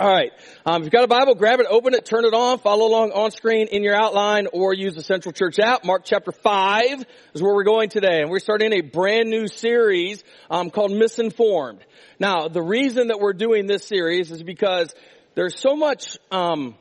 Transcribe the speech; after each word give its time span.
All 0.00 0.08
right. 0.08 0.32
Um, 0.64 0.80
if 0.80 0.86
you've 0.86 0.92
got 0.92 1.04
a 1.04 1.08
Bible, 1.08 1.34
grab 1.34 1.60
it, 1.60 1.66
open 1.68 1.92
it, 1.92 2.06
turn 2.06 2.24
it 2.24 2.32
on, 2.32 2.58
follow 2.58 2.86
along 2.86 3.12
on 3.12 3.30
screen 3.32 3.66
in 3.66 3.82
your 3.82 3.94
outline, 3.94 4.46
or 4.50 4.72
use 4.72 4.94
the 4.94 5.02
Central 5.02 5.30
Church 5.30 5.58
app. 5.58 5.84
Mark 5.84 6.06
chapter 6.06 6.32
5 6.32 7.04
is 7.34 7.42
where 7.42 7.54
we're 7.54 7.64
going 7.64 7.90
today. 7.90 8.22
And 8.22 8.30
we're 8.30 8.38
starting 8.38 8.72
a 8.72 8.80
brand 8.80 9.28
new 9.28 9.46
series 9.46 10.24
um, 10.50 10.70
called 10.70 10.90
Misinformed. 10.90 11.80
Now, 12.18 12.48
the 12.48 12.62
reason 12.62 13.08
that 13.08 13.20
we're 13.20 13.34
doing 13.34 13.66
this 13.66 13.84
series 13.84 14.30
is 14.30 14.42
because 14.42 14.90
there's 15.34 15.60
so 15.60 15.76
much 15.76 16.16
um, 16.30 16.76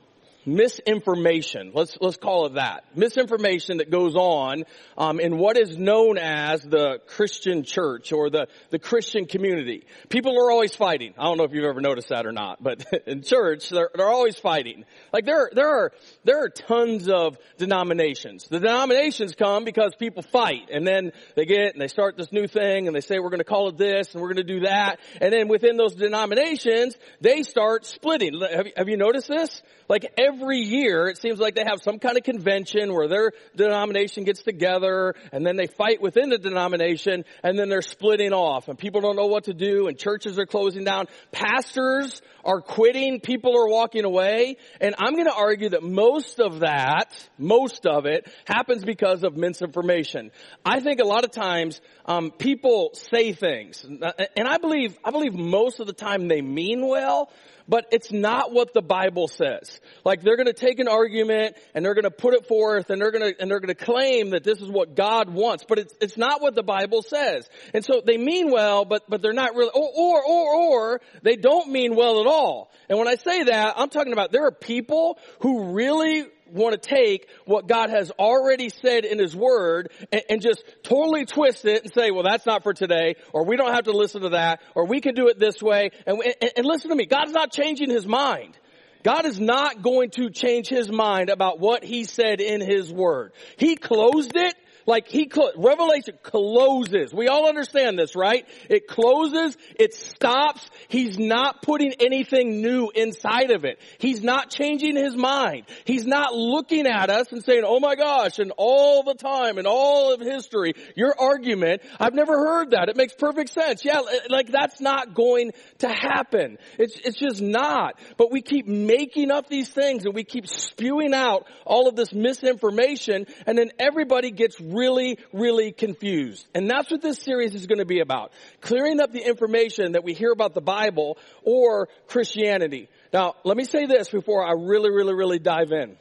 misinformation. 0.46 1.71
Let's 1.74 1.98
let's 2.02 2.18
call 2.18 2.46
it 2.48 2.54
that 2.56 2.84
misinformation 2.96 3.78
that 3.78 3.89
goes 3.89 4.16
on 4.16 4.64
um, 4.98 5.20
in 5.20 5.38
what 5.38 5.58
is 5.58 5.78
known 5.78 6.18
as 6.18 6.62
the 6.62 7.00
Christian 7.08 7.64
church 7.64 8.12
or 8.12 8.29
the 8.29 8.48
the 8.70 8.79
Christian 8.79 9.25
community. 9.25 9.86
People 10.10 10.38
are 10.39 10.52
always 10.52 10.75
fighting. 10.75 11.14
I 11.18 11.24
don't 11.24 11.38
know 11.38 11.43
if 11.43 11.54
you've 11.54 11.65
ever 11.65 11.82
noticed 11.82 12.10
that 12.10 12.25
or 12.25 12.32
not, 12.32 12.62
but 12.62 12.86
in 13.07 13.21
church 13.21 13.70
they're 13.70 13.89
they're 13.93 14.10
always 14.10 14.38
fighting. 14.38 14.86
Like 15.14 15.25
there 15.25 15.50
there 15.54 15.70
are 15.70 15.92
there 16.24 16.43
are 16.43 16.50
tons 16.50 17.10
of 17.10 17.37
denominations. 17.57 18.48
The 18.48 18.60
denominations 18.60 19.36
come 19.36 19.65
because 19.65 19.93
people 19.96 20.24
fight, 20.24 20.70
and 20.71 20.86
then 20.87 21.12
they 21.36 21.46
get 21.46 21.74
and 21.74 21.82
they 21.82 21.87
start 21.87 22.18
this 22.18 22.32
new 22.32 22.48
thing, 22.48 22.87
and 22.87 22.96
they 22.96 23.01
say 23.01 23.20
we're 23.20 23.29
going 23.29 23.40
to 23.40 23.43
call 23.43 23.70
it 23.70 23.78
this 23.78 24.14
and 24.14 24.21
we're 24.21 24.34
going 24.34 24.48
to 24.48 24.54
do 24.54 24.60
that, 24.62 25.00
and 25.21 25.32
then 25.34 25.48
within 25.48 25.78
those 25.78 25.96
denominations 25.96 26.96
they 27.21 27.43
start 27.43 27.86
splitting. 27.86 28.40
Have 28.40 28.68
you, 28.68 28.74
have 28.76 28.90
you 28.90 28.98
noticed 28.98 29.28
this? 29.28 29.62
Like 29.87 30.14
every 30.29 30.60
year, 30.60 31.07
it 31.07 31.18
seems 31.18 31.39
like 31.39 31.56
they 31.56 31.64
have 31.64 31.82
some 31.82 32.00
kind 32.00 32.17
of 32.17 32.23
convention 32.23 32.94
where 32.94 33.08
their 33.08 33.31
denomination 33.56 34.23
gets 34.23 34.44
together 34.44 35.16
and 35.31 35.45
then 35.45 35.56
they 35.56 35.67
fight 35.67 36.02
within 36.02 36.30
the 36.30 36.38
denomination 36.38 37.25
and 37.44 37.58
then 37.58 37.70
they're 37.70 37.81
splitting 37.81 38.34
off 38.34 38.67
and 38.67 38.78
people 38.78 39.02
don't 39.02 39.16
know 39.16 39.28
what 39.28 39.45
to 39.45 39.53
do 39.53 39.88
and 39.88 39.98
churches 39.98 40.38
are 40.38 40.45
closing 40.45 40.84
down. 40.84 41.08
Pastors 41.31 42.22
are 42.45 42.62
quitting. 42.62 43.20
People 43.20 43.58
are 43.58 43.67
walking 43.67 44.06
away. 44.06 44.58
And 44.80 44.95
I'm 44.98 45.14
going 45.14 45.26
to 45.26 45.36
argue 45.36 45.70
that 45.70 45.84
most 45.84 46.39
of 46.39 46.59
that, 46.59 47.11
most 47.38 47.86
of 47.86 48.06
it 48.06 48.32
happens 48.45 48.84
because 48.84 49.23
of 49.23 49.36
misinformation. 49.36 50.32
I 50.64 50.80
think 50.80 51.00
a 51.00 51.06
lot 51.06 51.23
of 51.23 51.32
times, 51.32 51.82
um, 52.06 52.32
people 52.32 52.92
say 52.94 53.34
things 53.34 53.84
and 53.84 54.48
I 54.48 54.58
believe, 54.58 54.98
I 55.04 55.11
believe 55.11 55.34
most 55.34 55.80
of 55.80 55.88
the 55.88 55.94
time 55.94 56.28
they 56.28 56.42
mean 56.42 56.88
well, 56.88 57.32
but 57.70 57.86
it's 57.92 58.11
not 58.11 58.52
what 58.52 58.73
the 58.73 58.82
Bible 58.82 59.28
says. 59.28 59.80
Like 60.04 60.19
they're 60.22 60.36
going 60.36 60.48
to 60.48 60.53
take 60.53 60.80
an 60.80 60.88
argument 60.88 61.56
and 61.73 61.84
they're 61.84 61.94
going 61.94 62.03
to 62.03 62.12
put 62.12 62.34
it 62.34 62.48
forth 62.48 62.89
and 62.89 63.02
they're 63.02 63.12
going 63.12 63.34
to 63.34 63.42
and 63.42 63.50
they're 63.50 63.59
going 63.59 63.75
to 63.75 63.86
claim 63.86 64.31
that 64.31 64.44
this 64.44 64.61
is 64.61 64.70
what 64.70 64.95
God 64.95 65.30
wants, 65.30 65.66
but 65.67 65.80
it's 65.80 65.94
it's 66.02 66.17
not 66.17 66.42
what 66.42 66.56
the 66.56 66.64
Bible 66.64 67.02
says. 67.02 67.50
And 67.73 67.84
so 67.84 68.02
they 68.06 68.17
mean 68.17 68.52
well, 68.52 68.86
but 68.86 69.03
but 69.09 69.22
they're 69.22 69.34
not 69.34 69.56
really 69.56 69.72
or 69.73 69.89
or 69.94 70.23
or, 70.23 70.56
or 70.56 71.02
they 71.23 71.36
don't 71.36 71.70
mean 71.70 71.95
well 71.95 72.22
at 72.22 72.28
all. 72.28 72.72
And 72.88 72.98
when 72.98 73.08
I 73.08 73.16
say 73.16 73.44
that, 73.44 73.76
I'm 73.78 73.89
talking 73.89 74.14
about 74.14 74.31
there 74.31 74.45
are 74.45 74.52
people 74.52 75.20
who 75.39 75.73
really 75.73 76.26
want 76.54 76.81
to 76.81 76.89
take 76.89 77.28
what 77.45 77.67
God 77.67 77.89
has 77.89 78.11
already 78.11 78.70
said 78.70 79.06
in 79.06 79.20
His 79.20 79.36
Word 79.36 79.92
and, 80.11 80.22
and, 80.30 80.42
just 80.42 80.64
totally 80.83 81.26
twist 81.26 81.66
it 81.66 81.83
and 81.83 81.94
say, 81.94 82.11
well, 82.11 82.23
that's 82.23 82.45
not 82.45 82.64
for 82.64 82.73
today, 82.73 83.16
or 83.33 83.45
we 83.45 83.58
don't 83.58 83.73
have 83.73 83.86
to 83.86 83.92
listen 83.92 84.22
to 84.22 84.30
that, 84.30 84.61
or 84.73 84.88
we 84.88 85.02
can 85.02 85.16
do 85.16 85.28
it 85.28 85.38
this 85.38 85.61
way. 85.61 85.92
And, 86.06 86.20
and, 86.20 86.52
and 86.58 86.66
listen 86.66 86.89
to 86.89 86.95
me, 86.95 87.06
God's 87.06 87.31
not 87.33 87.52
changing 87.52 87.89
His 87.89 88.06
mind. 88.06 88.58
God 89.03 89.25
is 89.25 89.39
not 89.39 89.81
going 89.81 90.09
to 90.11 90.30
change 90.30 90.67
His 90.67 90.92
mind 90.92 91.30
about 91.30 91.59
what 91.59 91.83
He 91.83 92.03
said 92.03 92.42
in 92.42 92.61
His 92.61 92.92
Word. 92.92 93.31
He 93.58 93.75
closed 93.75 94.36
it 94.36 94.55
like 94.86 95.08
he, 95.08 95.28
could, 95.28 95.52
Revelation 95.58 96.16
closes. 96.24 97.14
We 97.14 97.28
all 97.28 97.48
understand 97.48 97.98
this, 97.98 98.16
right? 98.16 98.48
It 98.70 98.88
closes, 98.88 99.58
it 99.80 99.94
stops. 99.94 100.68
He's 100.88 101.18
not 101.18 101.62
putting 101.62 101.94
anything 102.00 102.62
new 102.62 102.90
inside 102.94 103.52
of 103.52 103.66
it. 103.66 103.80
He's 104.00 104.22
not 104.22 104.50
changing 104.50 104.95
his 104.95 105.16
mind. 105.16 105.66
He's 105.86 106.06
not 106.06 106.34
looking 106.34 106.88
at 106.88 107.10
us 107.10 107.32
and 107.32 107.44
saying, 107.44 107.64
oh 107.66 107.80
my 107.80 107.95
gosh, 107.95 108.39
and 108.39 108.52
all 108.58 109.04
the 109.04 109.16
time 109.16 109.58
and 109.58 109.68
all 109.68 110.14
of 110.14 110.22
history, 110.22 110.73
your 110.95 111.14
argument, 111.18 111.82
I've 112.00 112.14
never 112.14 112.38
heard 112.38 112.72
that. 112.72 112.89
It 112.89 112.98
makes 112.98 113.14
perfect 113.14 113.52
sense. 113.52 113.84
Yeah, 113.84 114.02
like 114.30 114.52
that's 114.52 114.82
not 114.82 115.14
going 115.14 115.52
to 115.80 115.89
happen. 115.89 116.58
It's, 116.78 117.00
it's 117.04 117.20
just 117.20 117.42
not. 117.42 118.00
But 118.18 118.32
we 118.32 118.42
keep 118.42 118.68
making 118.68 119.32
up 119.32 119.48
these 119.48 119.70
things 119.70 120.06
and 120.06 120.14
we 120.14 120.23
keep 120.23 120.48
spewing 120.48 121.14
out 121.14 121.48
all 121.66 121.88
of 121.88 121.95
this 121.95 122.14
misinformation 122.14 123.26
and 123.45 123.58
then 123.58 123.72
everybody 123.80 124.32
gets 124.32 124.60
really, 124.74 125.18
really 125.34 125.72
confused. 125.72 126.48
And 126.54 126.70
that's 126.70 126.92
what 126.92 127.02
this 127.02 127.18
series 127.20 127.56
is 127.56 127.68
going 127.68 127.80
to 127.80 127.86
be 127.86 128.00
about. 128.00 128.31
Clearing 128.62 129.00
up 129.00 129.12
the 129.12 129.25
information 129.25 129.94
that 129.94 130.03
we 130.03 130.13
hear 130.13 130.31
about 130.31 130.53
the 130.53 130.62
Bible 130.62 131.18
or 131.44 131.90
Christianity. 132.07 132.90
Now, 133.13 133.35
let 133.44 133.57
me 133.57 133.66
say 133.66 133.85
this 133.85 134.09
before 134.09 134.46
I 134.46 134.52
really, 134.52 134.90
really, 134.90 135.13
really 135.13 135.40
dive 135.40 135.72
in. 135.72 135.97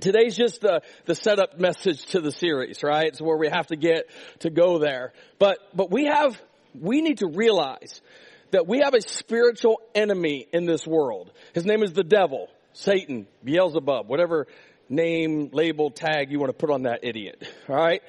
Today's 0.00 0.36
just 0.36 0.60
the, 0.60 0.82
the 1.06 1.14
setup 1.14 1.58
message 1.58 2.04
to 2.06 2.20
the 2.20 2.30
series, 2.30 2.82
right? 2.82 3.06
It's 3.06 3.20
where 3.20 3.36
we 3.36 3.48
have 3.48 3.68
to 3.68 3.76
get 3.76 4.10
to 4.40 4.50
go 4.50 4.78
there. 4.78 5.12
But, 5.38 5.58
but 5.74 5.90
we 5.90 6.04
have, 6.04 6.40
we 6.78 7.00
need 7.00 7.18
to 7.18 7.28
realize 7.28 8.02
that 8.50 8.66
we 8.66 8.80
have 8.80 8.94
a 8.94 9.00
spiritual 9.00 9.80
enemy 9.94 10.46
in 10.52 10.66
this 10.66 10.86
world. 10.86 11.30
His 11.54 11.64
name 11.64 11.82
is 11.82 11.94
the 11.94 12.04
devil, 12.04 12.48
Satan, 12.74 13.26
Beelzebub, 13.42 14.06
whatever 14.06 14.46
name, 14.88 15.50
label, 15.52 15.90
tag 15.90 16.30
you 16.30 16.38
want 16.38 16.50
to 16.50 16.56
put 16.58 16.70
on 16.70 16.82
that 16.82 17.00
idiot. 17.02 17.42
All 17.68 17.76
right? 17.76 18.02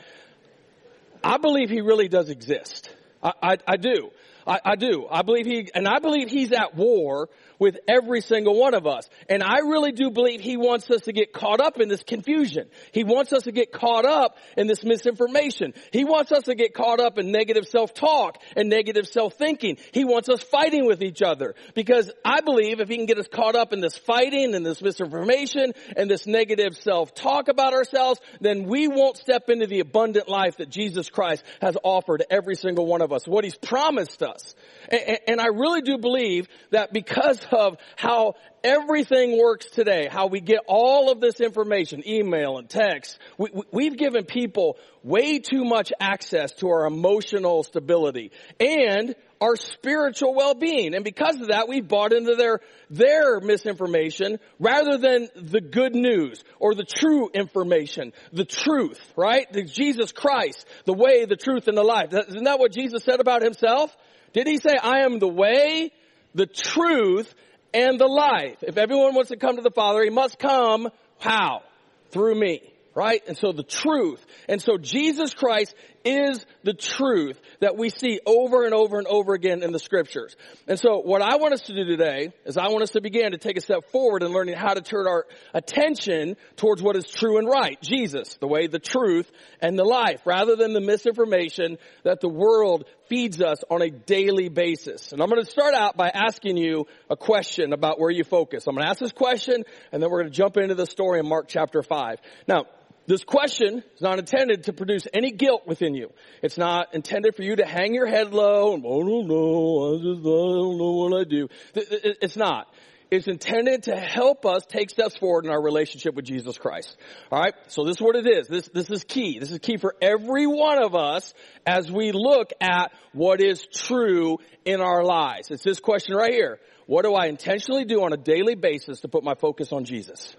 I 1.24 1.38
believe 1.38 1.70
he 1.70 1.82
really 1.82 2.08
does 2.08 2.30
exist. 2.30 2.94
I, 3.22 3.34
I, 3.42 3.58
I 3.68 3.78
do. 3.78 4.12
I, 4.46 4.60
I 4.64 4.76
do. 4.76 5.08
I 5.10 5.24
believe 5.24 5.46
he, 5.46 5.70
and 5.74 5.88
I 5.88 6.00
believe 6.00 6.30
he's 6.30 6.52
at 6.52 6.76
war 6.76 7.30
with 7.60 7.78
every 7.88 8.22
single 8.22 8.60
one 8.60 8.74
of 8.74 8.86
us. 8.86 9.10
And 9.30 9.44
I 9.44 9.60
really 9.60 9.92
do 9.92 10.10
believe 10.12 10.42
he 10.42 10.58
wants 10.58 10.90
us 10.92 11.02
to 11.02 11.14
get 11.14 11.34
caught 11.34 11.60
up 11.60 11.80
in 11.80 11.90
this 11.90 12.04
confusion. 12.04 12.68
He 12.92 13.04
wants 13.04 13.34
us 13.34 13.44
to 13.44 13.52
get 13.52 13.72
caught 13.72 14.06
up 14.06 14.38
in 14.56 14.68
this 14.68 14.84
misinformation. 14.84 15.74
He 15.92 16.04
wants 16.04 16.32
us 16.32 16.44
to 16.44 16.56
get 16.56 16.74
caught 16.74 17.00
up 17.00 17.18
in 17.18 17.32
negative 17.32 17.68
self-talk 17.68 18.38
and 18.56 18.70
negative 18.70 19.08
self-thinking. 19.08 19.78
He 19.92 20.06
wants 20.06 20.30
us 20.30 20.42
fighting 20.44 20.86
with 20.86 21.02
each 21.02 21.22
other. 21.22 21.56
Because 21.74 22.12
I 22.24 22.42
believe 22.42 22.80
if 22.80 22.90
he 22.90 22.98
can 22.98 23.06
get 23.06 23.18
us 23.18 23.28
caught 23.28 23.56
up 23.56 23.74
in 23.74 23.80
this 23.80 23.98
fighting 23.98 24.54
and 24.56 24.66
this 24.66 24.82
misinformation 24.82 25.74
and 25.96 26.10
this 26.10 26.28
negative 26.28 26.76
self-talk 26.78 27.48
about 27.48 27.74
ourselves, 27.74 28.20
then 28.40 28.66
we 28.66 28.88
won't 28.88 29.18
step 29.18 29.50
into 29.50 29.68
the 29.68 29.80
abundant 29.80 30.30
life 30.30 30.58
that 30.58 30.70
Jesus 30.70 31.10
Christ 31.10 31.44
has 31.62 31.78
offered 31.84 32.24
every 32.30 32.56
single 32.56 32.86
one 32.86 33.02
of 33.02 33.12
us. 33.12 33.28
What 33.28 33.44
he's 33.44 33.58
promised 33.58 34.22
us. 34.22 34.56
And, 34.90 35.20
and 35.28 35.42
I 35.42 35.48
really 35.48 35.82
do 35.82 35.98
believe 35.98 36.48
that 36.72 36.94
because 36.94 37.44
of 37.52 37.78
how 37.96 38.36
everything 38.64 39.38
works 39.38 39.68
today, 39.68 40.08
how 40.10 40.28
we 40.28 40.42
get 40.42 40.60
all 40.68 41.12
of 41.12 41.20
this 41.20 41.40
information, 41.40 42.08
email 42.08 42.58
and 42.58 42.70
text, 42.70 43.18
we, 43.38 43.50
we've 43.72 43.98
given 43.98 44.26
people 44.26 44.78
way 45.04 45.40
too 45.40 45.64
much 45.64 45.92
access 46.00 46.52
to 46.54 46.68
our 46.70 46.86
emotional 46.86 47.64
stability 47.64 48.32
and 48.60 49.16
our 49.40 49.56
spiritual 49.56 50.34
well-being. 50.34 50.96
And 50.96 51.04
because 51.04 51.40
of 51.40 51.50
that, 51.50 51.68
we've 51.68 51.88
bought 51.88 52.12
into 52.12 52.36
their, 52.36 52.60
their 52.90 53.40
misinformation 53.40 54.40
rather 54.60 54.98
than 54.98 55.30
the 55.36 55.62
good 55.62 55.96
news 55.96 56.44
or 56.60 56.74
the 56.74 56.84
true 56.84 57.30
information, 57.34 58.14
the 58.34 58.46
truth, 58.46 59.00
right? 59.16 59.52
The 59.52 59.64
Jesus 59.64 60.12
Christ, 60.12 60.66
the 60.86 60.94
way, 60.94 61.26
the 61.26 61.36
truth, 61.36 61.68
and 61.68 61.78
the 61.78 61.84
life. 61.84 62.12
Isn't 62.12 62.46
that 62.46 62.60
what 62.60 62.74
Jesus 62.74 63.04
said 63.04 63.20
about 63.20 63.44
himself? 63.44 63.96
Did 64.34 64.48
he 64.48 64.58
say, 64.58 64.76
I 64.82 65.02
am 65.02 65.20
the 65.20 65.28
way, 65.28 65.92
the 66.36 66.46
truth, 66.46 67.34
and 67.74 68.00
the 68.00 68.08
life? 68.08 68.58
If 68.62 68.78
everyone 68.78 69.16
wants 69.16 69.30
to 69.30 69.38
come 69.38 69.56
to 69.56 69.62
the 69.62 69.72
Father, 69.72 70.04
he 70.04 70.10
must 70.10 70.40
come, 70.40 70.90
how? 71.20 71.64
Through 72.12 72.36
me 72.36 72.62
right? 72.98 73.22
And 73.28 73.38
so 73.38 73.52
the 73.52 73.62
truth. 73.62 74.26
And 74.50 74.60
so 74.60 74.80
Jesus 74.80 75.36
Christ 75.36 75.76
is 76.08 76.46
the 76.64 76.74
truth 76.74 77.40
that 77.60 77.78
we 77.78 77.90
see 77.90 78.20
over 78.26 78.64
and 78.64 78.74
over 78.74 78.98
and 78.98 79.08
over 79.08 79.34
again 79.34 79.64
in 79.64 79.72
the 79.72 79.80
scriptures. 79.80 80.36
And 80.68 80.80
so 80.80 81.00
what 81.00 81.22
I 81.22 81.36
want 81.38 81.54
us 81.54 81.62
to 81.64 81.74
do 81.74 81.84
today 81.84 82.32
is 82.46 82.58
I 82.58 82.70
want 82.70 82.84
us 82.84 82.92
to 82.92 83.02
begin 83.02 83.32
to 83.32 83.38
take 83.38 83.58
a 83.58 83.62
step 83.62 83.92
forward 83.92 84.24
in 84.24 84.32
learning 84.32 84.56
how 84.56 84.74
to 84.74 84.82
turn 84.82 85.08
our 85.08 85.26
attention 85.54 86.38
towards 86.56 86.82
what 86.82 86.96
is 86.96 87.06
true 87.06 87.38
and 87.38 87.48
right. 87.48 87.80
Jesus, 87.82 88.38
the 88.40 88.48
way, 88.48 88.68
the 88.68 88.80
truth, 88.80 89.30
and 89.62 89.78
the 89.78 89.84
life, 89.84 90.22
rather 90.26 90.56
than 90.56 90.74
the 90.74 90.82
misinformation 90.82 91.78
that 92.04 92.22
the 92.22 92.30
world 92.30 92.86
feeds 93.10 93.42
us 93.42 93.60
on 93.70 93.82
a 93.82 93.90
daily 93.90 94.50
basis. 94.50 95.12
And 95.12 95.22
I'm 95.22 95.30
going 95.30 95.44
to 95.44 95.50
start 95.50 95.74
out 95.74 95.98
by 95.98 96.10
asking 96.10 96.58
you 96.58 96.86
a 97.10 97.16
question 97.16 97.74
about 97.74 98.00
where 98.00 98.12
you 98.12 98.24
focus. 98.24 98.66
I'm 98.68 98.76
going 98.76 98.84
to 98.84 98.90
ask 98.90 99.00
this 99.00 99.12
question 99.12 99.64
and 99.92 100.02
then 100.02 100.10
we're 100.10 100.22
going 100.22 100.32
to 100.32 100.38
jump 100.38 100.58
into 100.58 100.76
the 100.76 100.86
story 100.86 101.20
in 101.20 101.28
Mark 101.28 101.48
chapter 101.48 101.82
5. 101.82 102.20
Now, 102.48 102.66
this 103.08 103.24
question 103.24 103.84
is 103.96 104.02
not 104.02 104.20
intended 104.20 104.66
to 104.66 104.74
produce 104.74 105.08
any 105.14 105.32
guilt 105.32 105.64
within 105.66 105.96
you. 105.96 106.12
It's 106.44 106.58
not 106.58 106.94
intended 106.94 107.36
for 107.36 107.42
you 107.42 107.56
to 107.56 107.66
hang 107.66 107.94
your 107.94 108.06
head 108.06 108.34
low 108.34 108.74
and, 108.74 108.86
I 108.86 108.90
don't 108.90 109.28
know, 109.28 109.94
I 109.94 109.98
just, 109.98 110.20
I 110.20 110.24
don't 110.24 110.78
know 110.78 110.92
what 110.92 111.22
I 111.22 111.24
do. 111.24 111.48
It's 111.74 112.36
not. 112.36 112.68
It's 113.10 113.28
intended 113.28 113.84
to 113.84 113.96
help 113.96 114.46
us 114.46 114.66
take 114.68 114.90
steps 114.90 115.16
forward 115.16 115.46
in 115.46 115.52
our 115.52 115.62
relationship 115.62 116.16
with 116.16 116.26
Jesus 116.26 116.58
Christ. 116.58 116.98
Alright? 117.32 117.54
So 117.68 117.86
this 117.86 117.96
is 117.96 118.02
what 118.02 118.18
it 118.18 118.28
is. 118.28 118.50
This, 118.50 118.70
this 118.74 118.90
is 118.90 119.06
key. 119.06 119.40
This 119.40 119.52
is 119.52 119.60
key 119.60 119.78
for 119.78 119.96
every 120.02 120.46
one 120.46 120.84
of 120.84 120.94
us 120.94 121.34
as 121.66 121.90
we 121.90 122.12
look 122.12 122.52
at 122.60 122.92
what 123.14 123.40
is 123.40 123.66
true 123.74 124.40
in 124.66 124.82
our 124.82 125.06
lives. 125.06 125.50
It's 125.50 125.64
this 125.64 125.80
question 125.80 126.16
right 126.16 126.34
here. 126.34 126.60
What 126.86 127.04
do 127.04 127.14
I 127.14 127.28
intentionally 127.28 127.86
do 127.86 128.04
on 128.04 128.12
a 128.12 128.18
daily 128.18 128.56
basis 128.56 129.00
to 129.02 129.08
put 129.08 129.24
my 129.24 129.36
focus 129.36 129.72
on 129.72 129.86
Jesus? 129.86 130.36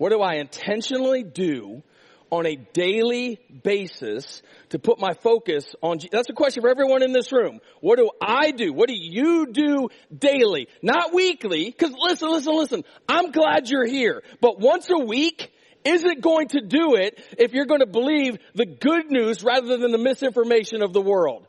What 0.00 0.12
do 0.12 0.22
I 0.22 0.36
intentionally 0.36 1.22
do 1.22 1.82
on 2.30 2.46
a 2.46 2.56
daily 2.56 3.38
basis 3.62 4.40
to 4.70 4.78
put 4.78 4.98
my 4.98 5.12
focus 5.12 5.74
on? 5.82 5.98
That's 6.10 6.30
a 6.30 6.32
question 6.32 6.62
for 6.62 6.70
everyone 6.70 7.02
in 7.02 7.12
this 7.12 7.30
room. 7.30 7.60
What 7.82 7.98
do 7.98 8.08
I 8.18 8.50
do? 8.52 8.72
What 8.72 8.88
do 8.88 8.94
you 8.96 9.52
do 9.52 9.90
daily? 10.16 10.68
Not 10.80 11.12
weekly, 11.12 11.72
cause 11.72 11.92
listen, 11.98 12.30
listen, 12.30 12.56
listen. 12.56 12.84
I'm 13.10 13.30
glad 13.30 13.68
you're 13.68 13.86
here, 13.86 14.22
but 14.40 14.58
once 14.58 14.88
a 14.88 15.04
week, 15.04 15.52
isn't 15.84 16.22
going 16.22 16.48
to 16.48 16.62
do 16.62 16.94
it 16.94 17.22
if 17.36 17.52
you're 17.52 17.66
going 17.66 17.80
to 17.80 17.86
believe 17.86 18.38
the 18.54 18.64
good 18.64 19.10
news 19.10 19.44
rather 19.44 19.76
than 19.76 19.92
the 19.92 19.98
misinformation 19.98 20.82
of 20.82 20.94
the 20.94 21.02
world. 21.02 21.46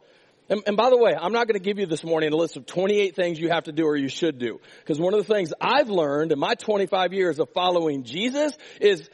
And, 0.51 0.61
and, 0.67 0.75
by 0.75 0.89
the 0.89 0.97
way, 0.97 1.15
I'm 1.17 1.31
not 1.31 1.47
going 1.47 1.57
to 1.57 1.63
give 1.63 1.79
you 1.79 1.85
this 1.85 2.03
morning 2.03 2.33
a 2.33 2.35
list 2.35 2.57
of 2.57 2.65
28 2.65 3.15
things 3.15 3.39
you 3.39 3.49
have 3.49 3.63
to 3.63 3.71
do 3.71 3.85
or 3.85 3.95
you 3.95 4.09
should 4.09 4.37
do. 4.37 4.59
Because 4.79 4.99
one 4.99 5.13
of 5.13 5.25
the 5.25 5.33
things 5.33 5.53
I've 5.61 5.89
learned 5.89 6.33
in 6.33 6.39
my 6.39 6.55
25 6.55 7.13
years 7.13 7.39
of 7.39 7.49
following 7.53 8.03
Jesus 8.03 8.51
is 8.81 9.09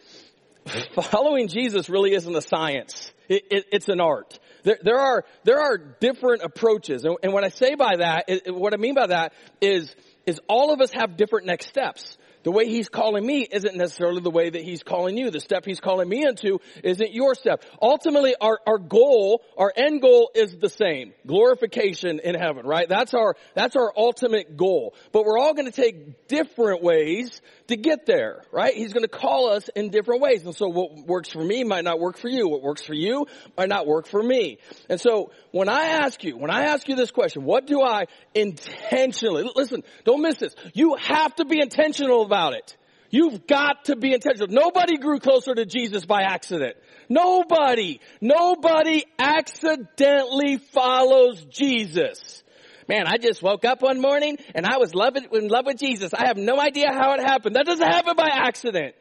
following 1.12 1.48
Jesus 1.48 1.90
really 1.90 2.14
isn't 2.14 2.36
a 2.36 2.42
science. 2.42 3.12
It, 3.30 3.44
it, 3.52 3.66
it's 3.72 3.88
an 3.88 4.02
art. 4.02 4.40
There, 4.64 4.80
there, 4.82 4.98
are 4.98 5.26
there 5.44 5.62
are 5.62 5.78
different 5.78 6.42
approaches, 6.42 7.06
and, 7.06 7.16
and 7.22 7.32
what 7.34 7.44
I 7.44 7.50
say 7.50 7.76
by 7.76 7.98
that, 7.98 8.26
it, 8.28 8.56
what 8.56 8.74
I 8.74 8.78
mean 8.78 8.96
by 8.96 9.08
that 9.08 9.34
is 9.62 9.96
is 10.26 10.42
all 10.50 10.74
of 10.74 10.82
us 10.82 10.92
have 10.92 11.18
different 11.18 11.46
next 11.46 11.68
steps. 11.68 12.18
The 12.48 12.52
way 12.52 12.70
he's 12.70 12.88
calling 12.88 13.26
me 13.26 13.46
isn't 13.52 13.76
necessarily 13.76 14.22
the 14.22 14.32
way 14.32 14.50
that 14.50 14.64
he's 14.64 14.82
calling 14.82 15.18
you. 15.18 15.32
The 15.32 15.42
step 15.42 15.66
he's 15.66 15.82
calling 15.82 16.08
me 16.08 16.26
into 16.26 16.62
isn't 16.82 17.14
your 17.14 17.36
step. 17.36 17.62
Ultimately, 17.82 18.36
our, 18.40 18.58
our 18.66 18.78
goal, 18.78 19.44
our 19.58 19.74
end 19.76 20.02
goal 20.02 20.32
is 20.34 20.56
the 20.56 20.70
same. 20.70 21.12
Glorification 21.26 22.22
in 22.24 22.36
heaven, 22.36 22.66
right? 22.66 22.88
That's 22.88 23.14
our, 23.14 23.36
that's 23.54 23.76
our 23.76 23.92
ultimate 23.98 24.56
goal. 24.56 24.96
But 25.12 25.26
we're 25.26 25.38
all 25.38 25.54
to 25.70 25.74
take 25.74 26.30
different 26.30 26.82
ways 26.82 27.42
to 27.68 27.76
get 27.76 28.06
there, 28.06 28.44
right? 28.54 28.74
He's 28.74 28.94
to 29.04 29.10
call 29.10 29.50
us 29.50 29.70
in 29.76 29.90
different 29.90 30.22
ways. 30.22 30.46
And 30.46 30.56
so 30.56 30.70
what 30.70 31.06
works 31.06 31.30
for 31.30 31.44
me 31.44 31.66
might 31.66 31.84
not 31.84 32.00
work 32.00 32.18
for 32.18 32.30
you. 32.30 32.48
What 32.48 32.64
works 32.64 32.82
for 32.82 32.94
you 32.94 33.28
might 33.58 33.68
not 33.68 33.88
work 33.88 34.08
for 34.08 34.24
me. 34.24 34.60
And 34.90 35.02
so 35.02 35.32
when 35.58 35.70
I 35.70 35.88
ask 35.88 36.24
you, 36.24 36.38
when 36.38 36.52
I 36.52 36.66
ask 36.66 36.88
you 36.88 36.96
this 36.96 37.12
question, 37.12 37.44
what 37.44 37.68
do 37.68 37.82
I 37.82 38.06
intentionally, 38.34 39.50
listen, 39.56 39.84
don't 40.06 40.22
miss 40.22 40.38
this. 40.38 40.56
You 40.74 40.96
have 40.96 41.36
to 41.36 41.46
be 41.46 41.60
intentional 41.62 42.22
about 42.22 42.54
it. 42.54 42.78
You've 43.10 43.48
got 43.48 43.86
to 43.86 43.96
be 43.96 44.14
intentional. 44.14 44.48
Nobody 44.50 44.98
grew 44.98 45.20
closer 45.20 45.56
to 45.56 45.66
Jesus 45.66 46.06
by 46.06 46.24
accident. 46.24 46.76
Nobody, 47.10 48.02
nobody 48.20 49.04
accidentally 49.18 50.58
follows 50.58 51.44
Jesus. 51.46 52.44
Man, 52.90 53.06
I 53.08 53.18
just 53.18 53.42
woke 53.42 53.66
up 53.66 53.82
one 53.82 54.02
morning 54.02 54.38
and 54.56 54.66
I 54.66 54.78
was 54.78 54.92
in 54.94 55.48
love 55.48 55.66
with 55.66 55.78
Jesus. 55.78 56.14
I 56.14 56.28
have 56.28 56.38
no 56.38 56.60
idea 56.60 56.88
how 56.92 57.14
it 57.14 57.22
happened. 57.22 57.56
That 57.56 57.66
doesn't 57.66 57.88
happen 57.88 58.16
by 58.16 58.30
accident. 58.32 58.96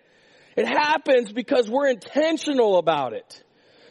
It 0.57 0.67
happens 0.67 1.33
because 1.33 1.69
we're 1.69 1.89
intentional 1.89 2.79
about 2.79 3.13
it. 3.13 3.43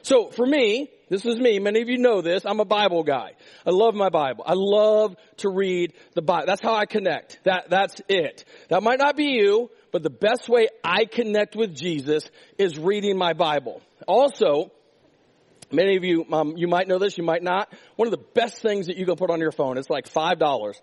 So 0.01 0.29
for 0.31 0.45
me, 0.45 0.89
this 1.09 1.25
is 1.25 1.37
me. 1.37 1.59
Many 1.59 1.81
of 1.81 1.89
you 1.89 1.97
know 1.97 2.21
this. 2.21 2.45
I'm 2.45 2.59
a 2.59 2.65
Bible 2.65 3.03
guy. 3.03 3.33
I 3.65 3.69
love 3.69 3.93
my 3.95 4.09
Bible. 4.09 4.43
I 4.47 4.53
love 4.55 5.15
to 5.37 5.49
read 5.49 5.93
the 6.13 6.21
Bible. 6.21 6.45
That's 6.47 6.61
how 6.61 6.73
I 6.73 6.85
connect. 6.85 7.39
That, 7.43 7.69
that's 7.69 8.01
it. 8.09 8.45
That 8.69 8.81
might 8.83 8.99
not 8.99 9.15
be 9.15 9.25
you, 9.25 9.69
but 9.91 10.03
the 10.03 10.09
best 10.09 10.49
way 10.49 10.67
I 10.83 11.05
connect 11.05 11.55
with 11.55 11.75
Jesus 11.75 12.29
is 12.57 12.79
reading 12.79 13.17
my 13.17 13.33
Bible. 13.33 13.81
Also, 14.07 14.71
Many 15.71 15.97
of 15.97 16.03
you, 16.03 16.25
um, 16.31 16.57
you 16.57 16.67
might 16.67 16.87
know 16.87 16.99
this, 16.99 17.17
you 17.17 17.23
might 17.23 17.43
not. 17.43 17.73
One 17.95 18.07
of 18.07 18.11
the 18.11 18.23
best 18.33 18.61
things 18.61 18.87
that 18.87 18.97
you 18.97 19.05
can 19.05 19.15
put 19.15 19.29
on 19.29 19.39
your 19.39 19.51
phone, 19.51 19.77
it's 19.77 19.89
like 19.89 20.07
$5, 20.07 20.73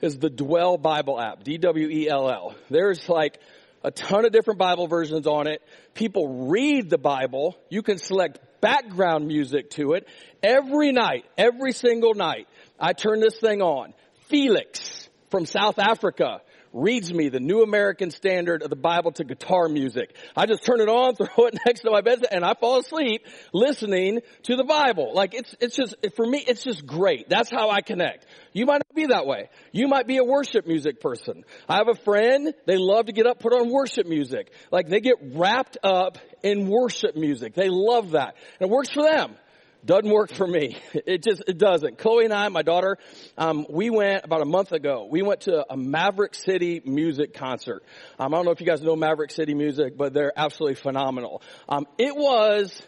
is 0.00 0.18
the 0.18 0.30
Dwell 0.30 0.78
Bible 0.78 1.20
app. 1.20 1.44
D-W-E-L-L. 1.44 2.54
There's 2.70 3.08
like 3.08 3.38
a 3.84 3.90
ton 3.90 4.24
of 4.24 4.32
different 4.32 4.58
Bible 4.58 4.86
versions 4.88 5.26
on 5.26 5.46
it. 5.46 5.62
People 5.94 6.48
read 6.48 6.90
the 6.90 6.98
Bible. 6.98 7.56
You 7.68 7.82
can 7.82 7.98
select 7.98 8.38
background 8.60 9.26
music 9.26 9.70
to 9.72 9.92
it. 9.92 10.06
Every 10.42 10.92
night, 10.92 11.24
every 11.36 11.72
single 11.72 12.14
night, 12.14 12.48
I 12.78 12.92
turn 12.92 13.20
this 13.20 13.38
thing 13.38 13.62
on. 13.62 13.94
Felix 14.28 15.08
from 15.30 15.46
South 15.46 15.78
Africa 15.78 16.40
reads 16.72 17.12
me 17.12 17.28
the 17.28 17.40
New 17.40 17.62
American 17.62 18.10
Standard 18.10 18.62
of 18.62 18.70
the 18.70 18.76
Bible 18.76 19.12
to 19.12 19.24
guitar 19.24 19.68
music. 19.68 20.16
I 20.36 20.46
just 20.46 20.64
turn 20.64 20.80
it 20.80 20.88
on, 20.88 21.14
throw 21.16 21.46
it 21.46 21.58
next 21.66 21.80
to 21.80 21.90
my 21.90 22.00
bed, 22.00 22.24
and 22.30 22.44
I 22.44 22.54
fall 22.54 22.78
asleep 22.78 23.26
listening 23.52 24.20
to 24.44 24.56
the 24.56 24.64
Bible. 24.64 25.12
Like 25.14 25.34
it's, 25.34 25.54
it's 25.60 25.76
just, 25.76 25.94
for 26.14 26.26
me, 26.26 26.44
it's 26.46 26.62
just 26.62 26.86
great. 26.86 27.28
That's 27.28 27.50
how 27.50 27.70
I 27.70 27.80
connect. 27.80 28.26
You 28.52 28.66
might 28.66 28.82
not 28.86 28.94
be 28.94 29.06
that 29.06 29.26
way. 29.26 29.48
You 29.72 29.88
might 29.88 30.06
be 30.06 30.18
a 30.18 30.24
worship 30.24 30.66
music 30.66 31.00
person. 31.00 31.44
I 31.68 31.76
have 31.76 31.88
a 31.88 31.94
friend, 31.94 32.54
they 32.66 32.76
love 32.76 33.06
to 33.06 33.12
get 33.12 33.26
up, 33.26 33.40
put 33.40 33.52
on 33.52 33.70
worship 33.70 34.06
music. 34.06 34.52
Like 34.70 34.88
they 34.88 35.00
get 35.00 35.16
wrapped 35.20 35.78
up 35.82 36.18
in 36.42 36.68
worship 36.68 37.16
music. 37.16 37.54
They 37.54 37.68
love 37.68 38.12
that. 38.12 38.34
And 38.60 38.68
it 38.68 38.72
works 38.72 38.90
for 38.90 39.02
them. 39.02 39.34
Doesn't 39.82 40.10
work 40.10 40.32
for 40.32 40.46
me. 40.46 40.76
It 40.92 41.22
just, 41.22 41.42
it 41.48 41.56
doesn't. 41.56 41.96
Chloe 41.96 42.24
and 42.24 42.34
I, 42.34 42.48
my 42.48 42.60
daughter, 42.62 42.98
um, 43.38 43.66
we 43.70 43.88
went 43.88 44.24
about 44.24 44.42
a 44.42 44.44
month 44.44 44.72
ago. 44.72 45.08
We 45.10 45.22
went 45.22 45.42
to 45.42 45.64
a 45.72 45.76
Maverick 45.76 46.34
City 46.34 46.82
music 46.84 47.32
concert. 47.32 47.82
Um, 48.18 48.34
I 48.34 48.36
don't 48.36 48.44
know 48.44 48.50
if 48.50 48.60
you 48.60 48.66
guys 48.66 48.82
know 48.82 48.94
Maverick 48.94 49.30
City 49.30 49.54
music, 49.54 49.96
but 49.96 50.12
they're 50.12 50.34
absolutely 50.36 50.74
phenomenal. 50.74 51.42
Um, 51.68 51.86
it 51.96 52.14
was 52.14 52.82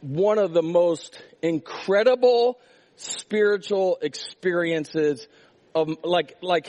one 0.00 0.38
of 0.38 0.52
the 0.52 0.62
most 0.62 1.22
incredible 1.40 2.58
spiritual 2.96 3.98
experiences 4.02 5.28
of 5.74 5.88
like, 6.02 6.36
like, 6.42 6.68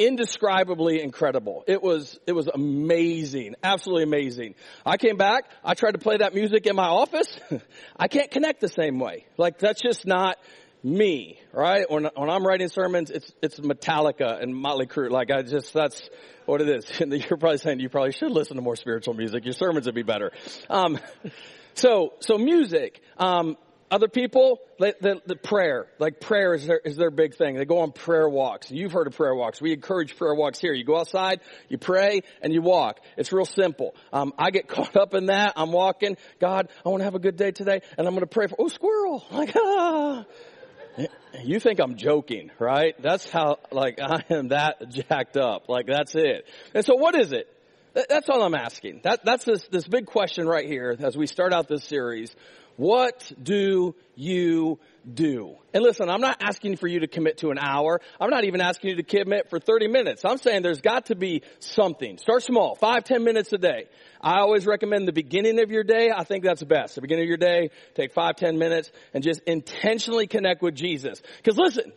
indescribably 0.00 1.02
incredible. 1.02 1.62
It 1.66 1.82
was, 1.82 2.18
it 2.26 2.32
was 2.32 2.48
amazing. 2.48 3.54
Absolutely 3.62 4.04
amazing. 4.04 4.54
I 4.84 4.96
came 4.96 5.18
back. 5.18 5.44
I 5.62 5.74
tried 5.74 5.92
to 5.92 5.98
play 5.98 6.16
that 6.16 6.34
music 6.34 6.66
in 6.66 6.74
my 6.74 6.88
office. 6.88 7.28
I 7.96 8.08
can't 8.08 8.30
connect 8.30 8.60
the 8.60 8.68
same 8.68 8.98
way. 8.98 9.26
Like 9.36 9.58
that's 9.58 9.80
just 9.80 10.06
not 10.06 10.38
me, 10.82 11.38
right? 11.52 11.88
When, 11.90 12.08
when 12.16 12.30
I'm 12.30 12.46
writing 12.46 12.68
sermons, 12.68 13.10
it's, 13.10 13.30
it's 13.42 13.60
Metallica 13.60 14.42
and 14.42 14.56
Motley 14.56 14.86
Crue. 14.86 15.10
Like 15.10 15.30
I 15.30 15.42
just, 15.42 15.74
that's 15.74 16.08
what 16.46 16.62
it 16.62 16.68
is. 16.70 16.86
And 17.00 17.12
you're 17.12 17.36
probably 17.36 17.58
saying 17.58 17.80
you 17.80 17.90
probably 17.90 18.12
should 18.12 18.32
listen 18.32 18.56
to 18.56 18.62
more 18.62 18.76
spiritual 18.76 19.12
music. 19.12 19.44
Your 19.44 19.52
sermons 19.52 19.84
would 19.84 19.94
be 19.94 20.02
better. 20.02 20.32
Um, 20.70 20.98
so, 21.74 22.14
so 22.20 22.38
music, 22.38 23.02
um, 23.18 23.58
other 23.90 24.08
people, 24.08 24.60
the, 24.78 24.94
the, 25.00 25.22
the, 25.26 25.36
prayer, 25.36 25.86
like 25.98 26.20
prayer 26.20 26.54
is 26.54 26.66
their, 26.66 26.80
is 26.84 26.96
their 26.96 27.10
big 27.10 27.34
thing. 27.34 27.56
They 27.56 27.64
go 27.64 27.80
on 27.80 27.92
prayer 27.92 28.28
walks. 28.28 28.70
You've 28.70 28.92
heard 28.92 29.08
of 29.08 29.16
prayer 29.16 29.34
walks. 29.34 29.60
We 29.60 29.72
encourage 29.72 30.16
prayer 30.16 30.34
walks 30.34 30.60
here. 30.60 30.72
You 30.72 30.84
go 30.84 30.98
outside, 30.98 31.40
you 31.68 31.76
pray, 31.76 32.20
and 32.40 32.52
you 32.52 32.62
walk. 32.62 33.00
It's 33.16 33.32
real 33.32 33.44
simple. 33.44 33.94
Um, 34.12 34.32
I 34.38 34.50
get 34.50 34.68
caught 34.68 34.96
up 34.96 35.14
in 35.14 35.26
that. 35.26 35.54
I'm 35.56 35.72
walking. 35.72 36.16
God, 36.38 36.68
I 36.84 36.88
want 36.88 37.00
to 37.00 37.04
have 37.04 37.16
a 37.16 37.20
good 37.20 37.36
day 37.36 37.50
today, 37.50 37.80
and 37.98 38.06
I'm 38.06 38.14
going 38.14 38.20
to 38.20 38.26
pray 38.26 38.46
for, 38.46 38.56
oh, 38.58 38.68
squirrel. 38.68 39.24
Like, 39.40 39.56
ah. 39.56 40.24
You 41.42 41.60
think 41.60 41.80
I'm 41.80 41.96
joking, 41.96 42.50
right? 42.58 42.94
That's 43.00 43.30
how, 43.30 43.58
like, 43.70 43.98
I 44.02 44.22
am 44.28 44.48
that 44.48 44.90
jacked 44.90 45.36
up. 45.36 45.68
Like, 45.68 45.86
that's 45.86 46.14
it. 46.14 46.46
And 46.74 46.84
so 46.84 46.96
what 46.96 47.18
is 47.18 47.32
it? 47.32 47.48
That's 47.94 48.28
all 48.28 48.42
I'm 48.42 48.54
asking. 48.54 49.00
That, 49.02 49.24
that's 49.24 49.44
this, 49.44 49.66
this 49.68 49.88
big 49.88 50.06
question 50.06 50.46
right 50.46 50.66
here 50.66 50.96
as 51.00 51.16
we 51.16 51.26
start 51.26 51.52
out 51.52 51.68
this 51.68 51.84
series. 51.84 52.34
What 52.80 53.30
do 53.42 53.94
you 54.14 54.78
do? 55.06 55.56
And 55.74 55.82
listen, 55.82 56.08
I'm 56.08 56.22
not 56.22 56.38
asking 56.40 56.78
for 56.78 56.86
you 56.86 57.00
to 57.00 57.08
commit 57.08 57.36
to 57.38 57.50
an 57.50 57.58
hour. 57.58 58.00
I'm 58.18 58.30
not 58.30 58.44
even 58.44 58.62
asking 58.62 58.88
you 58.88 58.96
to 58.96 59.02
commit 59.02 59.50
for 59.50 59.60
30 59.60 59.88
minutes. 59.88 60.24
I'm 60.24 60.38
saying 60.38 60.62
there's 60.62 60.80
got 60.80 61.04
to 61.06 61.14
be 61.14 61.42
something. 61.58 62.16
Start 62.16 62.42
small, 62.42 62.76
five, 62.76 63.04
ten 63.04 63.22
minutes 63.22 63.52
a 63.52 63.58
day. 63.58 63.84
I 64.18 64.38
always 64.38 64.64
recommend 64.64 65.06
the 65.06 65.12
beginning 65.12 65.60
of 65.62 65.70
your 65.70 65.84
day. 65.84 66.10
I 66.10 66.24
think 66.24 66.42
that's 66.42 66.62
best. 66.62 66.94
The 66.94 67.02
beginning 67.02 67.24
of 67.24 67.28
your 67.28 67.36
day, 67.36 67.68
take 67.96 68.14
five, 68.14 68.36
ten 68.36 68.56
minutes 68.56 68.90
and 69.12 69.22
just 69.22 69.42
intentionally 69.42 70.26
connect 70.26 70.62
with 70.62 70.74
Jesus. 70.74 71.20
Cause 71.44 71.58
listen, 71.58 71.92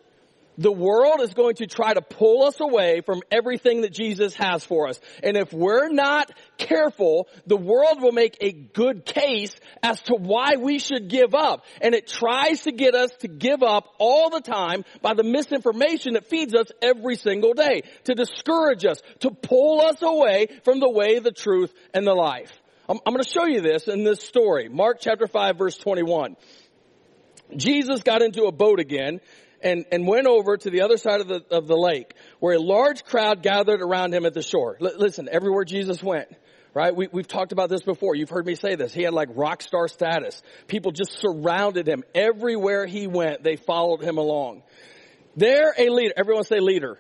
the 0.58 0.72
world 0.72 1.22
is 1.22 1.34
going 1.34 1.56
to 1.56 1.68
try 1.68 1.94
to 1.94 2.02
pull 2.02 2.44
us 2.44 2.60
away 2.60 3.02
from 3.02 3.22
everything 3.32 3.82
that 3.82 3.94
Jesus 3.94 4.34
has 4.36 4.64
for 4.64 4.88
us. 4.88 5.00
And 5.22 5.38
if 5.38 5.52
we're 5.52 5.90
not 5.90 6.32
careful, 6.58 7.28
the 7.48 7.58
world 7.58 8.02
will 8.02 8.12
make 8.12 8.38
a 8.42 8.52
good 8.52 9.06
case 9.06 9.54
as 9.82 10.02
to 10.04 10.16
why 10.16 10.56
we 10.60 10.80
should 10.80 11.10
give 11.10 11.34
up. 11.34 11.66
And 11.82 11.96
it 11.96 12.08
tries 12.08 12.64
to 12.64 12.72
get 12.72 12.96
us 12.96 13.12
to 13.20 13.28
give 13.28 13.64
up 13.64 13.88
all 13.98 14.30
the 14.30 14.42
time 14.42 14.86
by 15.02 15.14
the 15.14 15.24
misinformation 15.24 16.14
that 16.14 16.30
feeds 16.30 16.54
us 16.54 16.68
every 16.82 17.16
single 17.16 17.54
day, 17.54 17.84
to 18.06 18.14
discourage 18.14 18.86
us, 18.86 19.02
to 19.20 19.32
pull 19.32 19.82
us 19.82 20.02
away 20.02 20.48
from 20.64 20.80
the 20.80 20.90
way, 20.90 21.20
the 21.20 21.32
truth, 21.32 21.74
and 21.94 22.06
the 22.06 22.14
life. 22.14 22.52
I'm, 22.88 23.00
I'm 23.06 23.14
going 23.14 23.24
to 23.24 23.30
show 23.30 23.46
you 23.46 23.62
this 23.62 23.88
in 23.88 24.04
this 24.04 24.22
story. 24.22 24.70
Mark 24.70 24.98
chapter 25.00 25.28
5 25.28 25.58
verse 25.58 25.78
21. 25.78 26.36
Jesus 27.56 28.02
got 28.04 28.22
into 28.22 28.46
a 28.46 28.52
boat 28.52 28.80
again 28.80 29.20
and, 29.64 29.86
and 29.92 30.08
went 30.08 30.28
over 30.28 30.58
to 30.58 30.70
the 30.70 30.82
other 30.82 30.98
side 30.98 31.22
of 31.22 31.28
the, 31.28 31.44
of 31.52 31.68
the 31.68 31.78
lake 31.78 32.14
where 32.40 32.56
a 32.56 32.60
large 32.60 33.04
crowd 33.04 33.42
gathered 33.42 33.82
around 33.82 34.14
him 34.14 34.26
at 34.26 34.34
the 34.34 34.42
shore. 34.42 34.78
L- 34.82 34.98
listen, 34.98 35.30
everywhere 35.32 35.64
Jesus 35.64 36.04
went, 36.04 36.28
right? 36.74 36.96
We, 36.96 37.08
we've 37.12 37.28
talked 37.28 37.52
about 37.52 37.70
this 37.70 37.82
before. 37.82 38.16
You've 38.16 38.30
heard 38.30 38.46
me 38.46 38.56
say 38.56 38.76
this. 38.76 38.94
He 38.94 39.04
had 39.04 39.14
like 39.14 39.30
rock 39.34 39.62
star 39.62 39.88
status. 39.88 40.42
People 40.68 40.92
just 40.92 41.18
surrounded 41.20 41.88
him. 41.88 42.04
Everywhere 42.14 42.86
he 42.86 43.08
went, 43.08 43.44
they 43.44 43.56
followed 43.56 44.02
him 44.02 44.18
along. 44.18 44.64
They're 45.36 45.74
a 45.78 45.90
leader. 45.90 46.14
Everyone 46.16 46.44
say 46.44 46.60
leader. 46.60 47.00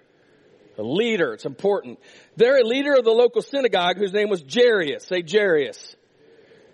A 0.77 0.83
leader. 0.83 1.33
It's 1.33 1.45
important. 1.45 1.99
They're 2.35 2.59
a 2.59 2.65
leader 2.65 2.93
of 2.93 3.05
the 3.05 3.11
local 3.11 3.41
synagogue 3.43 3.97
whose 3.97 4.11
name 4.11 4.29
was 4.29 4.43
Jairus. 4.43 5.05
Say 5.05 5.21
Jairus. 5.21 5.95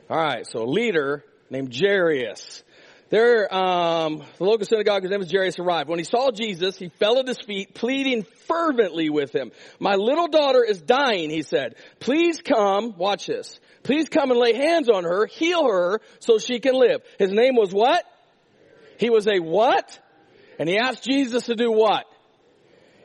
All 0.09 0.17
right. 0.17 0.47
So 0.47 0.63
a 0.63 0.69
leader 0.69 1.25
named 1.49 1.75
Jairus. 1.75 2.63
There, 3.09 3.51
um, 3.53 4.23
the 4.37 4.43
local 4.43 4.65
synagogue, 4.67 5.01
his 5.01 5.09
name 5.09 5.19
was 5.19 5.31
Jairus, 5.31 5.57
arrived. 5.57 5.89
When 5.89 5.97
he 5.97 6.05
saw 6.05 6.29
Jesus, 6.29 6.77
he 6.77 6.89
fell 6.89 7.17
at 7.17 7.27
his 7.27 7.39
feet, 7.39 7.73
pleading 7.73 8.23
fervently 8.45 9.09
with 9.09 9.33
him. 9.33 9.51
My 9.79 9.95
little 9.95 10.27
daughter 10.27 10.63
is 10.63 10.79
dying, 10.79 11.31
he 11.31 11.41
said. 11.41 11.75
Please 11.99 12.41
come, 12.41 12.95
watch 12.97 13.25
this. 13.25 13.59
Please 13.81 14.09
come 14.09 14.29
and 14.29 14.39
lay 14.39 14.53
hands 14.53 14.89
on 14.89 15.05
her, 15.05 15.25
heal 15.25 15.67
her, 15.67 16.01
so 16.19 16.37
she 16.37 16.59
can 16.59 16.75
live. 16.75 17.01
His 17.17 17.31
name 17.31 17.55
was 17.55 17.73
what? 17.73 18.05
He 18.99 19.09
was 19.09 19.27
a 19.27 19.39
what? 19.39 19.99
And 20.59 20.69
he 20.69 20.77
asked 20.77 21.03
Jesus 21.03 21.45
to 21.45 21.55
do 21.55 21.71
what? 21.71 22.05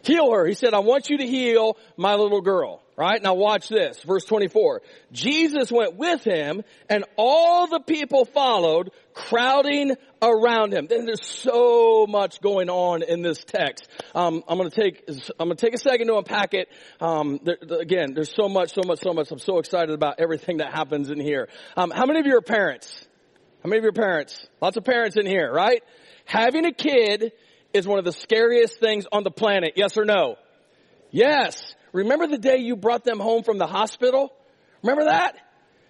Heal 0.02 0.32
her. 0.32 0.46
He 0.46 0.54
said, 0.54 0.75
I 0.75 0.80
want 0.80 1.08
you 1.08 1.18
to 1.18 1.26
heal 1.26 1.78
my 1.96 2.14
little 2.16 2.42
girl. 2.42 2.82
Right? 2.96 3.20
Now 3.20 3.34
watch 3.34 3.68
this. 3.68 4.00
Verse 4.04 4.24
24. 4.24 4.82
Jesus 5.10 5.72
went 5.72 5.96
with 5.96 6.22
him 6.22 6.62
and 6.88 7.04
all 7.16 7.66
the 7.66 7.80
people 7.80 8.24
followed, 8.24 8.92
crowding 9.14 9.96
around 10.22 10.72
him. 10.72 10.86
There's 10.88 11.24
so 11.24 12.06
much 12.08 12.40
going 12.40 12.70
on 12.70 13.02
in 13.02 13.22
this 13.22 13.42
text. 13.42 13.88
Um, 14.14 14.44
I'm 14.46 14.58
gonna 14.58 14.70
take, 14.70 15.08
I'm 15.08 15.48
gonna 15.48 15.56
take 15.56 15.74
a 15.74 15.78
second 15.78 16.06
to 16.06 16.18
unpack 16.18 16.54
it. 16.54 16.68
Um, 17.00 17.40
there, 17.42 17.58
again, 17.80 18.14
there's 18.14 18.32
so 18.32 18.48
much, 18.48 18.72
so 18.72 18.82
much, 18.86 19.00
so 19.00 19.12
much. 19.12 19.30
I'm 19.32 19.40
so 19.40 19.58
excited 19.58 19.90
about 19.90 20.20
everything 20.20 20.58
that 20.58 20.72
happens 20.72 21.10
in 21.10 21.18
here. 21.18 21.48
Um, 21.76 21.90
how 21.90 22.06
many 22.06 22.20
of 22.20 22.26
you 22.26 22.36
are 22.36 22.42
parents? 22.42 23.06
How 23.64 23.70
many 23.70 23.78
of 23.78 23.84
you 23.84 23.90
are 23.90 23.92
parents? 23.92 24.46
Lots 24.60 24.76
of 24.76 24.84
parents 24.84 25.16
in 25.16 25.26
here, 25.26 25.52
right? 25.52 25.82
Having 26.26 26.66
a 26.66 26.72
kid 26.72 27.32
is 27.72 27.88
one 27.88 27.98
of 27.98 28.04
the 28.04 28.12
scariest 28.12 28.78
things 28.78 29.04
on 29.10 29.24
the 29.24 29.32
planet. 29.32 29.72
Yes 29.74 29.98
or 29.98 30.04
no? 30.04 30.36
Yes. 31.10 31.74
Remember 31.94 32.26
the 32.26 32.38
day 32.38 32.58
you 32.58 32.74
brought 32.74 33.04
them 33.04 33.20
home 33.20 33.44
from 33.44 33.56
the 33.56 33.68
hospital? 33.68 34.32
Remember 34.82 35.04
that? 35.04 35.36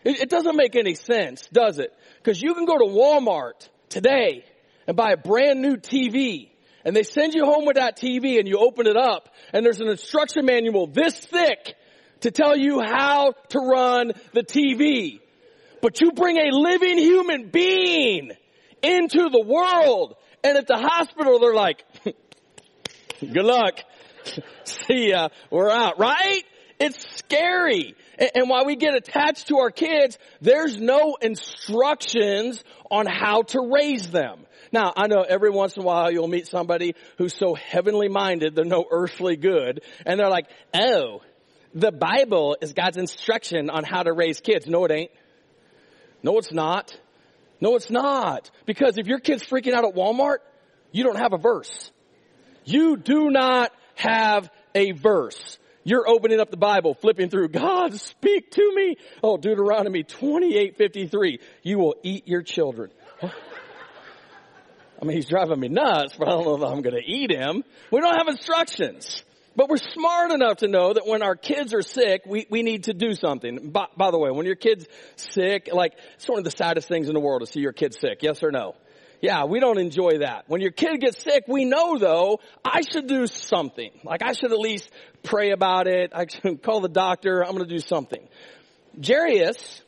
It, 0.04 0.20
it 0.20 0.28
doesn't 0.28 0.54
make 0.54 0.76
any 0.76 0.94
sense, 0.94 1.48
does 1.50 1.78
it? 1.78 1.92
Because 2.18 2.40
you 2.40 2.54
can 2.54 2.66
go 2.66 2.76
to 2.76 2.84
Walmart 2.84 3.68
today 3.88 4.44
and 4.86 4.98
buy 4.98 5.12
a 5.12 5.16
brand 5.16 5.62
new 5.62 5.76
TV 5.76 6.50
and 6.84 6.94
they 6.94 7.04
send 7.04 7.32
you 7.32 7.46
home 7.46 7.64
with 7.64 7.76
that 7.76 7.98
TV 7.98 8.38
and 8.38 8.46
you 8.46 8.58
open 8.58 8.86
it 8.86 8.98
up 8.98 9.34
and 9.54 9.64
there's 9.64 9.80
an 9.80 9.88
instruction 9.88 10.44
manual 10.44 10.86
this 10.86 11.18
thick 11.18 11.74
to 12.20 12.30
tell 12.30 12.54
you 12.54 12.82
how 12.82 13.32
to 13.48 13.58
run 13.60 14.12
the 14.34 14.42
TV. 14.42 15.20
But 15.80 16.02
you 16.02 16.12
bring 16.12 16.36
a 16.36 16.54
living 16.54 16.98
human 16.98 17.48
being 17.48 18.30
into 18.82 19.30
the 19.30 19.42
world 19.42 20.16
and 20.42 20.58
at 20.58 20.66
the 20.66 20.76
hospital 20.76 21.38
they're 21.38 21.54
like, 21.54 21.82
good 23.20 23.44
luck. 23.46 23.80
See 24.64 25.10
ya. 25.10 25.28
We're 25.50 25.70
out, 25.70 25.98
right? 25.98 26.42
It's 26.78 27.04
scary. 27.18 27.94
And 28.34 28.48
while 28.48 28.64
we 28.64 28.76
get 28.76 28.94
attached 28.94 29.48
to 29.48 29.58
our 29.58 29.70
kids, 29.70 30.18
there's 30.40 30.76
no 30.76 31.16
instructions 31.20 32.62
on 32.90 33.06
how 33.06 33.42
to 33.42 33.70
raise 33.72 34.10
them. 34.10 34.46
Now, 34.72 34.92
I 34.96 35.06
know 35.06 35.22
every 35.22 35.50
once 35.50 35.76
in 35.76 35.82
a 35.82 35.86
while 35.86 36.10
you'll 36.10 36.28
meet 36.28 36.48
somebody 36.48 36.94
who's 37.16 37.36
so 37.36 37.54
heavenly 37.54 38.08
minded, 38.08 38.54
they're 38.56 38.64
no 38.64 38.84
earthly 38.90 39.36
good, 39.36 39.82
and 40.04 40.18
they're 40.18 40.30
like, 40.30 40.46
oh, 40.74 41.20
the 41.74 41.92
Bible 41.92 42.56
is 42.60 42.72
God's 42.72 42.96
instruction 42.96 43.70
on 43.70 43.84
how 43.84 44.02
to 44.02 44.12
raise 44.12 44.40
kids. 44.40 44.66
No, 44.66 44.84
it 44.84 44.90
ain't. 44.90 45.10
No, 46.22 46.38
it's 46.38 46.52
not. 46.52 46.96
No, 47.60 47.76
it's 47.76 47.90
not. 47.90 48.50
Because 48.66 48.98
if 48.98 49.06
your 49.06 49.18
kid's 49.18 49.44
freaking 49.44 49.74
out 49.74 49.84
at 49.84 49.94
Walmart, 49.94 50.38
you 50.92 51.04
don't 51.04 51.18
have 51.18 51.32
a 51.32 51.38
verse. 51.38 51.92
You 52.64 52.96
do 52.96 53.30
not 53.30 53.72
have 53.94 54.50
a 54.74 54.92
verse. 54.92 55.58
You're 55.84 56.08
opening 56.08 56.40
up 56.40 56.50
the 56.50 56.56
Bible, 56.56 56.94
flipping 56.94 57.28
through, 57.28 57.48
God 57.48 57.94
speak 57.94 58.50
to 58.52 58.72
me. 58.74 58.96
Oh, 59.22 59.36
Deuteronomy 59.36 60.02
28, 60.02 60.76
53. 60.76 61.40
You 61.62 61.78
will 61.78 61.94
eat 62.02 62.26
your 62.26 62.42
children. 62.42 62.90
I 63.22 65.04
mean, 65.04 65.16
he's 65.16 65.28
driving 65.28 65.60
me 65.60 65.68
nuts, 65.68 66.14
but 66.18 66.28
I 66.28 66.30
don't 66.30 66.44
know 66.44 66.56
if 66.56 66.62
I'm 66.62 66.80
going 66.80 66.96
to 66.96 67.04
eat 67.04 67.30
him. 67.30 67.62
We 67.92 68.00
don't 68.00 68.16
have 68.16 68.28
instructions. 68.28 69.22
But 69.56 69.68
we're 69.68 69.76
smart 69.76 70.32
enough 70.32 70.58
to 70.58 70.68
know 70.68 70.94
that 70.94 71.06
when 71.06 71.22
our 71.22 71.36
kids 71.36 71.74
are 71.74 71.82
sick, 71.82 72.22
we, 72.26 72.46
we 72.50 72.62
need 72.62 72.84
to 72.84 72.94
do 72.94 73.14
something. 73.14 73.70
By, 73.70 73.86
by 73.96 74.10
the 74.10 74.18
way, 74.18 74.30
when 74.30 74.46
your 74.46 74.56
kid's 74.56 74.86
sick, 75.16 75.68
like, 75.72 75.92
it's 76.14 76.28
one 76.28 76.38
of 76.38 76.44
the 76.44 76.50
saddest 76.50 76.88
things 76.88 77.08
in 77.08 77.14
the 77.14 77.20
world 77.20 77.42
to 77.42 77.46
see 77.46 77.60
your 77.60 77.72
kid 77.72 77.94
sick. 77.94 78.22
Yes 78.22 78.42
or 78.42 78.50
no? 78.50 78.74
Yeah, 79.24 79.46
we 79.46 79.58
don't 79.58 79.78
enjoy 79.78 80.18
that. 80.18 80.44
When 80.48 80.60
your 80.60 80.70
kid 80.70 81.00
gets 81.00 81.22
sick, 81.22 81.44
we 81.48 81.64
know 81.64 81.96
though, 81.96 82.40
I 82.62 82.82
should 82.82 83.06
do 83.06 83.26
something. 83.26 83.90
Like 84.04 84.22
I 84.22 84.34
should 84.34 84.52
at 84.52 84.58
least 84.58 84.90
pray 85.22 85.52
about 85.52 85.86
it. 85.86 86.12
I 86.14 86.26
should 86.26 86.62
call 86.62 86.82
the 86.82 86.90
doctor. 86.90 87.42
I'm 87.42 87.52
going 87.52 87.66
to 87.66 87.74
do 87.74 87.78
something. 87.78 88.20
Jairus 89.02 89.80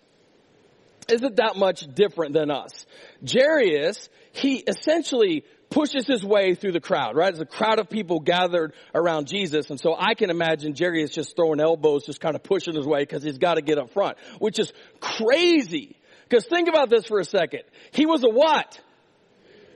isn't 1.08 1.36
that 1.36 1.56
much 1.56 1.86
different 1.94 2.32
than 2.32 2.50
us. 2.50 2.86
Jairus, 3.30 4.08
he 4.32 4.56
essentially 4.56 5.44
pushes 5.68 6.06
his 6.06 6.24
way 6.24 6.54
through 6.54 6.72
the 6.72 6.80
crowd, 6.80 7.14
right? 7.14 7.30
There's 7.34 7.42
a 7.42 7.44
crowd 7.44 7.78
of 7.78 7.90
people 7.90 8.20
gathered 8.20 8.72
around 8.94 9.26
Jesus. 9.26 9.68
And 9.68 9.78
so 9.78 9.94
I 9.98 10.14
can 10.14 10.30
imagine 10.30 10.74
Jairus 10.74 11.10
just 11.10 11.36
throwing 11.36 11.60
elbows, 11.60 12.06
just 12.06 12.22
kind 12.22 12.36
of 12.36 12.42
pushing 12.42 12.74
his 12.74 12.86
way 12.86 13.02
because 13.02 13.22
he's 13.22 13.36
got 13.36 13.56
to 13.56 13.60
get 13.60 13.76
up 13.76 13.90
front, 13.90 14.16
which 14.38 14.58
is 14.58 14.72
crazy. 14.98 15.94
Because 16.26 16.46
think 16.46 16.70
about 16.70 16.88
this 16.88 17.04
for 17.04 17.20
a 17.20 17.24
second. 17.24 17.64
He 17.92 18.06
was 18.06 18.24
a 18.24 18.30
what? 18.30 18.80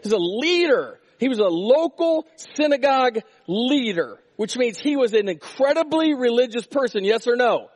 He's 0.02 0.12
a 0.12 0.18
leader. 0.18 0.98
He 1.18 1.28
was 1.28 1.38
a 1.38 1.44
local 1.44 2.26
synagogue 2.54 3.18
leader, 3.46 4.18
which 4.36 4.56
means 4.56 4.78
he 4.78 4.96
was 4.96 5.12
an 5.12 5.28
incredibly 5.28 6.14
religious 6.14 6.66
person. 6.66 7.04
Yes 7.04 7.26
or 7.26 7.36
no? 7.36 7.68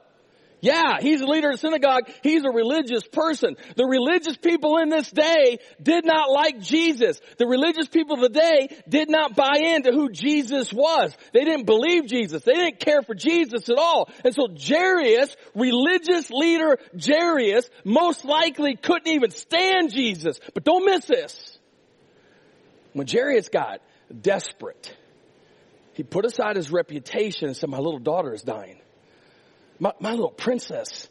Yeah, 0.64 0.96
he's 0.98 1.20
a 1.20 1.26
leader 1.26 1.50
of 1.50 1.60
synagogue. 1.60 2.10
He's 2.22 2.42
a 2.42 2.50
religious 2.50 3.06
person. 3.06 3.56
The 3.76 3.84
religious 3.84 4.38
people 4.38 4.78
in 4.78 4.88
this 4.88 5.10
day 5.10 5.58
did 5.82 6.06
not 6.06 6.30
like 6.30 6.58
Jesus. 6.58 7.20
The 7.36 7.46
religious 7.46 7.86
people 7.86 8.14
of 8.14 8.22
the 8.22 8.40
day 8.40 8.74
did 8.88 9.10
not 9.10 9.36
buy 9.36 9.58
into 9.58 9.92
who 9.92 10.08
Jesus 10.08 10.72
was. 10.72 11.14
They 11.34 11.44
didn't 11.44 11.66
believe 11.66 12.06
Jesus. 12.06 12.44
They 12.44 12.54
didn't 12.54 12.80
care 12.80 13.02
for 13.02 13.14
Jesus 13.14 13.68
at 13.68 13.76
all. 13.76 14.08
And 14.24 14.34
so 14.34 14.48
Jairus, 14.58 15.36
religious 15.54 16.30
leader 16.30 16.78
Jairus, 16.98 17.68
most 17.84 18.24
likely 18.24 18.74
couldn't 18.74 19.08
even 19.08 19.32
stand 19.32 19.92
Jesus. 19.92 20.40
But 20.54 20.64
don't 20.64 20.86
miss 20.86 21.04
this. 21.04 21.53
When 22.94 23.06
Jairus 23.06 23.50
got 23.50 23.82
desperate, 24.22 24.96
he 25.92 26.02
put 26.02 26.24
aside 26.24 26.56
his 26.56 26.72
reputation 26.72 27.48
and 27.48 27.56
said, 27.56 27.68
my 27.68 27.78
little 27.78 27.98
daughter 27.98 28.32
is 28.32 28.42
dying. 28.42 28.80
My, 29.78 29.92
my 30.00 30.12
little 30.12 30.30
princess 30.30 31.08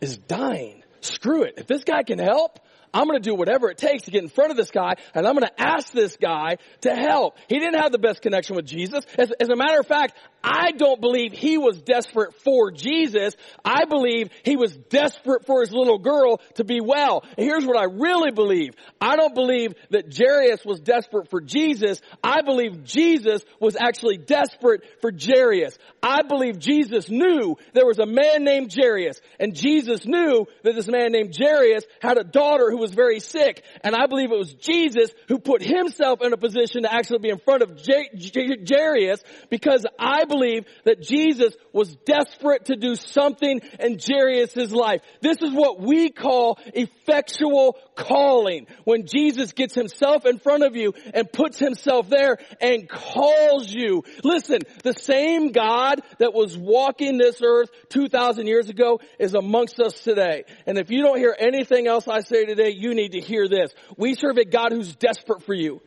is 0.00 0.16
dying. 0.16 0.82
Screw 1.00 1.42
it. 1.42 1.54
If 1.58 1.66
this 1.66 1.84
guy 1.84 2.02
can 2.04 2.18
help, 2.18 2.60
I'm 2.94 3.06
going 3.06 3.20
to 3.20 3.28
do 3.28 3.34
whatever 3.34 3.70
it 3.70 3.78
takes 3.78 4.04
to 4.04 4.10
get 4.10 4.22
in 4.22 4.28
front 4.28 4.50
of 4.50 4.56
this 4.56 4.70
guy 4.70 4.94
and 5.14 5.26
I'm 5.26 5.34
going 5.34 5.46
to 5.46 5.60
ask 5.60 5.92
this 5.92 6.16
guy 6.16 6.56
to 6.82 6.94
help. 6.94 7.36
He 7.48 7.58
didn't 7.58 7.80
have 7.80 7.92
the 7.92 7.98
best 7.98 8.22
connection 8.22 8.56
with 8.56 8.66
Jesus. 8.66 9.04
As, 9.18 9.30
as, 9.32 9.48
a 9.48 9.56
matter 9.56 9.78
of 9.80 9.86
fact, 9.86 10.16
I 10.42 10.72
don't 10.72 11.00
believe 11.00 11.32
he 11.32 11.58
was 11.58 11.80
desperate 11.82 12.34
for 12.42 12.70
Jesus. 12.70 13.34
I 13.64 13.84
believe 13.86 14.30
he 14.44 14.56
was 14.56 14.76
desperate 14.76 15.46
for 15.46 15.60
his 15.60 15.72
little 15.72 15.98
girl 15.98 16.40
to 16.54 16.64
be 16.64 16.80
well. 16.80 17.24
And 17.36 17.46
here's 17.46 17.66
what 17.66 17.76
I 17.76 17.84
really 17.84 18.30
believe. 18.30 18.74
I 19.00 19.16
don't 19.16 19.34
believe 19.34 19.74
that 19.90 20.16
Jairus 20.16 20.64
was 20.64 20.80
desperate 20.80 21.28
for 21.30 21.40
Jesus. 21.40 22.00
I 22.22 22.42
believe 22.42 22.84
Jesus 22.84 23.44
was 23.60 23.76
actually 23.76 24.18
desperate 24.18 24.82
for 25.00 25.10
Jairus. 25.12 25.76
I 26.02 26.22
believe 26.22 26.58
Jesus 26.58 27.10
knew 27.10 27.56
there 27.72 27.86
was 27.86 27.98
a 27.98 28.06
man 28.06 28.44
named 28.44 28.72
Jairus 28.74 29.20
and 29.40 29.54
Jesus 29.54 30.06
knew 30.06 30.46
that 30.62 30.74
this 30.74 30.88
man 30.88 31.12
named 31.12 31.36
Jairus 31.36 31.84
had 32.00 32.18
a 32.18 32.24
daughter 32.24 32.70
who 32.70 32.78
was 32.78 32.92
very 32.92 33.20
sick. 33.20 33.64
And 33.82 33.94
I 33.94 34.06
believe 34.06 34.30
it 34.30 34.38
was 34.38 34.54
Jesus 34.54 35.10
who 35.26 35.38
put 35.38 35.62
himself 35.62 36.20
in 36.22 36.32
a 36.32 36.36
position 36.36 36.82
to 36.82 36.92
actually 36.92 37.18
be 37.18 37.30
in 37.30 37.38
front 37.38 37.62
of 37.62 37.80
Jairus 37.84 39.22
because 39.50 39.84
I 39.98 40.24
believe 40.28 40.64
that 40.84 41.02
Jesus 41.02 41.56
was 41.72 41.94
desperate 42.04 42.66
to 42.66 42.76
do 42.76 42.94
something 42.94 43.60
in 43.80 43.98
Jairus' 43.98 44.70
life. 44.70 45.00
This 45.20 45.42
is 45.42 45.52
what 45.52 45.80
we 45.80 46.10
call 46.10 46.58
effectual 46.74 47.76
calling. 47.96 48.66
When 48.84 49.06
Jesus 49.06 49.52
gets 49.52 49.74
himself 49.74 50.26
in 50.26 50.38
front 50.38 50.64
of 50.64 50.76
you 50.76 50.94
and 51.14 51.30
puts 51.32 51.58
himself 51.58 52.08
there 52.08 52.38
and 52.60 52.88
calls 52.88 53.72
you. 53.72 54.04
Listen, 54.22 54.60
the 54.84 54.94
same 54.94 55.52
God 55.52 56.02
that 56.18 56.34
was 56.34 56.56
walking 56.56 57.18
this 57.18 57.40
earth 57.42 57.70
2,000 57.90 58.46
years 58.46 58.68
ago 58.68 59.00
is 59.18 59.34
amongst 59.34 59.80
us 59.80 60.00
today. 60.00 60.44
And 60.66 60.78
if 60.78 60.90
you 60.90 61.02
don't 61.02 61.18
hear 61.18 61.36
anything 61.38 61.86
else 61.86 62.06
I 62.06 62.20
say 62.20 62.44
today, 62.44 62.70
you 62.70 62.94
need 62.94 63.12
to 63.12 63.20
hear 63.20 63.48
this. 63.48 63.72
We 63.96 64.14
serve 64.14 64.36
a 64.36 64.44
God 64.44 64.72
who's 64.72 64.94
desperate 64.94 65.42
for 65.42 65.54
you 65.54 65.80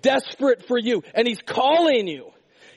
desperate 0.00 0.66
for 0.66 0.78
you 0.78 1.02
and 1.14 1.26
he's 1.26 1.40
calling 1.40 2.06
you. 2.08 2.30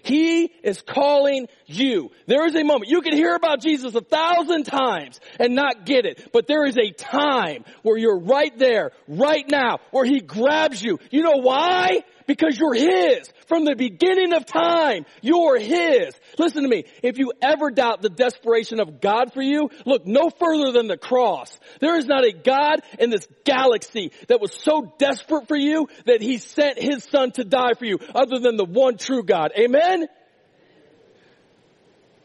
He 0.08 0.52
is 0.64 0.82
calling 0.82 1.48
you. 1.66 2.12
There 2.28 2.46
is 2.46 2.56
a 2.56 2.64
moment. 2.64 2.90
You 2.90 3.02
can 3.02 3.14
hear 3.14 3.36
about 3.36 3.62
Jesus 3.62 3.94
a 3.94 4.02
thousand 4.02 4.64
times 4.64 5.20
and 5.38 5.54
not 5.54 5.86
get 5.86 6.06
it, 6.06 6.30
but 6.32 6.48
there 6.48 6.66
is 6.66 6.78
a 6.78 6.92
time 6.92 7.66
where 7.84 7.98
you're 7.98 8.20
right 8.20 8.58
there, 8.58 8.92
right 9.08 9.46
now, 9.50 9.80
where 9.92 10.06
He 10.06 10.22
grabs 10.22 10.82
you. 10.82 11.00
You 11.12 11.24
know 11.24 11.38
why? 11.42 12.04
Because 12.28 12.60
you're 12.60 12.74
His. 12.74 13.32
From 13.48 13.64
the 13.64 13.76
beginning 13.76 14.34
of 14.34 14.46
time, 14.46 15.06
you're 15.22 15.58
His. 15.58 16.14
Listen 16.38 16.64
to 16.64 16.70
me. 16.70 16.84
If 17.02 17.18
you 17.18 17.32
ever 17.42 17.72
doubt 17.72 18.02
the 18.02 18.10
desperation 18.10 18.80
of 18.80 19.02
God 19.02 19.34
for 19.34 19.42
you, 19.42 19.70
look 19.86 20.06
no 20.06 20.30
further 20.30 20.72
than 20.72 20.88
the 20.88 20.98
cross. 20.98 21.58
There 21.80 21.98
is 21.98 22.06
not 22.06 22.26
a 22.26 22.34
God 22.34 22.82
in 23.00 23.10
this 23.10 23.28
galaxy 23.46 24.12
that 24.28 24.42
was 24.42 24.54
so 24.54 24.94
desperate 25.00 25.48
for 25.48 25.58
you 25.58 25.88
that 26.06 26.22
He 26.22 26.38
sent 26.38 26.78
His 26.78 27.04
Son 27.06 27.32
to 27.32 27.46
die 27.46 27.74
for 27.80 27.86
you 27.86 27.98
other 28.14 28.40
than 28.40 28.58
the 28.58 28.66
one 28.66 28.98
true 28.98 29.24
God. 29.24 29.54
Amen? 29.58 30.08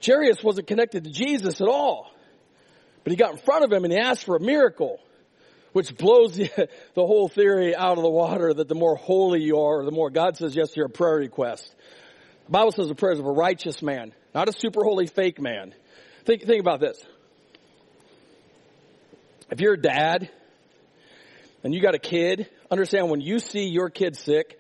Jairus 0.04 0.42
wasn't 0.42 0.66
connected 0.66 1.04
to 1.04 1.10
Jesus 1.10 1.60
at 1.60 1.68
all. 1.68 2.10
But 3.04 3.12
he 3.12 3.16
got 3.16 3.32
in 3.32 3.38
front 3.38 3.64
of 3.64 3.72
him 3.72 3.84
and 3.84 3.92
he 3.92 3.98
asked 3.98 4.24
for 4.24 4.36
a 4.36 4.40
miracle 4.40 4.98
which 5.72 5.96
blows 5.96 6.32
the, 6.36 6.68
the 6.94 7.06
whole 7.06 7.28
theory 7.28 7.74
out 7.74 7.96
of 7.96 8.02
the 8.02 8.10
water 8.10 8.52
that 8.52 8.68
the 8.68 8.74
more 8.74 8.96
holy 8.96 9.42
you 9.42 9.58
are, 9.58 9.84
the 9.84 9.90
more 9.90 10.10
God 10.10 10.36
says 10.36 10.54
yes 10.54 10.70
to 10.70 10.76
your 10.76 10.88
prayer 10.88 11.16
request. 11.16 11.74
The 12.46 12.52
Bible 12.52 12.72
says 12.72 12.88
the 12.88 12.94
prayers 12.94 13.18
of 13.18 13.26
a 13.26 13.32
righteous 13.32 13.82
man, 13.82 14.12
not 14.34 14.48
a 14.48 14.52
super 14.52 14.84
holy 14.84 15.06
fake 15.06 15.40
man. 15.40 15.74
Think, 16.24 16.44
think 16.44 16.60
about 16.60 16.80
this. 16.80 17.02
If 19.50 19.60
you're 19.60 19.74
a 19.74 19.80
dad 19.80 20.30
and 21.62 21.74
you 21.74 21.82
got 21.82 21.94
a 21.94 21.98
kid, 21.98 22.48
understand 22.70 23.10
when 23.10 23.20
you 23.20 23.38
see 23.38 23.66
your 23.68 23.90
kid 23.90 24.16
sick, 24.16 24.58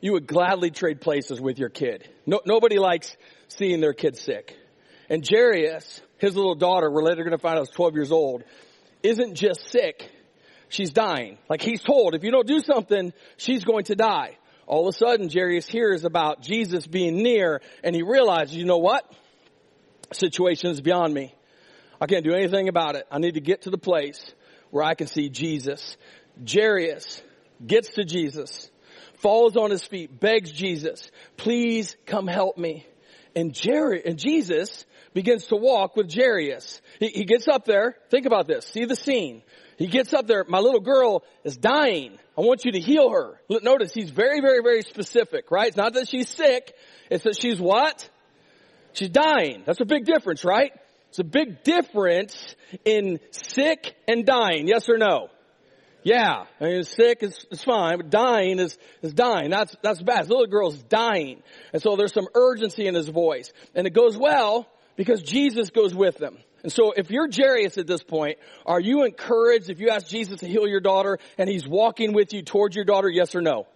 you 0.00 0.12
would 0.12 0.26
gladly 0.26 0.70
trade 0.70 1.00
places 1.00 1.40
with 1.40 1.58
your 1.58 1.68
kid. 1.68 2.08
No, 2.26 2.40
nobody 2.46 2.78
likes 2.78 3.16
seeing 3.48 3.80
their 3.80 3.92
kid 3.92 4.16
sick. 4.16 4.56
And 5.10 5.26
Jairus, 5.28 6.00
his 6.18 6.36
little 6.36 6.54
daughter, 6.54 6.90
we're 6.90 7.02
later 7.02 7.22
going 7.22 7.36
to 7.36 7.38
find 7.38 7.58
out 7.58 7.62
is 7.62 7.70
12 7.70 7.94
years 7.94 8.12
old, 8.12 8.44
isn't 9.02 9.34
just 9.34 9.68
sick, 9.70 10.10
she's 10.70 10.90
dying. 10.90 11.36
Like 11.50 11.60
he's 11.60 11.82
told, 11.82 12.14
if 12.14 12.24
you 12.24 12.30
don't 12.30 12.46
do 12.46 12.60
something, 12.60 13.12
she's 13.36 13.64
going 13.64 13.84
to 13.84 13.94
die. 13.94 14.38
All 14.66 14.88
of 14.88 14.94
a 14.94 14.96
sudden, 14.96 15.28
Jairus 15.30 15.66
hears 15.66 16.04
about 16.04 16.40
Jesus 16.40 16.86
being 16.86 17.22
near 17.22 17.60
and 17.84 17.94
he 17.94 18.02
realizes, 18.02 18.54
you 18.54 18.64
know 18.64 18.78
what? 18.78 19.04
Situation 20.12 20.70
is 20.70 20.80
beyond 20.80 21.12
me. 21.12 21.34
I 22.00 22.06
can't 22.06 22.24
do 22.24 22.32
anything 22.32 22.68
about 22.68 22.96
it. 22.96 23.06
I 23.10 23.18
need 23.18 23.34
to 23.34 23.40
get 23.40 23.62
to 23.62 23.70
the 23.70 23.78
place 23.78 24.32
where 24.70 24.82
I 24.82 24.94
can 24.94 25.06
see 25.06 25.28
Jesus. 25.28 25.96
Jairus 26.48 27.22
gets 27.64 27.90
to 27.94 28.04
Jesus, 28.04 28.70
falls 29.18 29.56
on 29.56 29.70
his 29.70 29.84
feet, 29.84 30.18
begs 30.18 30.50
Jesus, 30.50 31.10
please 31.36 31.96
come 32.06 32.26
help 32.26 32.56
me. 32.56 32.86
And 33.34 33.56
Jairus, 33.56 34.02
and 34.04 34.18
Jesus 34.18 34.84
begins 35.14 35.46
to 35.46 35.56
walk 35.56 35.96
with 35.96 36.12
Jairus. 36.12 36.80
He, 36.98 37.08
he 37.08 37.24
gets 37.24 37.48
up 37.48 37.64
there. 37.64 37.96
Think 38.10 38.26
about 38.26 38.46
this. 38.46 38.66
See 38.66 38.84
the 38.84 38.96
scene. 38.96 39.42
He 39.76 39.86
gets 39.86 40.12
up 40.12 40.26
there. 40.26 40.44
My 40.46 40.58
little 40.58 40.80
girl 40.80 41.24
is 41.42 41.56
dying. 41.56 42.18
I 42.36 42.42
want 42.42 42.64
you 42.64 42.72
to 42.72 42.80
heal 42.80 43.10
her. 43.10 43.40
Notice 43.48 43.94
he's 43.94 44.10
very, 44.10 44.40
very, 44.40 44.60
very 44.62 44.82
specific, 44.82 45.50
right? 45.50 45.68
It's 45.68 45.76
not 45.76 45.94
that 45.94 46.08
she's 46.08 46.28
sick. 46.28 46.74
It's 47.10 47.24
that 47.24 47.40
she's 47.40 47.58
what? 47.58 48.08
She's 48.92 49.08
dying. 49.08 49.62
That's 49.64 49.80
a 49.80 49.86
big 49.86 50.04
difference, 50.04 50.44
right? 50.44 50.72
It's 51.08 51.18
a 51.18 51.24
big 51.24 51.64
difference 51.64 52.54
in 52.84 53.20
sick 53.30 53.96
and 54.06 54.26
dying. 54.26 54.68
Yes 54.68 54.88
or 54.88 54.98
no? 54.98 55.28
Yeah. 56.02 56.44
I 56.60 56.64
mean, 56.64 56.84
sick 56.84 57.22
is, 57.22 57.46
is 57.50 57.62
fine, 57.62 57.98
but 57.98 58.10
dying 58.10 58.58
is, 58.58 58.76
is 59.02 59.12
dying. 59.12 59.50
That's, 59.50 59.76
that's 59.82 60.02
bad. 60.02 60.26
The 60.26 60.30
little 60.30 60.46
girl's 60.46 60.82
dying. 60.82 61.42
And 61.72 61.82
so 61.82 61.96
there's 61.96 62.12
some 62.12 62.28
urgency 62.34 62.86
in 62.86 62.94
his 62.94 63.08
voice. 63.08 63.52
And 63.74 63.86
it 63.86 63.90
goes 63.90 64.16
well 64.16 64.66
because 64.96 65.22
Jesus 65.22 65.70
goes 65.70 65.94
with 65.94 66.16
them. 66.18 66.38
And 66.62 66.70
so 66.70 66.92
if 66.92 67.10
you're 67.10 67.28
Jairus 67.30 67.78
at 67.78 67.86
this 67.86 68.02
point, 68.02 68.38
are 68.66 68.80
you 68.80 69.04
encouraged 69.04 69.70
if 69.70 69.80
you 69.80 69.88
ask 69.90 70.06
Jesus 70.06 70.40
to 70.40 70.46
heal 70.46 70.66
your 70.66 70.80
daughter 70.80 71.18
and 71.38 71.48
he's 71.48 71.66
walking 71.66 72.12
with 72.12 72.32
you 72.32 72.42
towards 72.42 72.76
your 72.76 72.84
daughter, 72.84 73.08
yes 73.08 73.34
or 73.34 73.40
no? 73.40 73.66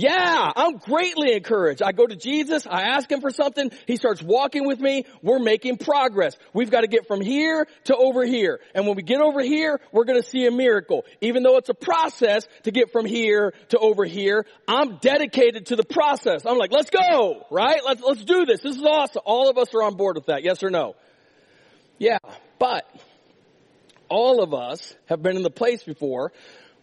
Yeah, 0.00 0.50
I'm 0.56 0.78
greatly 0.78 1.34
encouraged. 1.34 1.82
I 1.82 1.92
go 1.92 2.06
to 2.06 2.16
Jesus, 2.16 2.66
I 2.66 2.84
ask 2.84 3.10
him 3.12 3.20
for 3.20 3.28
something, 3.28 3.70
he 3.86 3.96
starts 3.96 4.22
walking 4.22 4.66
with 4.66 4.80
me, 4.80 5.04
we're 5.20 5.38
making 5.38 5.76
progress. 5.76 6.38
We've 6.54 6.70
got 6.70 6.80
to 6.80 6.86
get 6.86 7.06
from 7.06 7.20
here 7.20 7.66
to 7.84 7.94
over 7.94 8.24
here. 8.24 8.60
And 8.74 8.86
when 8.86 8.96
we 8.96 9.02
get 9.02 9.20
over 9.20 9.42
here, 9.42 9.78
we're 9.92 10.06
going 10.06 10.18
to 10.18 10.26
see 10.26 10.46
a 10.46 10.50
miracle. 10.50 11.04
Even 11.20 11.42
though 11.42 11.58
it's 11.58 11.68
a 11.68 11.74
process 11.74 12.48
to 12.62 12.70
get 12.70 12.92
from 12.92 13.04
here 13.04 13.52
to 13.68 13.78
over 13.78 14.06
here, 14.06 14.46
I'm 14.66 14.96
dedicated 15.02 15.66
to 15.66 15.76
the 15.76 15.84
process. 15.84 16.46
I'm 16.46 16.56
like, 16.56 16.72
let's 16.72 16.88
go, 16.88 17.44
right? 17.50 17.82
Let's, 17.84 18.00
let's 18.00 18.24
do 18.24 18.46
this. 18.46 18.62
This 18.62 18.76
is 18.76 18.82
awesome. 18.82 19.20
All 19.26 19.50
of 19.50 19.58
us 19.58 19.74
are 19.74 19.82
on 19.82 19.98
board 19.98 20.16
with 20.16 20.26
that. 20.26 20.42
Yes 20.42 20.62
or 20.62 20.70
no? 20.70 20.96
Yeah, 21.98 22.20
but 22.58 22.88
all 24.08 24.42
of 24.42 24.54
us 24.54 24.94
have 25.10 25.22
been 25.22 25.36
in 25.36 25.42
the 25.42 25.50
place 25.50 25.82
before 25.82 26.32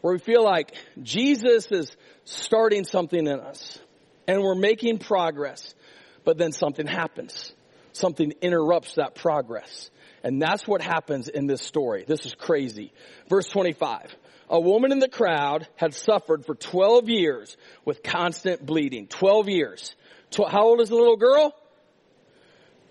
where 0.08 0.14
we 0.14 0.20
feel 0.20 0.42
like 0.42 0.74
Jesus 1.04 1.70
is 1.70 1.92
starting 2.24 2.86
something 2.86 3.28
in 3.28 3.42
us 3.42 3.78
and 4.26 4.42
we're 4.42 4.56
making 4.56 5.00
progress, 5.00 5.76
but 6.24 6.38
then 6.38 6.54
something 6.54 6.88
happens. 6.88 7.52
Something 7.92 8.32
interrupts 8.42 8.96
that 8.96 9.16
progress. 9.16 9.92
And 10.24 10.42
that's 10.42 10.66
what 10.66 10.82
happens 10.82 11.28
in 11.28 11.46
this 11.46 11.62
story. 11.62 12.06
This 12.08 12.26
is 12.26 12.34
crazy. 12.36 12.94
Verse 13.28 13.50
25. 13.50 14.16
A 14.50 14.58
woman 14.58 14.94
in 14.94 15.00
the 15.00 15.10
crowd 15.10 15.68
had 15.76 15.94
suffered 15.94 16.46
for 16.46 16.56
12 16.56 17.10
years 17.10 17.58
with 17.84 18.02
constant 18.02 18.66
bleeding. 18.66 19.08
12 19.08 19.50
years. 19.50 19.94
How 20.38 20.68
old 20.68 20.80
is 20.80 20.88
the 20.88 20.96
little 20.96 21.18
girl? 21.18 21.54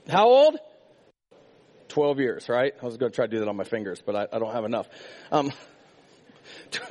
How 0.07 0.29
old? 0.29 0.59
12 1.89 2.21
years, 2.21 2.49
right? 2.51 2.75
I 2.79 2.85
was 2.85 2.99
going 2.99 3.11
to 3.11 3.17
try 3.17 3.25
to 3.25 3.31
do 3.31 3.39
that 3.39 3.49
on 3.49 3.57
my 3.57 3.65
fingers, 3.65 4.03
but 4.05 4.15
I, 4.15 4.27
I 4.37 4.39
don't 4.39 4.53
have 4.53 4.67
enough. 4.67 4.87
Um, 5.33 5.51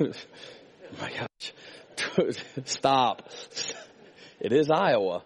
my 1.00 1.10
gosh. 1.10 1.52
Stop. 2.64 3.30
It 4.40 4.52
is 4.52 4.70
Iowa. 4.70 5.24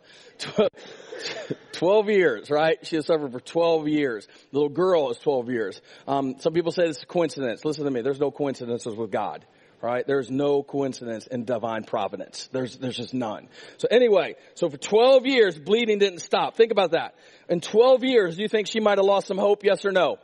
12 1.72 2.08
years, 2.08 2.50
right? 2.50 2.78
She 2.86 2.96
has 2.96 3.06
suffered 3.06 3.32
for 3.32 3.40
12 3.40 3.88
years. 3.88 4.26
The 4.52 4.58
little 4.58 4.68
girl 4.68 5.10
is 5.10 5.18
12 5.18 5.50
years. 5.50 5.80
Um, 6.06 6.36
some 6.38 6.52
people 6.52 6.72
say 6.72 6.84
it's 6.84 7.02
a 7.02 7.06
coincidence. 7.06 7.64
Listen 7.64 7.84
to 7.84 7.90
me. 7.90 8.00
There's 8.00 8.20
no 8.20 8.30
coincidences 8.30 8.94
with 8.94 9.10
God 9.10 9.44
right? 9.82 10.06
There's 10.06 10.30
no 10.30 10.62
coincidence 10.62 11.26
in 11.26 11.44
divine 11.44 11.84
providence. 11.84 12.48
There's, 12.52 12.76
there's 12.76 12.96
just 12.96 13.14
none. 13.14 13.48
So 13.78 13.88
anyway, 13.90 14.36
so 14.54 14.68
for 14.68 14.76
12 14.76 15.26
years, 15.26 15.58
bleeding 15.58 15.98
didn't 15.98 16.20
stop. 16.20 16.56
Think 16.56 16.70
about 16.72 16.92
that. 16.92 17.14
In 17.48 17.60
12 17.60 18.04
years, 18.04 18.36
do 18.36 18.42
you 18.42 18.48
think 18.48 18.66
she 18.66 18.80
might 18.80 18.98
have 18.98 19.06
lost 19.06 19.26
some 19.26 19.38
hope? 19.38 19.64
Yes 19.64 19.84
or 19.84 19.92
no? 19.92 20.18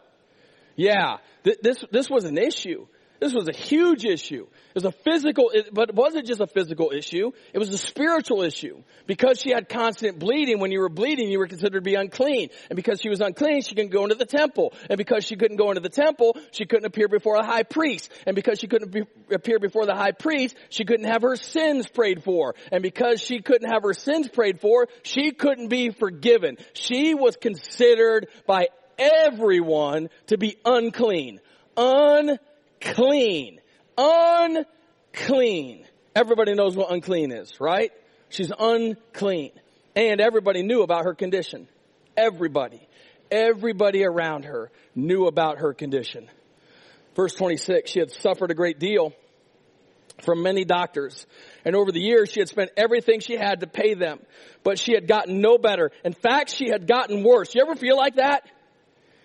Yeah. 0.77 1.19
This, 1.62 1.83
this 1.91 2.11
was 2.11 2.25
an 2.25 2.37
issue. 2.37 2.87
This 3.21 3.33
was 3.33 3.49
a 3.49 3.53
huge 3.53 4.05
issue. 4.05 4.43
It 4.45 4.75
was 4.75 4.85
a 4.85 4.93
physical, 4.93 5.51
but 5.73 5.91
it 5.91 5.95
wasn't 5.95 6.27
just 6.27 6.41
a 6.41 6.47
physical 6.47 6.91
issue. 6.95 7.33
It 7.53 7.59
was 7.59 7.73
a 7.73 7.79
spiritual 7.79 8.43
issue. 8.43 8.83
Because 9.07 9.41
she 9.41 9.51
had 9.51 9.69
constant 9.69 10.19
bleeding, 10.19 10.59
when 10.59 10.71
you 10.71 10.81
were 10.81 10.89
bleeding, 10.89 11.31
you 11.31 11.39
were 11.39 11.47
considered 11.47 11.79
to 11.79 11.81
be 11.81 11.95
unclean. 11.95 12.51
And 12.69 12.77
because 12.77 13.01
she 13.01 13.09
was 13.09 13.21
unclean, 13.21 13.63
she 13.63 13.75
couldn't 13.75 13.93
go 13.93 14.03
into 14.03 14.17
the 14.17 14.27
temple. 14.27 14.75
And 14.91 14.99
because 14.99 15.25
she 15.25 15.37
couldn't 15.37 15.57
go 15.57 15.71
into 15.71 15.81
the 15.81 15.89
temple, 15.89 16.37
she 16.51 16.67
couldn't 16.67 16.85
appear 16.85 17.09
before 17.09 17.39
the 17.39 17.47
high 17.47 17.63
priest. 17.63 18.11
And 18.27 18.37
because 18.37 18.59
she 18.59 18.67
couldn't 18.67 18.91
be, 18.91 19.03
appear 19.31 19.59
before 19.59 19.87
the 19.87 19.95
high 19.95 20.13
priest, 20.13 20.57
she 20.69 20.85
couldn't 20.85 21.07
have 21.07 21.23
her 21.23 21.37
sins 21.37 21.89
prayed 21.89 22.23
for. 22.23 22.55
And 22.71 22.83
because 22.83 23.23
she 23.23 23.41
couldn't 23.41 23.71
have 23.71 23.83
her 23.83 23.95
sins 23.95 24.29
prayed 24.29 24.61
for, 24.61 24.89
she 25.03 25.31
couldn't 25.31 25.69
be 25.69 25.91
forgiven. 25.91 26.59
She 26.75 27.15
was 27.15 27.37
considered 27.37 28.29
by 28.47 28.69
everyone 28.99 30.11
to 30.27 30.37
be 30.39 30.57
unclean. 30.65 31.41
Unclean 31.77 32.39
clean. 32.81 33.61
Unclean. 33.99 35.87
Everybody 36.15 36.55
knows 36.55 36.77
what 36.77 36.91
unclean 36.91 37.33
is, 37.33 37.61
right? 37.61 37.93
She's 38.29 38.53
unclean. 38.59 39.53
And 39.95 40.21
everybody 40.21 40.62
knew 40.62 40.83
about 40.83 41.05
her 41.05 41.15
condition. 41.15 41.69
Everybody. 42.17 42.87
Everybody 43.31 44.05
around 44.05 44.45
her 44.45 44.71
knew 44.95 45.27
about 45.27 45.59
her 45.59 45.73
condition. 45.75 46.29
Verse 47.15 47.35
26, 47.35 47.91
she 47.91 47.99
had 47.99 48.11
suffered 48.11 48.51
a 48.51 48.55
great 48.55 48.79
deal 48.79 49.12
from 50.23 50.43
many 50.43 50.65
doctors. 50.65 51.27
And 51.65 51.75
over 51.75 51.93
the 51.93 52.01
years, 52.01 52.31
she 52.31 52.41
had 52.41 52.49
spent 52.49 52.71
everything 52.77 53.21
she 53.21 53.37
had 53.37 53.61
to 53.61 53.67
pay 53.67 53.95
them. 53.95 54.21
But 54.62 54.79
she 54.79 54.93
had 54.93 55.07
gotten 55.07 55.41
no 55.41 55.59
better. 55.59 55.91
In 56.05 56.12
fact, 56.12 56.51
she 56.51 56.69
had 56.69 56.87
gotten 56.87 57.23
worse. 57.25 57.55
You 57.55 57.62
ever 57.62 57.75
feel 57.75 57.97
like 57.97 58.17
that? 58.17 58.49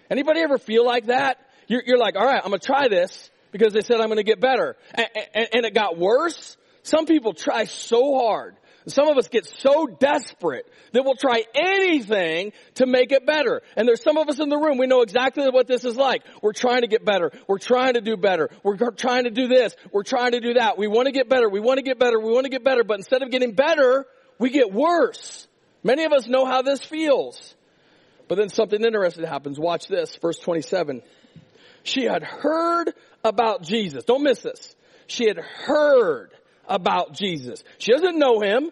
Anybody 0.10 0.42
ever 0.42 0.58
feel 0.58 0.86
like 0.86 1.08
that? 1.08 1.38
You're, 1.68 1.84
you're 1.86 1.98
like, 1.98 2.16
all 2.16 2.26
right, 2.26 2.42
I'm 2.44 2.50
going 2.50 2.60
to 2.60 2.66
try 2.66 2.88
this 2.90 3.30
because 3.52 3.74
they 3.74 3.82
said 3.82 4.00
I'm 4.00 4.08
going 4.08 4.18
to 4.18 4.24
get 4.24 4.40
better. 4.40 4.76
And, 4.94 5.08
and, 5.34 5.48
and, 5.54 5.66
it 5.66 5.74
got 5.74 5.98
worse. 5.98 6.58
Some 6.84 7.06
people 7.06 7.34
try 7.34 7.66
so 7.66 8.20
hard. 8.20 8.56
Some 8.88 9.08
of 9.08 9.18
us 9.18 9.28
get 9.28 9.46
so 9.46 9.86
desperate 9.86 10.66
that 10.94 11.04
we'll 11.04 11.16
try 11.16 11.44
anything 11.54 12.52
to 12.76 12.88
make 12.88 13.12
it 13.12 13.26
better. 13.26 13.62
And 13.76 13.88
there's 13.88 14.02
some 14.02 14.18
of 14.18 14.28
us 14.28 14.40
in 14.40 14.50
the 14.50 14.58
room, 14.58 14.80
we 14.80 14.88
know 14.88 15.02
exactly 15.02 15.48
what 15.50 15.68
this 15.68 15.86
is 15.86 15.96
like. 15.96 16.24
We're 16.42 16.54
trying 16.54 16.82
to 16.82 16.88
get 16.88 17.06
better. 17.06 17.32
We're 17.48 17.60
trying 17.60 17.94
to 17.94 18.02
do 18.02 18.18
better. 18.18 18.50
We're 18.64 18.78
trying 18.92 19.26
to 19.26 19.30
do 19.30 19.48
this. 19.48 19.76
We're 19.92 20.04
trying 20.04 20.32
to 20.32 20.40
do 20.40 20.56
that. 20.56 20.78
We 20.78 20.88
want 20.88 21.06
to 21.06 21.12
get 21.12 21.30
better. 21.30 21.48
We 21.48 21.60
want 21.60 21.78
to 21.78 21.84
get 21.84 22.00
better. 22.00 22.20
We 22.20 22.32
want 22.32 22.46
to 22.46 22.50
get 22.50 22.64
better. 22.64 22.84
But 22.84 22.98
instead 22.98 23.22
of 23.22 23.30
getting 23.30 23.54
better, 23.54 24.06
we 24.40 24.50
get 24.50 24.74
worse. 24.74 25.48
Many 25.84 26.06
of 26.06 26.12
us 26.12 26.28
know 26.28 26.46
how 26.46 26.64
this 26.64 26.80
feels. 26.80 27.56
But 28.28 28.36
then 28.38 28.50
something 28.50 28.84
interesting 28.84 29.26
happens. 29.26 29.60
Watch 29.60 29.88
this. 29.88 30.16
Verse 30.16 30.38
27. 30.40 31.02
She 31.84 32.06
had 32.06 32.24
heard 32.24 32.94
about 33.24 33.64
Jesus. 33.64 34.04
Don't 34.06 34.24
miss 34.24 34.42
this. 34.42 34.76
She 35.08 35.28
had 35.28 35.38
heard 35.38 36.32
about 36.68 37.14
Jesus. 37.14 37.64
She 37.78 37.92
doesn't 37.92 38.18
know 38.18 38.40
him. 38.40 38.72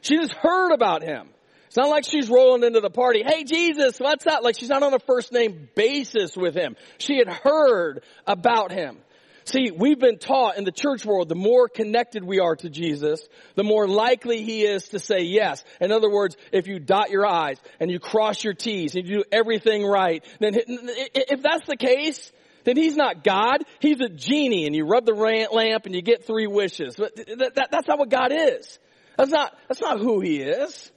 She 0.00 0.16
just 0.16 0.34
heard 0.34 0.72
about 0.72 1.02
him. 1.02 1.28
It's 1.66 1.76
not 1.76 1.88
like 1.88 2.04
she's 2.04 2.28
rolling 2.28 2.64
into 2.64 2.80
the 2.80 2.90
party. 2.90 3.22
Hey 3.24 3.44
Jesus, 3.44 3.98
what's 3.98 4.26
up? 4.26 4.42
Like 4.42 4.58
she's 4.58 4.68
not 4.68 4.82
on 4.82 4.92
a 4.92 4.98
first 4.98 5.32
name 5.32 5.68
basis 5.74 6.36
with 6.36 6.54
him. 6.54 6.76
She 6.98 7.16
had 7.16 7.28
heard 7.28 8.02
about 8.26 8.72
him. 8.72 8.98
See, 9.44 9.70
we've 9.70 9.98
been 9.98 10.18
taught 10.18 10.56
in 10.56 10.64
the 10.64 10.70
church 10.70 11.04
world, 11.04 11.28
the 11.28 11.34
more 11.34 11.68
connected 11.68 12.22
we 12.22 12.38
are 12.38 12.54
to 12.56 12.68
Jesus, 12.68 13.26
the 13.56 13.64
more 13.64 13.88
likely 13.88 14.42
he 14.42 14.62
is 14.62 14.88
to 14.90 14.98
say 14.98 15.22
yes. 15.22 15.64
In 15.80 15.90
other 15.90 16.10
words, 16.10 16.36
if 16.52 16.68
you 16.68 16.78
dot 16.78 17.10
your 17.10 17.26
I's 17.26 17.58
and 17.80 17.90
you 17.90 17.98
cross 17.98 18.44
your 18.44 18.54
T's 18.54 18.94
and 18.94 19.08
you 19.08 19.18
do 19.18 19.24
everything 19.32 19.84
right, 19.84 20.24
then 20.38 20.54
if 20.54 21.42
that's 21.42 21.66
the 21.66 21.76
case, 21.76 22.30
then 22.64 22.76
he's 22.76 22.96
not 22.96 23.24
God. 23.24 23.64
He's 23.80 24.00
a 24.00 24.08
genie 24.08 24.66
and 24.66 24.74
you 24.74 24.84
rub 24.84 25.06
the 25.06 25.14
lamp 25.14 25.86
and 25.86 25.94
you 25.94 26.02
get 26.02 26.26
three 26.26 26.46
wishes. 26.46 26.96
But 26.96 27.16
that, 27.16 27.54
that, 27.54 27.68
that's 27.70 27.88
not 27.88 27.98
what 27.98 28.10
God 28.10 28.32
is. 28.32 28.78
That's 29.16 29.30
not, 29.30 29.56
that's 29.68 29.80
not 29.80 29.98
who 30.00 30.20
he 30.20 30.40
is. 30.40 30.90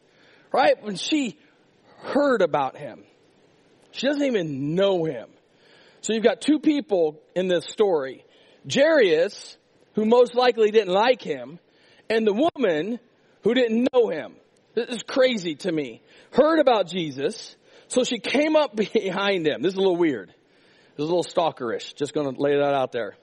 Right? 0.51 0.81
When 0.81 0.95
she 0.95 1.37
heard 1.97 2.41
about 2.41 2.77
him, 2.77 3.03
she 3.91 4.07
doesn't 4.07 4.23
even 4.23 4.75
know 4.75 5.05
him. 5.05 5.29
So 6.01 6.13
you've 6.13 6.23
got 6.23 6.41
two 6.41 6.59
people 6.59 7.19
in 7.35 7.47
this 7.47 7.65
story. 7.65 8.23
Jairus, 8.71 9.57
who 9.93 10.05
most 10.05 10.35
likely 10.35 10.71
didn't 10.71 10.93
like 10.93 11.21
him, 11.21 11.59
and 12.09 12.27
the 12.27 12.49
woman 12.55 12.99
who 13.43 13.53
didn't 13.53 13.87
know 13.93 14.09
him. 14.09 14.35
This 14.75 14.89
is 14.89 15.03
crazy 15.03 15.55
to 15.55 15.71
me. 15.71 16.01
Heard 16.31 16.59
about 16.59 16.87
Jesus, 16.87 17.55
so 17.87 18.03
she 18.03 18.19
came 18.19 18.55
up 18.55 18.75
behind 18.93 19.47
him. 19.47 19.61
This 19.61 19.73
is 19.73 19.77
a 19.77 19.81
little 19.81 19.97
weird. 19.97 20.33
This 20.95 21.03
is 21.03 21.09
a 21.09 21.15
little 21.15 21.23
stalkerish. 21.23 21.95
Just 21.95 22.13
gonna 22.13 22.29
lay 22.29 22.55
that 22.57 22.73
out 22.73 22.91
there. 22.91 23.15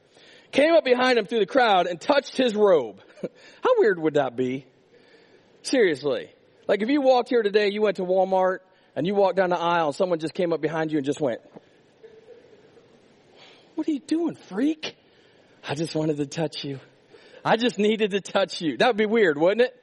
Came 0.51 0.75
up 0.75 0.85
behind 0.85 1.19
him 1.19 1.25
through 1.25 1.41
the 1.41 1.47
crowd 1.47 1.87
and 1.87 1.99
touched 2.01 2.37
his 2.37 2.55
robe. 2.55 3.01
How 3.23 3.71
weird 3.79 3.99
would 3.99 4.15
that 4.15 4.37
be? 4.37 4.67
Seriously. 5.63 6.31
Like 6.69 6.83
if 6.83 6.91
you 6.91 7.01
walked 7.01 7.31
here 7.31 7.43
today, 7.43 7.71
you 7.71 7.81
went 7.81 7.97
to 7.97 8.05
Walmart 8.05 8.59
and 8.95 9.07
you 9.07 9.15
walked 9.15 9.37
down 9.37 9.49
the 9.51 9.59
aisle 9.59 9.87
and 9.87 9.95
someone 9.95 10.19
just 10.19 10.35
came 10.35 10.53
up 10.53 10.61
behind 10.61 10.93
you 10.93 10.99
and 10.99 11.07
just 11.07 11.21
went, 11.21 11.41
what 13.75 13.89
are 13.89 13.93
you 13.93 14.01
doing, 14.01 14.35
freak? 14.35 14.97
I 15.67 15.75
just 15.75 15.95
wanted 15.95 16.19
to 16.19 16.27
touch 16.27 16.65
you. 16.65 16.81
I 17.45 17.57
just 17.57 17.79
needed 17.79 18.11
to 18.11 18.21
touch 18.21 18.61
you. 18.61 18.77
That 18.77 18.89
would 18.89 18.97
be 18.97 19.07
weird, 19.07 19.39
wouldn't 19.39 19.63
it? 19.63 19.75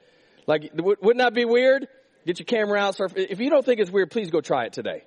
Like, 0.46 0.72
wouldn't 0.76 1.18
that 1.18 1.34
be 1.34 1.46
weird? 1.46 1.88
Get 2.26 2.40
your 2.40 2.46
camera 2.46 2.80
out. 2.80 2.96
Surf. 2.96 3.14
If 3.16 3.40
you 3.40 3.50
don't 3.50 3.66
think 3.66 3.80
it's 3.80 3.92
weird, 3.92 4.12
please 4.12 4.30
go 4.30 4.42
try 4.42 4.66
it 4.66 4.74
today. 4.74 5.04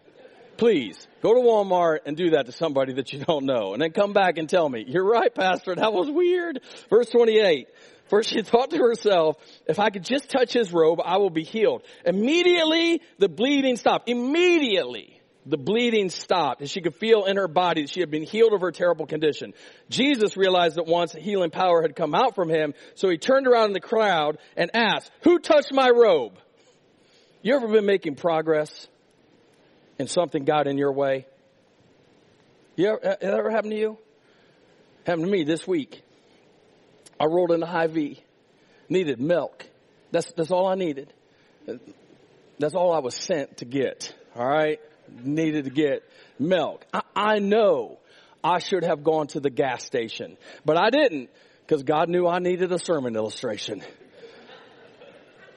Please 0.62 1.08
go 1.24 1.34
to 1.34 1.40
Walmart 1.40 2.06
and 2.06 2.16
do 2.16 2.30
that 2.30 2.46
to 2.46 2.52
somebody 2.52 2.92
that 2.92 3.12
you 3.12 3.18
don't 3.18 3.46
know 3.46 3.72
and 3.72 3.82
then 3.82 3.90
come 3.90 4.12
back 4.12 4.38
and 4.38 4.48
tell 4.48 4.68
me, 4.68 4.84
you're 4.86 5.04
right, 5.04 5.34
pastor. 5.34 5.74
That 5.74 5.92
was 5.92 6.08
weird. 6.08 6.60
Verse 6.88 7.08
28. 7.08 7.66
First 8.08 8.30
she 8.30 8.42
thought 8.42 8.70
to 8.70 8.78
herself, 8.78 9.38
if 9.66 9.80
I 9.80 9.90
could 9.90 10.04
just 10.04 10.30
touch 10.30 10.52
his 10.52 10.72
robe, 10.72 11.00
I 11.04 11.16
will 11.16 11.30
be 11.30 11.42
healed. 11.42 11.82
Immediately 12.06 13.00
the 13.18 13.28
bleeding 13.28 13.74
stopped. 13.74 14.08
Immediately 14.08 15.20
the 15.46 15.58
bleeding 15.58 16.10
stopped 16.10 16.60
and 16.60 16.70
she 16.70 16.80
could 16.80 16.94
feel 16.94 17.24
in 17.24 17.38
her 17.38 17.48
body 17.48 17.82
that 17.82 17.90
she 17.90 17.98
had 17.98 18.12
been 18.12 18.22
healed 18.22 18.52
of 18.52 18.60
her 18.60 18.70
terrible 18.70 19.06
condition. 19.06 19.54
Jesus 19.90 20.36
realized 20.36 20.76
that 20.76 20.86
once 20.86 21.10
healing 21.10 21.50
power 21.50 21.82
had 21.82 21.96
come 21.96 22.14
out 22.14 22.36
from 22.36 22.48
him, 22.48 22.74
so 22.94 23.08
he 23.08 23.18
turned 23.18 23.48
around 23.48 23.70
in 23.70 23.72
the 23.72 23.80
crowd 23.80 24.38
and 24.56 24.70
asked, 24.74 25.10
who 25.24 25.40
touched 25.40 25.72
my 25.72 25.90
robe? 25.90 26.38
You 27.42 27.56
ever 27.56 27.66
been 27.66 27.84
making 27.84 28.14
progress? 28.14 28.86
And 30.02 30.10
something 30.10 30.44
got 30.44 30.66
in 30.66 30.78
your 30.78 30.90
way? 30.90 31.26
You 32.74 32.88
ever, 32.88 33.06
uh, 33.06 33.16
that 33.20 33.22
ever 33.22 33.50
happened 33.50 33.70
to 33.70 33.78
you? 33.78 33.98
Happened 35.06 35.26
to 35.26 35.30
me 35.30 35.44
this 35.44 35.64
week. 35.64 36.02
I 37.20 37.26
rolled 37.26 37.52
into 37.52 37.66
Hy-Vee, 37.66 38.20
needed 38.88 39.20
milk. 39.20 39.64
That's 40.10 40.32
that's 40.32 40.50
all 40.50 40.66
I 40.66 40.74
needed. 40.74 41.12
That's 42.58 42.74
all 42.74 42.92
I 42.92 42.98
was 42.98 43.14
sent 43.14 43.58
to 43.58 43.64
get. 43.64 44.12
All 44.34 44.44
right, 44.44 44.80
needed 45.22 45.66
to 45.66 45.70
get 45.70 46.02
milk. 46.36 46.84
I, 46.92 47.02
I 47.14 47.38
know 47.38 48.00
I 48.42 48.58
should 48.58 48.82
have 48.82 49.04
gone 49.04 49.28
to 49.28 49.38
the 49.38 49.50
gas 49.50 49.84
station, 49.84 50.36
but 50.64 50.76
I 50.76 50.90
didn't 50.90 51.30
because 51.64 51.84
God 51.84 52.08
knew 52.08 52.26
I 52.26 52.40
needed 52.40 52.72
a 52.72 52.78
sermon 52.80 53.14
illustration. 53.14 53.82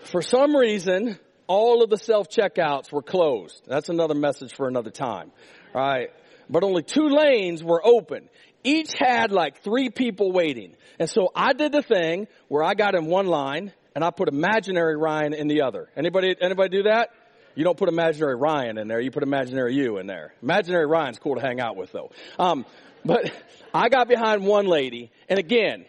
For 0.04 0.22
some 0.22 0.56
reason, 0.56 1.18
all 1.48 1.84
of 1.84 1.90
the 1.90 1.98
self-checkouts 1.98 2.92
were 2.92 3.02
closed. 3.02 3.62
That's 3.68 3.90
another 3.90 4.16
message 4.16 4.54
for 4.56 4.68
another 4.68 4.92
time. 4.92 5.32
All 5.74 5.82
right. 5.82 6.10
But 6.50 6.64
only 6.64 6.84
two 6.84 7.08
lanes 7.08 7.64
were 7.64 7.86
open. 7.86 8.30
Each 8.64 8.92
had 8.98 9.32
like 9.32 9.62
three 9.64 9.90
people 9.90 10.32
waiting. 10.32 10.76
And 11.00 11.10
so 11.10 11.32
I 11.36 11.54
did 11.54 11.72
the 11.72 11.82
thing 11.82 12.28
where 12.48 12.64
I 12.64 12.74
got 12.74 12.96
in 12.96 13.06
one 13.06 13.28
line 13.28 13.74
and 13.94 14.04
I 14.04 14.12
put 14.12 14.28
imaginary 14.28 14.98
Ryan 14.98 15.34
in 15.34 15.48
the 15.48 15.62
other. 15.62 15.90
Anybody, 15.96 16.36
anybody 16.42 16.70
do 16.70 16.84
that? 16.84 17.10
You 17.56 17.64
don't 17.64 17.78
put 17.78 17.90
imaginary 17.90 18.36
Ryan 18.36 18.78
in 18.78 18.88
there. 18.88 19.00
You 19.00 19.12
put 19.12 19.24
imaginary 19.24 19.76
you 19.76 19.98
in 19.98 20.08
there. 20.08 20.34
Imaginary 20.42 20.86
Ryan's 20.86 21.20
cool 21.20 21.36
to 21.36 21.42
hang 21.42 21.62
out 21.62 21.78
with 21.78 21.92
though. 21.92 22.12
Um, 22.38 22.66
but 23.04 23.32
I 23.74 23.90
got 23.90 24.08
behind 24.08 24.46
one 24.46 24.66
lady 24.66 25.12
and 25.30 25.40
again, 25.40 25.86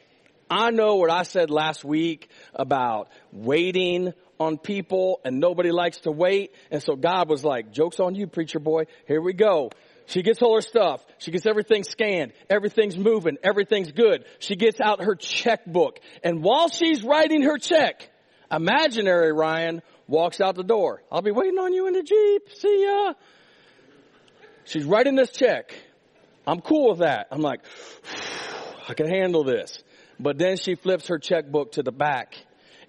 I 0.48 0.70
know 0.70 0.96
what 0.96 1.10
I 1.10 1.24
said 1.24 1.50
last 1.50 1.84
week 1.84 2.28
about 2.54 3.08
waiting 3.32 4.12
on 4.38 4.58
people 4.58 5.20
and 5.24 5.40
nobody 5.40 5.70
likes 5.70 5.98
to 5.98 6.10
wait. 6.10 6.54
And 6.70 6.82
so 6.82 6.96
God 6.96 7.28
was 7.28 7.44
like, 7.44 7.72
joke's 7.72 8.00
on 8.00 8.14
you, 8.14 8.26
preacher 8.26 8.58
boy. 8.58 8.84
Here 9.06 9.20
we 9.20 9.32
go. 9.32 9.70
She 10.06 10.22
gets 10.22 10.40
all 10.40 10.54
her 10.54 10.60
stuff. 10.60 11.04
She 11.18 11.30
gets 11.30 11.46
everything 11.46 11.82
scanned. 11.82 12.32
Everything's 12.48 12.96
moving. 12.96 13.38
Everything's 13.42 13.90
good. 13.90 14.24
She 14.38 14.54
gets 14.54 14.80
out 14.80 15.02
her 15.02 15.16
checkbook. 15.16 15.98
And 16.22 16.42
while 16.42 16.68
she's 16.68 17.02
writing 17.02 17.42
her 17.42 17.58
check, 17.58 18.08
imaginary 18.50 19.32
Ryan 19.32 19.82
walks 20.06 20.40
out 20.40 20.54
the 20.54 20.62
door. 20.62 21.02
I'll 21.10 21.22
be 21.22 21.32
waiting 21.32 21.58
on 21.58 21.72
you 21.72 21.88
in 21.88 21.94
the 21.94 22.02
Jeep. 22.02 22.42
See 22.56 22.84
ya. 22.84 23.14
She's 24.64 24.84
writing 24.84 25.16
this 25.16 25.30
check. 25.30 25.74
I'm 26.46 26.60
cool 26.60 26.90
with 26.90 27.00
that. 27.00 27.26
I'm 27.32 27.40
like, 27.40 27.60
I 28.88 28.94
can 28.94 29.08
handle 29.08 29.42
this. 29.42 29.82
But 30.20 30.38
then 30.38 30.56
she 30.56 30.76
flips 30.76 31.08
her 31.08 31.18
checkbook 31.18 31.72
to 31.72 31.82
the 31.82 31.92
back 31.92 32.36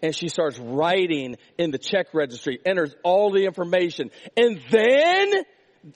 and 0.01 0.15
she 0.15 0.29
starts 0.29 0.59
writing 0.59 1.37
in 1.57 1.71
the 1.71 1.77
check 1.77 2.07
registry, 2.13 2.59
enters 2.65 2.95
all 3.03 3.31
the 3.31 3.45
information. 3.45 4.11
And 4.35 4.61
then, 4.69 5.31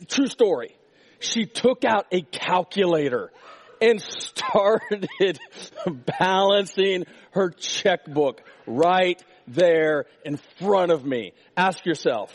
true 0.07 0.27
story, 0.27 0.75
she 1.19 1.45
took 1.45 1.85
out 1.85 2.07
a 2.11 2.21
calculator 2.21 3.31
and 3.81 4.01
started 4.01 5.39
balancing 6.19 7.05
her 7.31 7.49
checkbook 7.49 8.41
right 8.67 9.21
there 9.47 10.05
in 10.23 10.37
front 10.59 10.91
of 10.91 11.03
me. 11.03 11.33
Ask 11.57 11.85
yourself, 11.85 12.31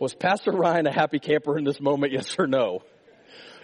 was 0.00 0.14
Pastor 0.14 0.50
Ryan 0.50 0.86
a 0.86 0.92
happy 0.92 1.20
camper 1.20 1.56
in 1.56 1.64
this 1.64 1.80
moment? 1.80 2.12
Yes 2.12 2.34
or 2.38 2.46
no? 2.46 2.82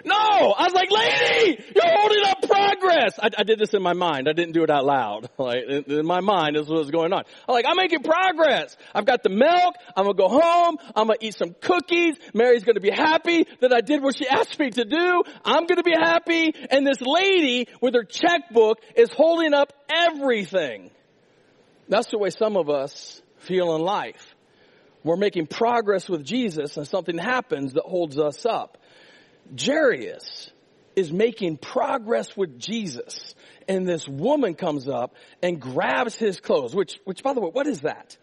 No! 0.05 0.15
I 0.15 0.65
was 0.65 0.75
like, 0.75 0.91
lady, 0.91 1.65
you're 1.75 1.99
holding 1.99 2.25
up 2.25 2.43
progress! 2.43 3.19
I, 3.19 3.31
I 3.39 3.43
did 3.45 3.59
this 3.59 3.75
in 3.75 3.83
my 3.83 3.93
mind. 3.93 4.29
I 4.29 4.33
didn't 4.33 4.53
do 4.53 4.63
it 4.63 4.71
out 4.71 4.85
loud. 4.85 5.29
Like, 5.39 5.65
in, 5.69 5.85
in 6.01 6.07
my 6.07 6.21
mind, 6.21 6.57
this 6.57 6.65
is 6.65 6.69
what 6.69 6.81
was 6.81 6.91
going 6.91 7.13
on. 7.13 7.23
I'm 7.49 7.55
like, 7.55 7.65
I'm 7.67 7.77
making 7.77 8.03
progress. 8.03 8.77
I've 8.95 9.07
got 9.07 9.23
the 9.23 9.31
milk. 9.31 9.75
I'm 9.97 10.05
gonna 10.05 10.15
go 10.15 10.29
home. 10.29 10.77
I'm 10.95 11.07
gonna 11.07 11.19
eat 11.21 11.37
some 11.37 11.55
cookies. 11.61 12.17
Mary's 12.35 12.65
gonna 12.65 12.81
be 12.81 12.91
happy 12.91 13.47
that 13.61 13.73
I 13.73 13.81
did 13.81 14.03
what 14.03 14.17
she 14.17 14.27
asked 14.29 14.59
me 14.59 14.71
to 14.71 14.85
do. 14.85 15.23
I'm 15.45 15.67
gonna 15.67 15.85
be 15.85 15.95
happy. 15.95 16.53
And 16.71 16.87
this 16.87 17.01
lady 17.01 17.69
with 17.81 17.95
her 17.95 18.05
checkbook 18.05 18.81
is 18.97 19.11
holding 19.11 19.55
up 19.55 19.73
everything. 19.89 20.91
That's 21.89 22.11
the 22.11 22.19
way 22.19 22.31
some 22.31 22.57
of 22.57 22.69
us 22.69 23.23
feel 23.39 23.75
in 23.77 23.83
life. 23.83 24.35
We're 25.05 25.17
making 25.17 25.47
progress 25.47 26.09
with 26.09 26.25
Jesus 26.25 26.77
and 26.77 26.87
something 26.87 27.17
happens 27.17 27.75
that 27.75 27.85
holds 27.85 28.19
us 28.19 28.45
up. 28.45 28.79
Jairus 29.57 30.51
is 30.97 31.13
making 31.13 31.59
progress 31.59 32.37
with 32.37 32.59
Jesus. 32.59 33.35
And 33.69 33.89
this 33.89 34.09
woman 34.09 34.55
comes 34.55 34.89
up 34.89 35.15
and 35.43 35.61
grabs 35.61 36.17
his 36.17 36.41
clothes, 36.41 36.75
which, 36.75 36.99
which 37.05 37.23
by 37.23 37.35
the 37.35 37.41
way, 37.41 37.51
what 37.53 37.67
is 37.67 37.83
that? 37.83 38.17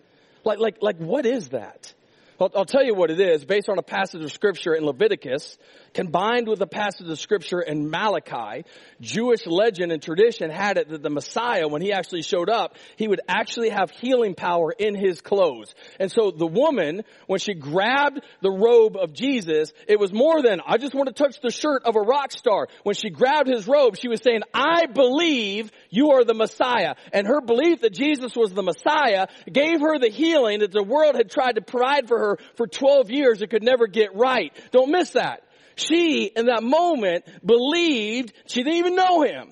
Like, 0.44 0.60
like, 0.60 0.78
like, 0.82 0.98
what 0.98 1.26
is 1.26 1.50
that? 1.50 1.94
I'll, 2.40 2.52
I'll, 2.54 2.66
tell 2.66 2.84
you 2.84 2.94
what 2.94 3.12
it 3.12 3.20
is 3.20 3.46
based 3.46 3.70
on 3.70 3.78
a 3.78 3.82
passage 3.82 4.22
of 4.22 4.32
scripture 4.32 4.74
in 4.74 4.84
Leviticus, 4.86 5.58
combined 5.94 6.50
with 6.50 6.62
a 6.62 6.68
passage 6.68 7.08
of 7.08 7.18
scripture 7.18 7.62
in 7.62 7.90
Malachi. 7.90 8.66
Jewish 9.00 9.46
legend 9.46 9.94
and 9.94 10.02
tradition 10.02 10.50
had 10.50 10.78
it 10.78 10.90
that 10.90 11.02
the 11.02 11.10
Messiah, 11.10 11.68
when 11.70 11.82
he 11.82 11.94
actually 11.94 12.24
showed 12.24 12.50
up, 12.50 12.76
he 12.98 13.08
would 13.08 13.22
actually 13.30 13.70
have 13.70 13.90
healing 13.90 14.36
power 14.36 14.74
in 14.78 14.96
his 14.96 15.22
clothes. 15.22 15.74
And 15.98 16.12
so 16.12 16.32
the 16.32 16.46
woman, 16.48 17.04
when 17.28 17.40
she 17.40 17.54
grabbed 17.54 18.20
the 18.42 18.52
robe 18.52 18.98
of 18.98 19.14
Jesus, 19.14 19.72
it 19.88 19.98
was 19.98 20.12
more 20.12 20.42
than, 20.42 20.60
I 20.68 20.78
just 20.78 20.94
want 20.94 21.08
to 21.08 21.14
touch 21.14 21.40
the 21.42 21.52
shirt 21.52 21.84
of 21.86 21.96
a 21.96 22.02
rock 22.02 22.34
star. 22.34 22.68
When 22.84 22.96
she 22.96 23.10
grabbed 23.10 23.48
his 23.48 23.66
robe, 23.66 23.96
she 23.96 24.10
was 24.10 24.22
saying, 24.22 24.42
I 24.54 24.88
believe 24.88 25.72
you 25.90 26.12
are 26.12 26.26
the 26.26 26.34
Messiah. 26.34 26.96
And 27.14 27.28
her 27.28 27.40
belief 27.40 27.82
that 27.82 27.94
Jesus 27.94 28.36
was 28.36 28.52
the 28.52 28.64
Messiah 28.64 29.28
gave 29.50 29.80
her 29.80 29.98
the 30.00 30.10
healing 30.10 30.60
that 30.60 30.74
the 30.74 30.84
world 30.84 31.16
had 31.16 31.32
tried 31.32 31.54
to 31.54 31.62
provide 31.62 32.10
for 32.10 32.20
her 32.20 32.25
her 32.30 32.38
for 32.56 32.68
12 32.68 33.12
years 33.12 33.42
and 33.42 33.50
could 33.50 33.64
never 33.64 33.88
get 33.88 34.16
right. 34.16 34.54
Don't 34.72 34.92
miss 34.92 35.12
that. 35.12 35.44
She, 35.76 36.32
in 36.36 36.46
that 36.46 36.64
moment, 36.64 37.26
believed, 37.46 38.34
she 38.48 38.64
didn't 38.64 38.80
even 38.80 38.96
know 38.96 39.24
him, 39.24 39.50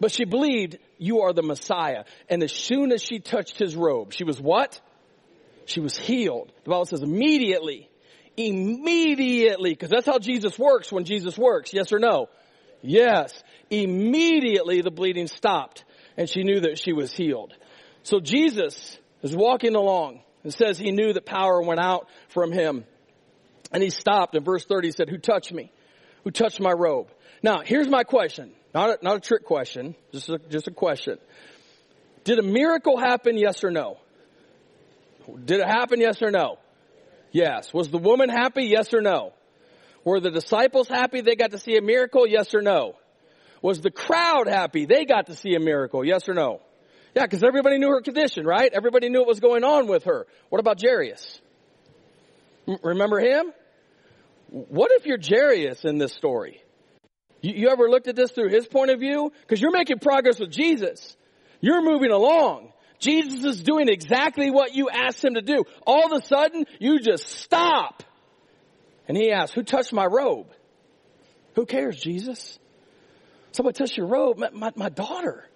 but 0.00 0.12
she 0.12 0.24
believed 0.24 0.78
you 0.98 1.22
are 1.22 1.32
the 1.32 1.42
Messiah. 1.42 2.04
And 2.28 2.42
as 2.42 2.52
soon 2.52 2.92
as 2.92 3.02
she 3.02 3.18
touched 3.18 3.58
his 3.58 3.74
robe, 3.74 4.12
she 4.12 4.24
was 4.24 4.40
what? 4.40 4.80
She 5.64 5.80
was 5.80 5.96
healed. 5.96 6.52
The 6.64 6.70
Bible 6.70 6.86
says 6.86 7.02
immediately, 7.02 7.90
immediately, 8.36 9.70
because 9.70 9.90
that's 9.90 10.06
how 10.06 10.18
Jesus 10.18 10.58
works 10.58 10.92
when 10.92 11.04
Jesus 11.04 11.36
works. 11.36 11.72
Yes 11.72 11.92
or 11.92 11.98
no? 11.98 12.28
Yes. 12.82 13.32
Immediately 13.68 14.82
the 14.82 14.92
bleeding 14.92 15.26
stopped 15.26 15.84
and 16.16 16.28
she 16.28 16.44
knew 16.44 16.60
that 16.60 16.78
she 16.78 16.92
was 16.92 17.12
healed. 17.12 17.52
So 18.04 18.20
Jesus 18.20 18.98
is 19.22 19.34
walking 19.34 19.74
along 19.74 20.20
it 20.48 20.54
says 20.54 20.78
he 20.78 20.92
knew 20.92 21.12
that 21.12 21.26
power 21.26 21.60
went 21.62 21.80
out 21.80 22.08
from 22.28 22.52
him. 22.52 22.84
And 23.72 23.82
he 23.82 23.90
stopped 23.90 24.34
in 24.34 24.44
verse 24.44 24.64
30, 24.64 24.88
he 24.88 24.92
said, 24.92 25.08
who 25.08 25.18
touched 25.18 25.52
me? 25.52 25.72
Who 26.24 26.30
touched 26.30 26.60
my 26.60 26.72
robe? 26.72 27.08
Now, 27.42 27.60
here's 27.64 27.88
my 27.88 28.04
question. 28.04 28.52
Not 28.74 28.90
a, 28.90 29.04
not 29.04 29.16
a 29.16 29.20
trick 29.20 29.44
question, 29.44 29.94
just 30.12 30.28
a, 30.28 30.38
just 30.50 30.68
a 30.68 30.70
question. 30.70 31.18
Did 32.24 32.38
a 32.38 32.42
miracle 32.42 32.98
happen, 32.98 33.38
yes 33.38 33.62
or 33.64 33.70
no? 33.70 33.98
Did 35.44 35.60
it 35.60 35.66
happen, 35.66 36.00
yes 36.00 36.20
or 36.22 36.30
no? 36.30 36.58
Yes. 37.32 37.72
Was 37.72 37.88
the 37.88 37.98
woman 37.98 38.28
happy, 38.28 38.64
yes 38.64 38.92
or 38.92 39.00
no? 39.00 39.32
Were 40.04 40.20
the 40.20 40.30
disciples 40.30 40.88
happy 40.88 41.20
they 41.20 41.36
got 41.36 41.52
to 41.52 41.58
see 41.58 41.76
a 41.76 41.82
miracle, 41.82 42.26
yes 42.26 42.54
or 42.54 42.62
no? 42.62 42.96
Was 43.62 43.80
the 43.80 43.90
crowd 43.90 44.46
happy 44.46 44.86
they 44.86 45.04
got 45.04 45.26
to 45.26 45.34
see 45.34 45.54
a 45.54 45.60
miracle, 45.60 46.04
yes 46.04 46.28
or 46.28 46.34
no? 46.34 46.60
Yeah, 47.16 47.22
because 47.22 47.42
everybody 47.42 47.78
knew 47.78 47.88
her 47.88 48.02
condition, 48.02 48.44
right? 48.44 48.70
Everybody 48.70 49.08
knew 49.08 49.20
what 49.20 49.28
was 49.28 49.40
going 49.40 49.64
on 49.64 49.86
with 49.86 50.04
her. 50.04 50.26
What 50.50 50.60
about 50.60 50.78
Jairus? 50.82 51.40
Remember 52.82 53.18
him? 53.18 53.54
What 54.50 54.90
if 54.92 55.06
you're 55.06 55.18
Jairus 55.18 55.86
in 55.86 55.96
this 55.96 56.12
story? 56.12 56.60
You, 57.40 57.54
you 57.54 57.68
ever 57.70 57.88
looked 57.88 58.06
at 58.06 58.16
this 58.16 58.32
through 58.32 58.50
his 58.50 58.66
point 58.66 58.90
of 58.90 59.00
view? 59.00 59.32
Because 59.40 59.62
you're 59.62 59.72
making 59.72 59.98
progress 60.00 60.38
with 60.38 60.50
Jesus. 60.50 61.16
You're 61.62 61.82
moving 61.82 62.10
along. 62.10 62.72
Jesus 62.98 63.44
is 63.44 63.62
doing 63.62 63.88
exactly 63.88 64.50
what 64.50 64.74
you 64.74 64.90
asked 64.90 65.24
him 65.24 65.34
to 65.34 65.42
do. 65.42 65.64
All 65.86 66.12
of 66.12 66.22
a 66.22 66.26
sudden, 66.26 66.66
you 66.80 67.00
just 67.00 67.26
stop. 67.26 68.02
And 69.08 69.16
he 69.16 69.32
asks, 69.32 69.54
who 69.54 69.62
touched 69.62 69.94
my 69.94 70.04
robe? 70.04 70.48
Who 71.54 71.64
cares, 71.64 71.96
Jesus? 71.98 72.58
Somebody 73.52 73.78
touched 73.78 73.96
your 73.96 74.06
robe. 74.06 74.36
My, 74.36 74.50
my, 74.52 74.72
my 74.76 74.88
daughter. 74.90 75.48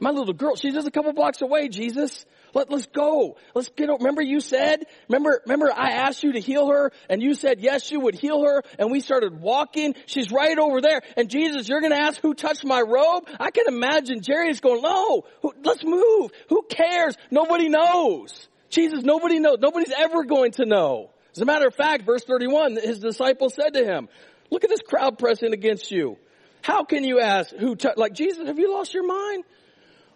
My 0.00 0.10
little 0.10 0.34
girl, 0.34 0.56
she's 0.56 0.74
just 0.74 0.86
a 0.86 0.90
couple 0.90 1.12
blocks 1.12 1.42
away, 1.42 1.68
Jesus. 1.68 2.24
Let, 2.54 2.70
let's 2.70 2.86
go. 2.86 3.36
Let's 3.54 3.68
get 3.68 3.88
her. 3.88 3.96
Remember 3.96 4.22
you 4.22 4.40
said, 4.40 4.84
remember, 5.08 5.42
remember 5.44 5.70
I 5.72 5.90
asked 5.90 6.22
you 6.22 6.32
to 6.32 6.40
heal 6.40 6.68
her 6.68 6.90
and 7.10 7.22
you 7.22 7.34
said 7.34 7.60
yes, 7.60 7.90
you 7.90 8.00
would 8.00 8.14
heal 8.14 8.42
her 8.44 8.62
and 8.78 8.90
we 8.90 9.00
started 9.00 9.40
walking. 9.40 9.94
She's 10.06 10.32
right 10.32 10.58
over 10.58 10.80
there. 10.80 11.02
And 11.16 11.28
Jesus, 11.28 11.68
you're 11.68 11.80
going 11.80 11.92
to 11.92 12.00
ask 12.00 12.20
who 12.20 12.34
touched 12.34 12.64
my 12.64 12.80
robe? 12.80 13.28
I 13.38 13.50
can 13.50 13.66
imagine 13.68 14.22
Jairus 14.26 14.60
going, 14.60 14.82
no, 14.82 15.24
who, 15.42 15.52
let's 15.64 15.84
move. 15.84 16.30
Who 16.48 16.62
cares? 16.68 17.16
Nobody 17.30 17.68
knows. 17.68 18.48
Jesus, 18.70 19.02
nobody 19.02 19.38
knows. 19.38 19.58
Nobody's 19.60 19.92
ever 19.96 20.24
going 20.24 20.52
to 20.52 20.66
know. 20.66 21.10
As 21.34 21.42
a 21.42 21.44
matter 21.44 21.66
of 21.66 21.74
fact, 21.74 22.06
verse 22.06 22.24
31, 22.24 22.76
his 22.76 22.98
disciples 22.98 23.54
said 23.54 23.74
to 23.74 23.84
him, 23.84 24.08
look 24.50 24.64
at 24.64 24.70
this 24.70 24.80
crowd 24.80 25.18
pressing 25.18 25.52
against 25.52 25.90
you. 25.90 26.16
How 26.62 26.84
can 26.84 27.04
you 27.04 27.20
ask 27.20 27.54
who, 27.54 27.76
like 27.96 28.14
Jesus, 28.14 28.46
have 28.46 28.58
you 28.58 28.72
lost 28.72 28.94
your 28.94 29.06
mind? 29.06 29.44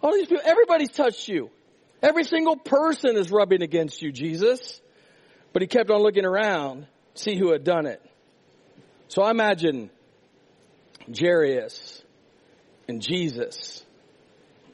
All 0.02 0.12
these 0.12 0.26
people, 0.26 0.42
everybody's 0.44 0.90
touched 0.90 1.28
you. 1.28 1.50
Every 2.02 2.24
single 2.24 2.56
person 2.56 3.16
is 3.16 3.30
rubbing 3.30 3.62
against 3.62 4.00
you, 4.00 4.12
Jesus. 4.12 4.80
But 5.52 5.62
he 5.62 5.68
kept 5.68 5.90
on 5.90 6.02
looking 6.02 6.24
around, 6.24 6.86
see 7.14 7.36
who 7.36 7.52
had 7.52 7.64
done 7.64 7.86
it. 7.86 8.00
So 9.08 9.22
I 9.22 9.30
imagine 9.30 9.90
Jairus 11.12 12.02
and 12.88 13.02
Jesus. 13.02 13.84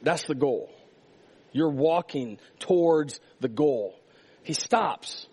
That's 0.02 0.24
the 0.26 0.34
goal. 0.34 0.70
You're 1.52 1.70
walking 1.70 2.38
towards 2.58 3.18
the 3.40 3.48
goal. 3.48 3.98
He 4.42 4.52
stops. 4.52 5.26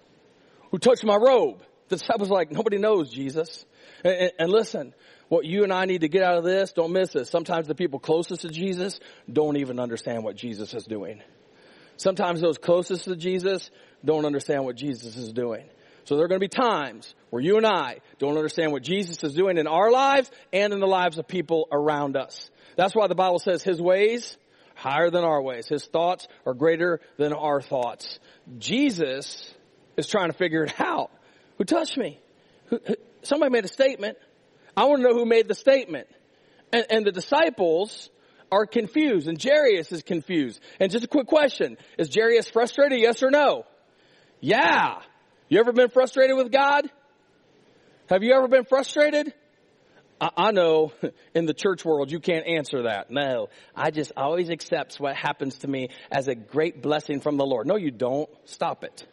Who 0.72 0.80
touched 0.80 1.04
my 1.04 1.18
robe? 1.18 1.62
The 1.90 1.98
disciples 1.98 2.30
like, 2.30 2.52
nobody 2.52 2.78
knows 2.78 3.12
Jesus. 3.12 3.66
And, 4.04 4.14
and, 4.14 4.32
and 4.40 4.52
listen, 4.52 4.94
what 5.30 5.46
you 5.46 5.64
and 5.64 5.74
I 5.74 5.86
need 5.86 6.02
to 6.02 6.10
get 6.10 6.24
out 6.24 6.38
of 6.38 6.44
this, 6.44 6.74
don't 6.74 6.92
miss 6.92 7.12
this. 7.14 7.30
Sometimes 7.30 7.68
the 7.68 7.76
people 7.76 8.00
closest 8.00 8.42
to 8.42 8.50
Jesus 8.50 9.00
don't 9.32 9.58
even 9.58 9.80
understand 9.80 10.24
what 10.24 10.36
Jesus 10.36 10.74
is 10.74 10.86
doing. 10.86 11.22
Sometimes 11.98 12.42
those 12.42 12.58
closest 12.58 13.06
to 13.06 13.16
Jesus 13.16 13.70
don't 14.04 14.26
understand 14.26 14.66
what 14.66 14.76
Jesus 14.76 15.16
is 15.16 15.32
doing. 15.32 15.66
So 16.06 16.16
there 16.16 16.26
are 16.26 16.28
going 16.28 16.42
to 16.42 16.48
be 16.48 16.50
times 16.50 17.16
where 17.30 17.42
you 17.42 17.58
and 17.58 17.66
I 17.66 18.00
don't 18.20 18.36
understand 18.36 18.72
what 18.72 18.84
Jesus 18.84 19.24
is 19.24 19.34
doing 19.34 19.58
in 19.58 19.68
our 19.68 19.90
lives 19.90 20.30
and 20.52 20.74
in 20.74 20.80
the 20.80 20.88
lives 20.88 21.18
of 21.18 21.28
people 21.28 21.68
around 21.72 22.18
us. 22.18 22.50
That's 22.76 22.96
why 22.96 23.08
the 23.08 23.16
Bible 23.16 23.40
says 23.40 23.64
his 23.64 23.82
ways 23.82 24.38
higher 24.76 25.10
than 25.10 25.24
our 25.24 25.42
ways. 25.42 25.68
His 25.68 25.86
thoughts 25.86 26.28
are 26.46 26.54
greater 26.54 27.00
than 27.18 27.32
our 27.32 27.62
thoughts. 27.62 28.20
Jesus 28.58 29.54
is 29.98 30.08
trying 30.08 30.30
to 30.30 30.38
figure 30.38 30.64
it 30.64 30.80
out. 30.80 31.12
Who 31.58 31.64
touched 31.64 31.98
me? 31.98 32.20
Who, 32.66 32.80
who, 32.86 32.96
somebody 33.22 33.52
made 33.52 33.66
a 33.66 33.70
statement. 33.70 34.18
I 34.76 34.86
want 34.86 35.02
to 35.02 35.08
know 35.08 35.14
who 35.14 35.26
made 35.26 35.48
the 35.48 35.56
statement. 35.56 36.08
And, 36.72 36.86
and 36.90 37.06
the 37.06 37.12
disciples 37.12 38.10
are 38.52 38.66
confused 38.66 39.28
and 39.28 39.42
Jairus 39.42 39.92
is 39.92 40.04
confused. 40.04 40.60
And 40.80 40.92
just 40.92 41.04
a 41.04 41.08
quick 41.08 41.28
question. 41.28 41.78
Is 41.98 42.14
Jairus 42.14 42.50
frustrated? 42.50 43.00
Yes 43.00 43.24
or 43.24 43.32
no? 43.32 43.66
Yeah. 44.40 45.00
You 45.50 45.60
ever 45.60 45.74
been 45.74 45.90
frustrated 45.90 46.36
with 46.36 46.52
God? 46.52 46.90
Have 48.10 48.24
you 48.24 48.34
ever 48.34 48.48
been 48.48 48.66
frustrated? 48.66 49.34
I, 50.22 50.52
know 50.52 50.94
in 51.36 51.46
the 51.46 51.54
church 51.54 51.84
world 51.84 52.12
you 52.12 52.20
can't 52.20 52.48
answer 52.48 52.84
that. 52.84 53.12
No. 53.12 53.50
I 53.76 53.92
just 53.92 54.12
always 54.16 54.50
accept 54.50 55.00
what 55.00 55.16
happens 55.16 55.60
to 55.60 55.68
me 55.68 55.90
as 56.12 56.28
a 56.28 56.36
great 56.36 56.82
blessing 56.82 57.20
from 57.20 57.38
the 57.38 57.46
Lord. 57.46 57.68
No, 57.68 57.76
you 57.76 57.92
don't. 57.92 58.30
Stop 58.46 58.84
it. 58.84 59.06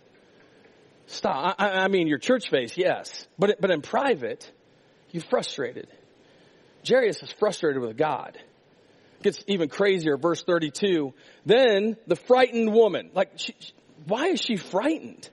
Stop. 1.07 1.57
I, 1.59 1.71
I 1.71 1.89
mean, 1.89 2.07
your 2.07 2.19
church 2.19 2.51
face, 2.51 2.77
yes. 2.77 3.27
But, 3.39 3.61
but 3.61 3.71
in 3.71 3.83
private, 3.83 4.51
you're 5.13 5.23
frustrated. 5.23 5.89
Jairus 6.87 7.23
is 7.23 7.33
frustrated 7.39 7.83
with 7.83 7.97
God. 7.97 8.39
Gets 9.23 9.45
even 9.47 9.69
crazier, 9.69 10.17
verse 10.17 10.43
32. 10.43 11.13
Then 11.45 11.97
the 12.07 12.17
frightened 12.17 12.73
woman, 12.73 13.11
like, 13.15 13.33
she, 13.37 13.55
why 14.07 14.29
is 14.29 14.41
she 14.41 14.57
frightened? 14.57 15.29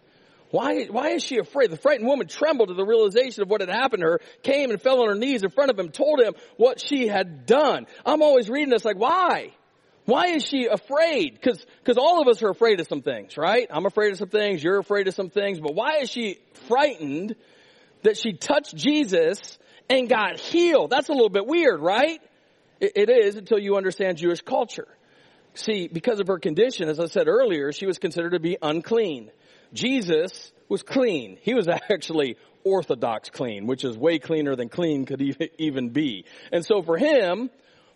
Why, 0.49 0.85
why 0.85 1.09
is 1.09 1.23
she 1.23 1.39
afraid? 1.39 1.71
The 1.71 1.77
frightened 1.77 2.07
woman 2.07 2.27
trembled 2.27 2.69
at 2.69 2.77
the 2.77 2.85
realization 2.85 3.43
of 3.43 3.49
what 3.49 3.61
had 3.61 3.69
happened 3.69 4.01
to 4.01 4.11
her, 4.11 4.21
came 4.43 4.71
and 4.71 4.81
fell 4.81 5.01
on 5.01 5.09
her 5.09 5.15
knees 5.15 5.43
in 5.43 5.49
front 5.49 5.71
of 5.71 5.79
him, 5.79 5.89
told 5.89 6.21
him 6.21 6.33
what 6.55 6.81
she 6.81 7.07
had 7.07 7.45
done. 7.45 7.85
I'm 8.05 8.21
always 8.21 8.49
reading 8.49 8.69
this 8.69 8.85
like, 8.85 8.97
why? 8.97 9.53
Why 10.05 10.27
is 10.27 10.45
she 10.45 10.67
afraid? 10.67 11.41
Cause, 11.41 11.65
cause 11.83 11.97
all 11.97 12.21
of 12.21 12.29
us 12.29 12.41
are 12.41 12.49
afraid 12.49 12.79
of 12.79 12.87
some 12.87 13.01
things, 13.01 13.37
right? 13.37 13.67
I'm 13.69 13.85
afraid 13.85 14.13
of 14.13 14.17
some 14.17 14.29
things, 14.29 14.63
you're 14.63 14.79
afraid 14.79 15.09
of 15.09 15.13
some 15.13 15.29
things, 15.29 15.59
but 15.59 15.75
why 15.75 15.97
is 15.97 16.09
she 16.09 16.39
frightened 16.67 17.35
that 18.03 18.15
she 18.15 18.31
touched 18.31 18.73
Jesus 18.73 19.57
and 19.89 20.09
got 20.09 20.39
healed. 20.39 20.89
That's 20.89 21.09
a 21.09 21.13
little 21.13 21.29
bit 21.29 21.45
weird, 21.45 21.79
right? 21.79 22.21
it, 22.79 23.09
is 23.09 23.35
until 23.35 23.59
you 23.59 23.75
understand 23.77 24.17
Jewish 24.17 24.41
culture. 24.41 24.87
See, 25.53 25.87
because 25.87 26.19
of 26.19 26.27
her 26.27 26.37
condition, 26.37 26.87
as 26.89 26.99
I 26.99 27.07
said 27.07 27.27
earlier, 27.27 27.71
she 27.71 27.85
was 27.87 27.97
considered 27.97 28.31
to 28.31 28.39
be 28.39 28.57
unclean. 28.61 29.31
Jesus 29.73 30.51
was 30.69 30.83
clean. 30.83 31.37
He 31.41 31.53
was 31.53 31.67
actually 31.89 32.37
orthodox 32.63 33.29
clean, 33.29 33.65
which 33.65 33.83
is 33.83 33.97
way 33.97 34.19
cleaner 34.19 34.55
than 34.55 34.69
clean 34.69 35.05
could 35.05 35.21
even 35.57 35.89
be. 35.89 36.25
And 36.51 36.65
so 36.65 36.81
for 36.81 36.97
him, 36.97 37.49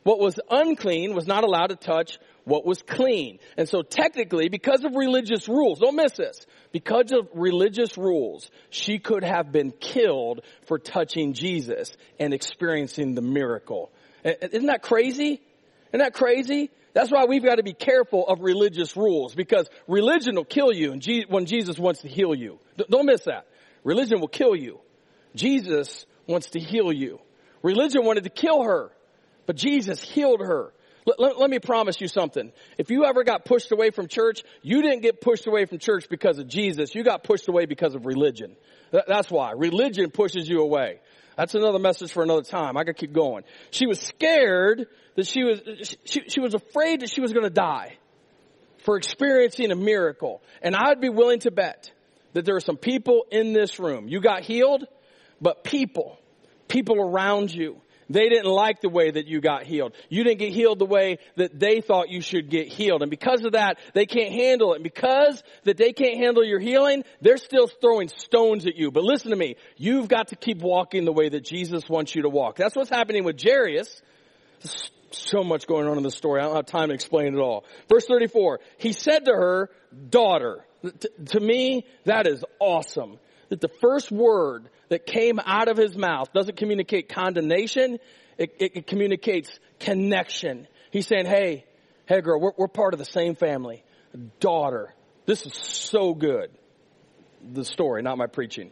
what 0.04 0.20
was 0.20 0.40
unclean 0.50 1.14
was 1.14 1.28
not 1.28 1.44
allowed 1.44 1.68
to 1.68 1.76
touch 1.76 2.18
what 2.44 2.66
was 2.66 2.82
clean. 2.82 3.38
And 3.58 3.70
so 3.70 3.84
technically, 3.84 4.50
because 4.50 4.84
of 4.84 4.96
religious 4.96 5.48
rules, 5.48 5.80
don't 5.80 5.96
miss 5.96 6.14
this, 6.14 6.46
because 6.72 7.12
of 7.12 7.28
religious 7.34 7.98
rules, 7.98 8.50
she 8.70 9.00
could 9.00 9.24
have 9.24 9.52
been 9.52 9.72
killed 9.72 10.42
for 10.68 10.80
touching 10.80 11.34
Jesus 11.34 11.92
and 12.20 12.34
experiencing 12.34 13.16
the 13.16 13.22
miracle. 13.22 13.92
Isn't 14.24 14.68
that 14.68 14.82
crazy? 14.82 15.42
Isn't 15.90 16.00
that 16.00 16.14
crazy? 16.14 16.70
That's 16.94 17.10
why 17.10 17.26
we've 17.26 17.44
got 17.44 17.56
to 17.56 17.64
be 17.64 17.74
careful 17.74 18.28
of 18.28 18.42
religious 18.42 18.96
rules 18.98 19.34
because 19.34 19.70
religion 19.88 20.36
will 20.36 20.46
kill 20.46 20.74
you 20.74 21.00
when 21.30 21.46
Jesus 21.46 21.80
wants 21.80 22.02
to 22.02 22.08
heal 22.08 22.36
you. 22.36 22.60
Don't 22.90 23.06
miss 23.06 23.22
that. 23.26 23.48
Religion 23.84 24.20
will 24.20 24.28
kill 24.28 24.56
you. 24.56 24.80
Jesus 25.36 26.06
wants 26.28 26.52
to 26.52 26.60
heal 26.60 26.92
you. 26.92 27.20
Religion 27.64 28.04
wanted 28.06 28.26
to 28.26 28.30
kill 28.30 28.64
her, 28.64 28.92
but 29.46 29.56
Jesus 29.56 30.02
healed 30.02 30.42
her. 30.42 30.74
Let, 31.06 31.20
let, 31.20 31.40
let, 31.40 31.50
me 31.50 31.60
promise 31.60 32.00
you 32.00 32.08
something. 32.08 32.52
If 32.78 32.92
you 32.92 33.06
ever 33.06 33.24
got 33.24 33.46
pushed 33.46 33.72
away 33.72 33.90
from 33.90 34.08
church, 34.08 34.44
you 34.62 34.82
didn't 34.82 35.02
get 35.02 35.20
pushed 35.20 35.48
away 35.48 35.66
from 35.66 35.80
church 35.80 36.08
because 36.10 36.38
of 36.38 36.48
Jesus. 36.48 36.94
You 36.94 37.04
got 37.04 37.24
pushed 37.24 37.48
away 37.48 37.66
because 37.66 37.96
of 37.96 38.06
religion. 38.06 38.56
That, 38.92 39.06
that's 39.08 39.32
why. 39.32 39.52
Religion 39.52 40.12
pushes 40.12 40.48
you 40.48 40.62
away. 40.62 41.00
That's 41.38 41.56
another 41.56 41.80
message 41.80 42.12
for 42.12 42.24
another 42.24 42.44
time. 42.44 42.78
I 42.78 42.84
could 42.84 42.98
keep 42.98 43.14
going. 43.14 43.44
She 43.72 43.88
was 43.88 44.00
scared 44.00 44.88
that 45.16 45.26
she 45.26 45.44
was, 45.44 45.96
she, 46.06 46.22
she 46.28 46.40
was 46.40 46.54
afraid 46.54 47.02
that 47.02 47.10
she 47.10 47.22
was 47.22 47.34
going 47.34 47.46
to 47.46 47.50
die 47.50 47.98
for 48.84 48.98
experiencing 48.98 49.72
a 49.72 49.76
miracle. 49.76 50.42
And 50.62 50.76
I'd 50.76 51.02
be 51.02 51.10
willing 51.10 51.40
to 51.42 51.52
bet 51.52 51.92
that 52.34 52.46
there 52.46 52.56
are 52.56 52.62
some 52.62 52.78
people 52.78 53.26
in 53.32 53.54
this 53.54 53.80
room. 53.80 54.08
You 54.08 54.22
got 54.22 54.44
healed, 54.44 54.86
but 55.40 55.64
people, 55.64 56.20
people 56.68 56.98
around 57.00 57.54
you, 57.54 57.82
they 58.14 58.30
didn't 58.30 58.52
like 58.52 58.82
the 58.82 58.90
way 58.90 59.12
that 59.12 59.28
you 59.28 59.42
got 59.42 59.64
healed. 59.64 59.94
You 60.10 60.24
didn't 60.24 60.40
get 60.40 60.54
healed 60.54 60.80
the 60.80 60.86
way 60.86 61.20
that 61.36 61.60
they 61.60 61.82
thought 61.82 62.10
you 62.10 62.22
should 62.22 62.50
get 62.50 62.68
healed. 62.68 63.02
And 63.02 63.12
because 63.12 63.44
of 63.46 63.54
that, 63.54 63.78
they 63.94 64.06
can't 64.06 64.32
handle 64.32 64.74
it. 64.74 64.78
And 64.78 64.84
because 64.84 65.44
that 65.64 65.78
they 65.78 65.94
can't 65.94 66.18
handle 66.18 66.44
your 66.44 66.60
healing, 66.60 67.04
they're 67.22 67.38
still 67.38 67.68
throwing 67.68 68.10
stones 68.10 68.66
at 68.66 68.76
you. 68.76 68.92
But 68.92 69.04
listen 69.04 69.32
to 69.32 69.38
me. 69.38 69.56
You've 69.78 70.08
got 70.08 70.30
to 70.30 70.36
keep 70.36 70.60
walking 70.60 71.06
the 71.06 71.14
way 71.14 71.30
that 71.30 71.44
Jesus 71.44 71.88
wants 71.90 72.16
you 72.16 72.24
to 72.24 72.30
walk. 72.30 72.56
That's 72.56 72.76
what's 72.76 72.90
happening 72.90 73.24
with 73.24 73.42
Jairus. 73.42 74.02
so 75.12 75.44
much 75.44 75.68
going 75.68 75.88
on 75.88 75.98
in 75.98 76.04
the 76.04 76.12
story. 76.12 76.42
I 76.42 76.46
don't 76.46 76.56
have 76.56 76.66
time 76.66 76.90
to 76.90 76.94
explain 76.94 77.36
it 77.36 77.40
all. 77.40 77.66
Verse 77.90 78.06
34. 78.06 78.60
He 78.78 78.94
said 78.94 79.26
to 79.26 79.32
her, 79.32 79.70
daughter. 80.10 80.66
to 81.28 81.40
me, 81.40 81.86
that 82.06 82.28
is 82.28 82.44
awesome 82.60 83.20
that 83.52 83.60
the 83.60 83.68
first 83.82 84.12
word 84.14 84.70
that 84.88 85.06
came 85.06 85.38
out 85.46 85.68
of 85.68 85.76
his 85.76 85.98
mouth 85.98 86.32
doesn't 86.32 86.56
communicate 86.56 87.10
condemnation, 87.10 88.00
it, 88.38 88.56
it, 88.60 88.88
communicates 88.88 89.52
connection. 89.78 90.68
He's 90.90 91.06
saying, 91.06 91.26
hey, 91.26 91.66
hey 92.06 92.22
girl, 92.22 92.40
we're, 92.40 92.54
we're 92.58 92.70
part 92.70 92.94
of 92.94 92.98
the 92.98 93.06
same 93.06 93.36
family. 93.36 93.84
Daughter, 94.40 94.94
this 95.26 95.46
is 95.46 95.54
so 95.54 96.14
good. 96.14 96.50
The 97.44 97.66
story, 97.66 98.02
not 98.02 98.18
my 98.18 98.28
preaching. 98.28 98.72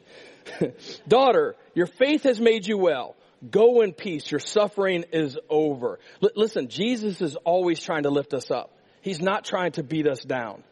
Daughter, 1.09 1.57
your 1.75 1.87
faith 1.87 2.23
has 2.23 2.39
made 2.39 2.65
you 2.65 2.77
well. 2.77 3.17
Go 3.51 3.81
in 3.81 3.91
peace. 3.91 4.31
Your 4.31 4.39
suffering 4.39 5.03
is 5.11 5.37
over. 5.49 5.99
L- 6.23 6.29
listen, 6.37 6.69
Jesus 6.69 7.21
is 7.21 7.35
always 7.35 7.81
trying 7.81 8.03
to 8.03 8.11
lift 8.11 8.33
us 8.33 8.49
up. 8.49 8.71
He's 9.01 9.19
not 9.19 9.43
trying 9.43 9.73
to 9.73 9.83
beat 9.83 10.07
us 10.07 10.21
down. 10.21 10.63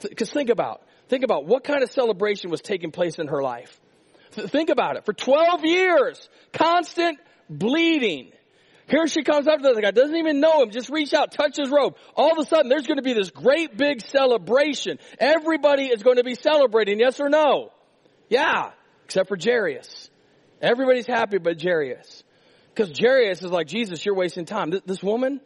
Because 0.00 0.32
think 0.32 0.50
about, 0.50 0.82
Think 1.12 1.24
about 1.24 1.44
what 1.44 1.62
kind 1.62 1.82
of 1.82 1.90
celebration 1.90 2.48
was 2.48 2.62
taking 2.62 2.90
place 2.90 3.18
in 3.18 3.26
her 3.26 3.42
life. 3.42 3.78
Think 4.30 4.70
about 4.70 4.96
it. 4.96 5.04
For 5.04 5.12
12 5.12 5.62
years, 5.62 6.26
constant 6.54 7.18
bleeding. 7.50 8.32
Here 8.88 9.06
she 9.06 9.22
comes 9.22 9.46
up 9.46 9.58
to 9.58 9.62
this 9.62 9.78
guy, 9.78 9.90
doesn't 9.90 10.16
even 10.16 10.40
know 10.40 10.62
him, 10.62 10.70
just 10.70 10.88
reach 10.88 11.12
out, 11.12 11.32
touch 11.32 11.58
his 11.58 11.68
robe. 11.68 11.96
All 12.16 12.32
of 12.32 12.38
a 12.38 12.48
sudden, 12.48 12.70
there's 12.70 12.86
going 12.86 12.96
to 12.96 13.02
be 13.02 13.12
this 13.12 13.28
great 13.28 13.76
big 13.76 14.00
celebration. 14.00 14.98
Everybody 15.18 15.88
is 15.88 16.02
going 16.02 16.16
to 16.16 16.24
be 16.24 16.34
celebrating, 16.34 16.98
yes 16.98 17.20
or 17.20 17.28
no? 17.28 17.72
Yeah, 18.30 18.70
except 19.04 19.28
for 19.28 19.36
Jairus. 19.36 20.08
Everybody's 20.62 21.06
happy 21.06 21.36
but 21.36 21.62
Jairus. 21.62 22.24
Because 22.74 22.98
Jairus 22.98 23.42
is 23.42 23.50
like, 23.50 23.66
Jesus, 23.66 24.02
you're 24.02 24.14
wasting 24.14 24.46
time. 24.46 24.70
This, 24.70 24.80
this 24.86 25.02
woman, 25.02 25.42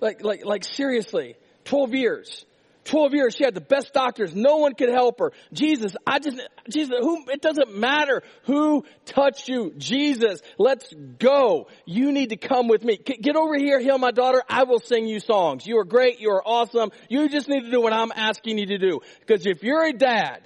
like, 0.00 0.24
like, 0.24 0.46
like 0.46 0.64
seriously, 0.64 1.36
12 1.66 1.94
years. 1.94 2.46
12 2.84 3.14
years, 3.14 3.34
she 3.34 3.44
had 3.44 3.54
the 3.54 3.60
best 3.60 3.92
doctors. 3.92 4.34
No 4.34 4.56
one 4.56 4.74
could 4.74 4.88
help 4.88 5.18
her. 5.18 5.32
Jesus, 5.52 5.94
I 6.06 6.18
just, 6.18 6.40
Jesus, 6.68 6.94
who, 7.00 7.28
it 7.28 7.42
doesn't 7.42 7.76
matter 7.76 8.22
who 8.44 8.84
touched 9.04 9.48
you. 9.48 9.72
Jesus, 9.76 10.40
let's 10.58 10.92
go. 11.18 11.68
You 11.84 12.12
need 12.12 12.30
to 12.30 12.36
come 12.36 12.68
with 12.68 12.82
me. 12.82 12.96
Get 12.96 13.36
over 13.36 13.56
here, 13.56 13.80
heal 13.80 13.98
my 13.98 14.10
daughter. 14.10 14.42
I 14.48 14.64
will 14.64 14.80
sing 14.80 15.06
you 15.06 15.20
songs. 15.20 15.66
You 15.66 15.78
are 15.78 15.84
great. 15.84 16.20
You 16.20 16.30
are 16.30 16.42
awesome. 16.46 16.90
You 17.08 17.28
just 17.28 17.48
need 17.48 17.62
to 17.62 17.70
do 17.70 17.80
what 17.80 17.92
I'm 17.92 18.12
asking 18.14 18.58
you 18.58 18.66
to 18.66 18.78
do. 18.78 19.00
Because 19.20 19.46
if 19.46 19.62
you're 19.62 19.84
a 19.84 19.92
dad, 19.92 20.42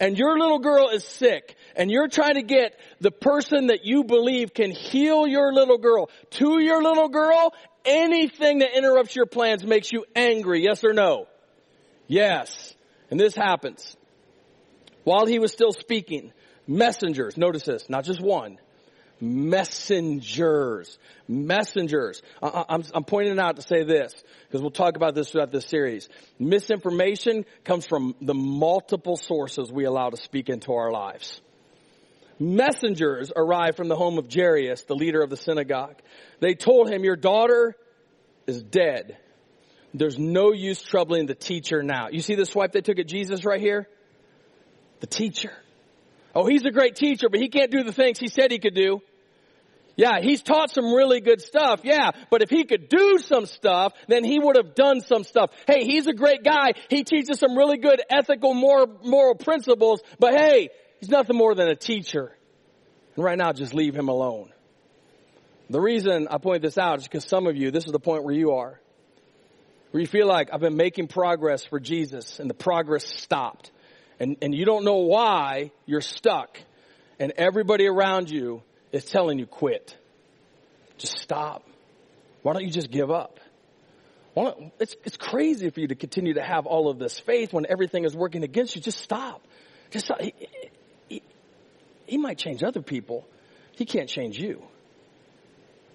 and 0.00 0.18
your 0.18 0.36
little 0.36 0.58
girl 0.58 0.88
is 0.88 1.04
sick 1.04 1.54
and 1.76 1.88
you're 1.88 2.08
trying 2.08 2.34
to 2.34 2.42
get 2.42 2.76
the 3.00 3.12
person 3.12 3.68
that 3.68 3.84
you 3.84 4.02
believe 4.02 4.52
can 4.52 4.72
heal 4.72 5.28
your 5.28 5.52
little 5.52 5.78
girl 5.78 6.10
to 6.30 6.60
your 6.60 6.82
little 6.82 7.08
girl, 7.08 7.54
anything 7.84 8.58
that 8.58 8.76
interrupts 8.76 9.14
your 9.14 9.26
plans 9.26 9.64
makes 9.64 9.92
you 9.92 10.04
angry, 10.16 10.64
yes 10.64 10.82
or 10.82 10.92
no? 10.92 11.26
Yes. 12.12 12.74
And 13.10 13.18
this 13.18 13.34
happens. 13.34 13.96
While 15.04 15.24
he 15.24 15.38
was 15.38 15.50
still 15.50 15.72
speaking, 15.72 16.32
messengers, 16.66 17.38
notice 17.38 17.62
this, 17.62 17.88
not 17.88 18.04
just 18.04 18.20
one, 18.20 18.58
messengers, 19.18 20.98
messengers. 21.26 22.20
I'm, 22.42 22.82
I'm 22.92 23.04
pointing 23.04 23.38
out 23.38 23.56
to 23.56 23.62
say 23.62 23.82
this, 23.84 24.12
because 24.46 24.60
we'll 24.60 24.70
talk 24.70 24.96
about 24.96 25.14
this 25.14 25.30
throughout 25.30 25.52
this 25.52 25.64
series. 25.64 26.10
Misinformation 26.38 27.46
comes 27.64 27.86
from 27.86 28.14
the 28.20 28.34
multiple 28.34 29.16
sources 29.16 29.72
we 29.72 29.84
allow 29.84 30.10
to 30.10 30.18
speak 30.18 30.50
into 30.50 30.74
our 30.74 30.90
lives. 30.90 31.40
Messengers 32.38 33.32
arrived 33.34 33.78
from 33.78 33.88
the 33.88 33.96
home 33.96 34.18
of 34.18 34.30
Jairus, 34.30 34.82
the 34.82 34.96
leader 34.96 35.22
of 35.22 35.30
the 35.30 35.36
synagogue. 35.36 35.96
They 36.40 36.54
told 36.54 36.90
him, 36.90 37.04
your 37.04 37.16
daughter 37.16 37.74
is 38.46 38.62
dead. 38.62 39.16
There's 39.94 40.18
no 40.18 40.52
use 40.52 40.82
troubling 40.82 41.26
the 41.26 41.34
teacher 41.34 41.82
now. 41.82 42.08
You 42.10 42.20
see 42.20 42.34
the 42.34 42.46
swipe 42.46 42.72
they 42.72 42.80
took 42.80 42.98
at 42.98 43.06
Jesus 43.06 43.44
right 43.44 43.60
here? 43.60 43.88
The 45.00 45.06
teacher. 45.06 45.52
Oh, 46.34 46.46
he's 46.46 46.64
a 46.64 46.70
great 46.70 46.96
teacher, 46.96 47.28
but 47.30 47.40
he 47.40 47.48
can't 47.48 47.70
do 47.70 47.82
the 47.82 47.92
things 47.92 48.18
he 48.18 48.28
said 48.28 48.50
he 48.50 48.58
could 48.58 48.74
do. 48.74 49.00
Yeah, 49.94 50.20
he's 50.22 50.42
taught 50.42 50.70
some 50.70 50.94
really 50.94 51.20
good 51.20 51.42
stuff. 51.42 51.80
Yeah, 51.84 52.12
but 52.30 52.40
if 52.42 52.48
he 52.48 52.64
could 52.64 52.88
do 52.88 53.18
some 53.18 53.44
stuff, 53.44 53.92
then 54.08 54.24
he 54.24 54.38
would 54.38 54.56
have 54.56 54.74
done 54.74 55.02
some 55.02 55.24
stuff. 55.24 55.50
Hey, 55.66 55.84
he's 55.84 56.06
a 56.06 56.14
great 56.14 56.42
guy. 56.42 56.72
He 56.88 57.04
teaches 57.04 57.38
some 57.38 57.56
really 57.56 57.76
good 57.76 58.00
ethical, 58.08 58.54
moral, 58.54 58.86
moral 59.04 59.34
principles, 59.34 60.00
but 60.18 60.32
hey, 60.34 60.70
he's 61.00 61.10
nothing 61.10 61.36
more 61.36 61.54
than 61.54 61.68
a 61.68 61.76
teacher. 61.76 62.34
And 63.16 63.24
right 63.24 63.36
now, 63.36 63.52
just 63.52 63.74
leave 63.74 63.94
him 63.94 64.08
alone. 64.08 64.50
The 65.68 65.80
reason 65.80 66.28
I 66.30 66.38
point 66.38 66.62
this 66.62 66.78
out 66.78 67.00
is 67.00 67.04
because 67.04 67.26
some 67.26 67.46
of 67.46 67.56
you, 67.56 67.70
this 67.70 67.84
is 67.84 67.92
the 67.92 68.00
point 68.00 68.24
where 68.24 68.34
you 68.34 68.52
are 68.52 68.80
where 69.92 70.00
you 70.00 70.06
feel 70.06 70.26
like 70.26 70.48
I've 70.52 70.60
been 70.60 70.76
making 70.76 71.08
progress 71.08 71.64
for 71.64 71.78
Jesus 71.78 72.40
and 72.40 72.50
the 72.50 72.54
progress 72.54 73.06
stopped. 73.06 73.70
And, 74.18 74.36
and 74.42 74.54
you 74.54 74.64
don't 74.64 74.84
know 74.84 74.98
why 74.98 75.70
you're 75.86 76.00
stuck. 76.00 76.58
And 77.18 77.32
everybody 77.36 77.86
around 77.86 78.30
you 78.30 78.62
is 78.90 79.04
telling 79.04 79.38
you 79.38 79.46
quit. 79.46 79.96
Just 80.96 81.18
stop. 81.18 81.62
Why 82.42 82.54
don't 82.54 82.64
you 82.64 82.70
just 82.70 82.90
give 82.90 83.10
up? 83.10 83.38
it's, 84.80 84.96
it's 85.04 85.18
crazy 85.18 85.68
for 85.68 85.80
you 85.80 85.88
to 85.88 85.94
continue 85.94 86.34
to 86.34 86.42
have 86.42 86.64
all 86.64 86.88
of 86.88 86.98
this 86.98 87.20
faith 87.20 87.52
when 87.52 87.66
everything 87.68 88.04
is 88.04 88.16
working 88.16 88.44
against 88.44 88.74
you. 88.74 88.80
Just 88.80 88.98
stop. 88.98 89.42
Just 89.90 90.06
stop. 90.06 90.22
He, 90.22 90.32
he, 91.08 91.22
he 92.06 92.16
might 92.16 92.38
change 92.38 92.62
other 92.62 92.80
people. 92.80 93.28
He 93.72 93.84
can't 93.84 94.08
change 94.08 94.38
you. 94.38 94.62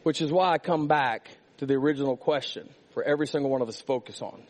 Which 0.03 0.21
is 0.21 0.31
why 0.31 0.51
I 0.51 0.59
come 0.59 0.87
back 0.87 1.29
to 1.57 1.65
the 1.65 1.73
original 1.73 2.15
question 2.15 2.69
for 2.97 3.03
every 3.03 3.27
single 3.27 3.51
one 3.51 3.61
of 3.61 3.69
us 3.69 3.79
focus 3.79 4.23
on. 4.23 4.41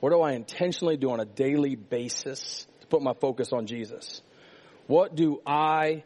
What 0.00 0.08
do 0.08 0.22
I 0.22 0.32
intentionally 0.32 0.96
do 0.96 1.10
on 1.10 1.20
a 1.20 1.26
daily 1.26 1.74
basis 1.76 2.66
to 2.80 2.86
put 2.86 3.02
my 3.02 3.12
focus 3.12 3.52
on 3.52 3.66
Jesus? 3.66 4.22
What 4.86 5.14
do 5.14 5.42
I 5.46 6.04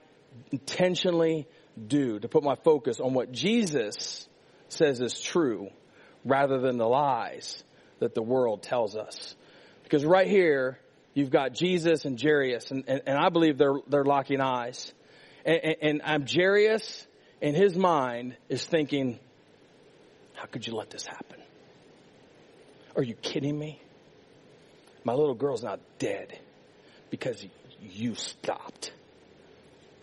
intentionally 0.50 1.46
do 1.86 2.18
to 2.18 2.26
put 2.26 2.42
my 2.42 2.56
focus 2.64 2.98
on 2.98 3.14
what 3.14 3.30
Jesus 3.30 4.26
says 4.68 5.00
is 5.00 5.20
true 5.20 5.68
rather 6.24 6.58
than 6.58 6.78
the 6.78 6.88
lies 6.88 7.62
that 8.00 8.12
the 8.12 8.22
world 8.22 8.64
tells 8.64 8.96
us? 8.96 9.36
Because 9.84 10.04
right 10.04 10.26
here, 10.26 10.80
you've 11.14 11.30
got 11.30 11.54
Jesus 11.54 12.06
and 12.06 12.20
Jairus, 12.20 12.72
and, 12.72 12.82
and, 12.88 13.02
and 13.06 13.16
I 13.16 13.28
believe 13.28 13.56
they're, 13.56 13.78
they're 13.86 14.04
locking 14.04 14.40
eyes. 14.40 14.92
And, 15.44 15.60
and, 15.62 15.76
and 15.82 16.02
I'm 16.04 16.26
Jairus, 16.26 17.06
in 17.40 17.54
his 17.54 17.76
mind, 17.76 18.36
is 18.48 18.64
thinking, 18.64 19.20
how 20.34 20.46
could 20.46 20.66
you 20.66 20.74
let 20.74 20.90
this 20.90 21.06
happen? 21.06 21.37
Are 22.98 23.04
you 23.04 23.14
kidding 23.14 23.56
me? 23.56 23.80
My 25.04 25.14
little 25.14 25.36
girl's 25.36 25.62
not 25.62 25.78
dead 26.00 26.36
because 27.10 27.46
you 27.80 28.16
stopped. 28.16 28.90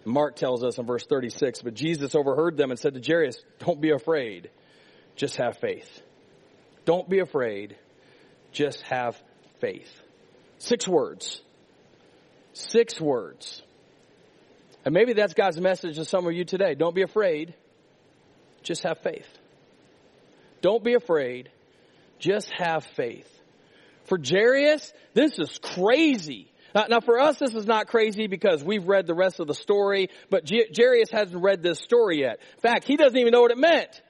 Mark 0.06 0.38
tells 0.38 0.64
us 0.64 0.78
in 0.78 0.86
verse 0.86 1.06
36, 1.06 1.62
but 1.62 1.74
Jesus 1.74 2.16
overheard 2.16 2.56
them 2.56 2.72
and 2.72 2.80
said 2.80 2.94
to 2.94 3.02
Jairus, 3.06 3.44
don't 3.60 3.82
be 3.82 3.92
afraid. 3.92 4.50
Just 5.18 5.36
have 5.36 5.58
faith. 5.58 6.02
Don't 6.86 7.10
be 7.10 7.20
afraid. 7.20 7.76
Just 8.54 8.82
have 8.84 9.22
faith. 9.60 9.92
Six 10.60 10.88
words. 10.88 11.42
Six 12.54 13.02
words. 13.02 13.62
And 14.86 14.94
maybe 14.94 15.12
that's 15.12 15.34
God's 15.34 15.60
message 15.60 15.98
to 15.98 16.06
some 16.06 16.26
of 16.28 16.32
you 16.32 16.46
today. 16.46 16.76
Don't 16.76 16.96
be 16.96 17.02
afraid. 17.02 17.56
Just 18.64 18.84
have 18.84 19.00
faith. 19.00 19.28
Don't 20.62 20.84
be 20.84 20.94
afraid 20.94 21.50
Just 22.20 22.52
have 22.58 22.86
faith. 22.96 23.30
For 24.06 24.20
Jairus, 24.24 24.94
this 25.14 25.38
is 25.40 25.60
crazy. 25.62 26.52
Now, 26.74 26.86
now, 26.90 27.00
for 27.00 27.20
us, 27.20 27.38
this 27.38 27.54
is 27.54 27.66
not 27.66 27.88
crazy 27.88 28.28
because 28.28 28.64
we've 28.64 28.86
read 28.86 29.08
the 29.08 29.14
rest 29.14 29.40
of 29.40 29.48
the 29.48 29.54
story, 29.54 30.10
but 30.30 30.50
Jairus 30.50 31.10
hasn't 31.10 31.42
read 31.42 31.64
this 31.64 31.80
story 31.80 32.20
yet. 32.20 32.40
In 32.56 32.60
fact, 32.62 32.86
he 32.86 32.98
doesn't 32.98 33.18
even 33.18 33.32
know 33.32 33.42
what 33.42 33.52
it 33.52 33.58
meant. 33.58 34.02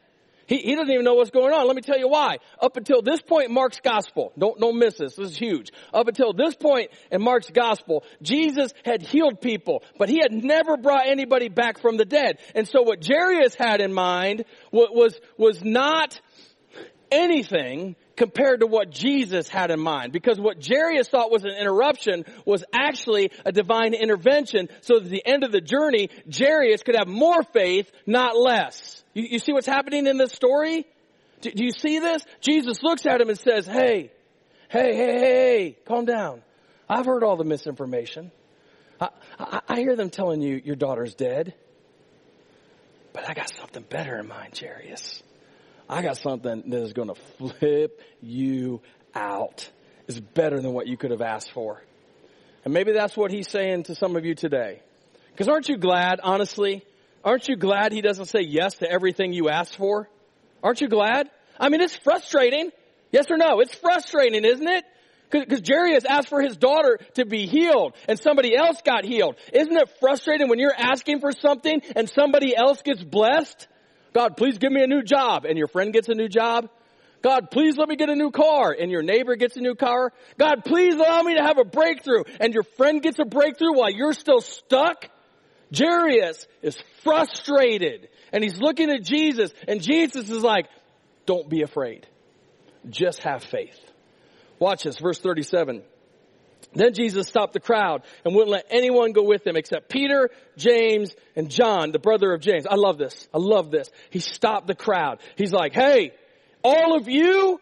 He, 0.48 0.58
he 0.58 0.76
doesn't 0.76 0.92
even 0.92 1.04
know 1.04 1.16
what's 1.16 1.32
going 1.32 1.54
on. 1.54 1.66
Let 1.68 1.76
me 1.76 1.82
tell 1.82 1.98
you 1.98 2.08
why. 2.08 2.38
Up 2.62 2.78
until 2.78 3.02
this 3.02 3.22
point 3.22 3.50
in 3.50 3.54
Mark's 3.54 3.80
gospel, 3.80 4.32
don't, 4.38 4.60
don't 4.60 4.78
miss 4.78 4.96
this. 4.96 5.16
This 5.16 5.32
is 5.32 5.38
huge. 5.38 5.72
Up 5.94 6.08
until 6.08 6.34
this 6.34 6.56
point 6.56 6.92
in 7.12 7.22
Mark's 7.22 7.50
gospel, 7.50 8.04
Jesus 8.22 8.72
had 8.84 9.02
healed 9.02 9.42
people, 9.42 9.84
but 9.98 10.10
he 10.10 10.20
had 10.20 10.32
never 10.32 10.78
brought 10.78 11.08
anybody 11.08 11.50
back 11.50 11.80
from 11.80 11.98
the 11.98 12.06
dead. 12.06 12.38
And 12.54 12.68
so 12.68 12.84
what 12.84 13.06
Jairus 13.06 13.56
had 13.56 13.82
in 13.82 13.94
mind 13.94 14.46
was, 14.72 15.20
was 15.38 15.64
not 15.64 16.20
anything 17.16 17.96
compared 18.16 18.62
to 18.62 18.68
what 18.68 18.92
Jesus 18.92 19.50
had 19.50 19.72
in 19.72 19.80
mind. 19.80 20.12
Because 20.12 20.40
what 20.40 20.66
Jairus 20.66 21.08
thought 21.08 21.32
was 21.32 21.44
an 21.44 21.56
interruption 21.60 22.26
was 22.46 22.64
actually 22.74 23.32
a 23.46 23.52
divine 23.52 23.94
intervention 23.94 24.70
so 24.82 24.96
that 24.96 25.06
at 25.06 25.10
the 25.10 25.26
end 25.26 25.44
of 25.44 25.52
the 25.52 25.62
journey, 25.62 26.10
Jairus 26.32 26.84
could 26.84 26.96
have 26.96 27.08
more 27.08 27.44
faith, 27.44 27.92
not 28.06 28.38
less. 28.38 29.04
You, 29.14 29.24
you 29.32 29.40
see 29.40 29.54
what's 29.54 29.68
happening 29.68 30.08
in 30.08 30.18
this 30.18 30.32
story? 30.32 30.86
Do, 31.42 31.52
do 31.52 31.64
you 31.64 31.72
see 31.72 32.00
this? 32.00 32.24
Jesus 32.42 32.84
looks 32.84 33.06
at 33.06 33.22
him 33.22 33.30
and 33.30 33.38
says, 33.38 33.66
hey, 33.66 34.12
hey, 34.70 34.96
hey, 34.96 35.20
hey, 35.20 35.78
calm 35.86 36.06
down. 36.06 36.42
I've 36.88 37.06
heard 37.06 37.24
all 37.24 37.38
the 37.38 37.44
misinformation. 37.44 38.32
I, 39.00 39.10
I, 39.40 39.62
I 39.68 39.80
hear 39.80 39.96
them 39.96 40.10
telling 40.10 40.42
you 40.42 40.62
your 40.64 40.76
daughter's 40.76 41.16
dead. 41.16 41.54
But 43.12 43.30
I 43.30 43.34
got 43.34 43.50
something 43.50 43.84
better 43.84 44.20
in 44.20 44.28
mind, 44.28 44.60
Jairus. 44.60 45.24
I 45.88 46.02
got 46.02 46.18
something 46.18 46.64
that 46.68 46.82
is 46.82 46.94
going 46.94 47.10
to 47.10 47.16
flip 47.38 48.02
you 48.22 48.82
out. 49.14 49.70
It's 50.08 50.20
better 50.20 50.60
than 50.60 50.74
what 50.74 50.88
you 50.88 50.98
could 50.98 51.12
have 51.12 51.22
asked 51.22 51.52
for. 51.52 51.82
And 52.64 52.74
maybe 52.74 52.94
that's 52.94 53.16
what 53.16 53.32
he's 53.32 53.50
saying 53.50 53.84
to 53.84 53.96
some 53.96 54.16
of 54.16 54.26
you 54.26 54.34
today. 54.34 54.82
Because 55.32 55.48
aren't 55.48 55.70
you 55.70 55.78
glad, 55.78 56.20
honestly? 56.24 56.84
Aren't 57.24 57.48
you 57.48 57.56
glad 57.56 57.92
he 57.92 58.02
doesn't 58.02 58.26
say 58.26 58.42
yes 58.42 58.76
to 58.76 58.90
everything 58.90 59.34
you 59.34 59.50
asked 59.50 59.78
for? 59.78 60.10
Aren't 60.64 60.82
you 60.82 60.88
glad? 60.88 61.30
I 61.60 61.70
mean, 61.70 61.82
it's 61.82 61.96
frustrating. 61.96 62.72
Yes 63.12 63.30
or 63.30 63.38
no? 63.38 63.60
It's 63.60 63.76
frustrating, 63.76 64.44
isn't 64.44 64.68
it? 64.68 64.84
Because 65.30 65.62
Jairus 65.68 66.06
asked 66.06 66.30
for 66.30 66.42
his 66.42 66.58
daughter 66.58 67.00
to 67.16 67.26
be 67.26 67.46
healed 67.46 67.96
and 68.08 68.20
somebody 68.20 68.56
else 68.56 68.82
got 68.84 69.06
healed. 69.06 69.36
Isn't 69.54 69.76
it 69.76 69.90
frustrating 70.00 70.50
when 70.50 70.60
you're 70.60 70.76
asking 70.76 71.20
for 71.20 71.32
something 71.32 71.82
and 71.96 72.10
somebody 72.10 72.56
else 72.56 72.82
gets 72.82 73.04
blessed? 73.04 73.68
God, 74.16 74.38
please 74.38 74.58
give 74.58 74.72
me 74.72 74.82
a 74.82 74.88
new 74.88 75.04
job. 75.04 75.44
And 75.44 75.58
your 75.58 75.68
friend 75.68 75.92
gets 75.92 76.08
a 76.08 76.14
new 76.14 76.30
job. 76.30 76.70
God, 77.22 77.52
please 77.52 77.76
let 77.78 77.90
me 77.90 77.98
get 77.98 78.08
a 78.08 78.16
new 78.16 78.32
car. 78.32 78.72
And 78.72 78.90
your 78.90 79.04
neighbor 79.04 79.36
gets 79.36 79.58
a 79.58 79.60
new 79.60 79.76
car. 79.76 80.14
God, 80.40 80.64
please 80.64 80.96
allow 80.96 81.22
me 81.22 81.36
to 81.36 81.44
have 81.44 81.58
a 81.58 81.66
breakthrough. 81.66 82.24
And 82.40 82.54
your 82.54 82.64
friend 82.64 83.04
gets 83.04 83.20
a 83.20 83.26
breakthrough 83.26 83.74
while 83.74 83.92
you're 83.92 84.14
still 84.14 84.40
stuck. 84.40 85.10
Jairus 85.78 86.48
is 86.62 86.78
frustrated 87.04 88.08
and 88.32 88.42
he's 88.42 88.58
looking 88.58 88.90
at 88.90 89.04
Jesus 89.04 89.52
and 89.68 89.82
Jesus 89.82 90.30
is 90.30 90.44
like, 90.44 90.68
don't 91.26 91.50
be 91.50 91.64
afraid. 91.64 92.08
Just 92.90 93.24
have 93.24 93.44
faith. 93.44 93.78
Watch 94.60 94.84
this, 94.84 94.98
verse 94.98 95.20
37. 95.20 95.84
Then 96.76 96.94
Jesus 96.94 97.28
stopped 97.28 97.54
the 97.54 97.60
crowd 97.60 98.04
and 98.24 98.36
wouldn't 98.36 98.52
let 98.52 98.66
anyone 98.70 99.14
go 99.14 99.24
with 99.24 99.48
him 99.48 99.56
except 99.56 99.90
Peter, 99.90 100.30
James, 100.58 101.16
and 101.36 101.50
John, 101.50 101.92
the 101.92 102.00
brother 102.00 102.34
of 102.34 102.42
James. 102.42 102.68
I 102.70 102.76
love 102.76 102.98
this. 102.98 103.28
I 103.34 103.38
love 103.38 103.72
this. 103.72 103.90
He 104.10 104.20
stopped 104.20 104.68
the 104.68 104.76
crowd. 104.76 105.20
He's 105.38 105.54
like, 105.54 105.74
hey, 105.74 106.12
all 106.64 106.98
of 106.98 107.08
you, 107.08 107.60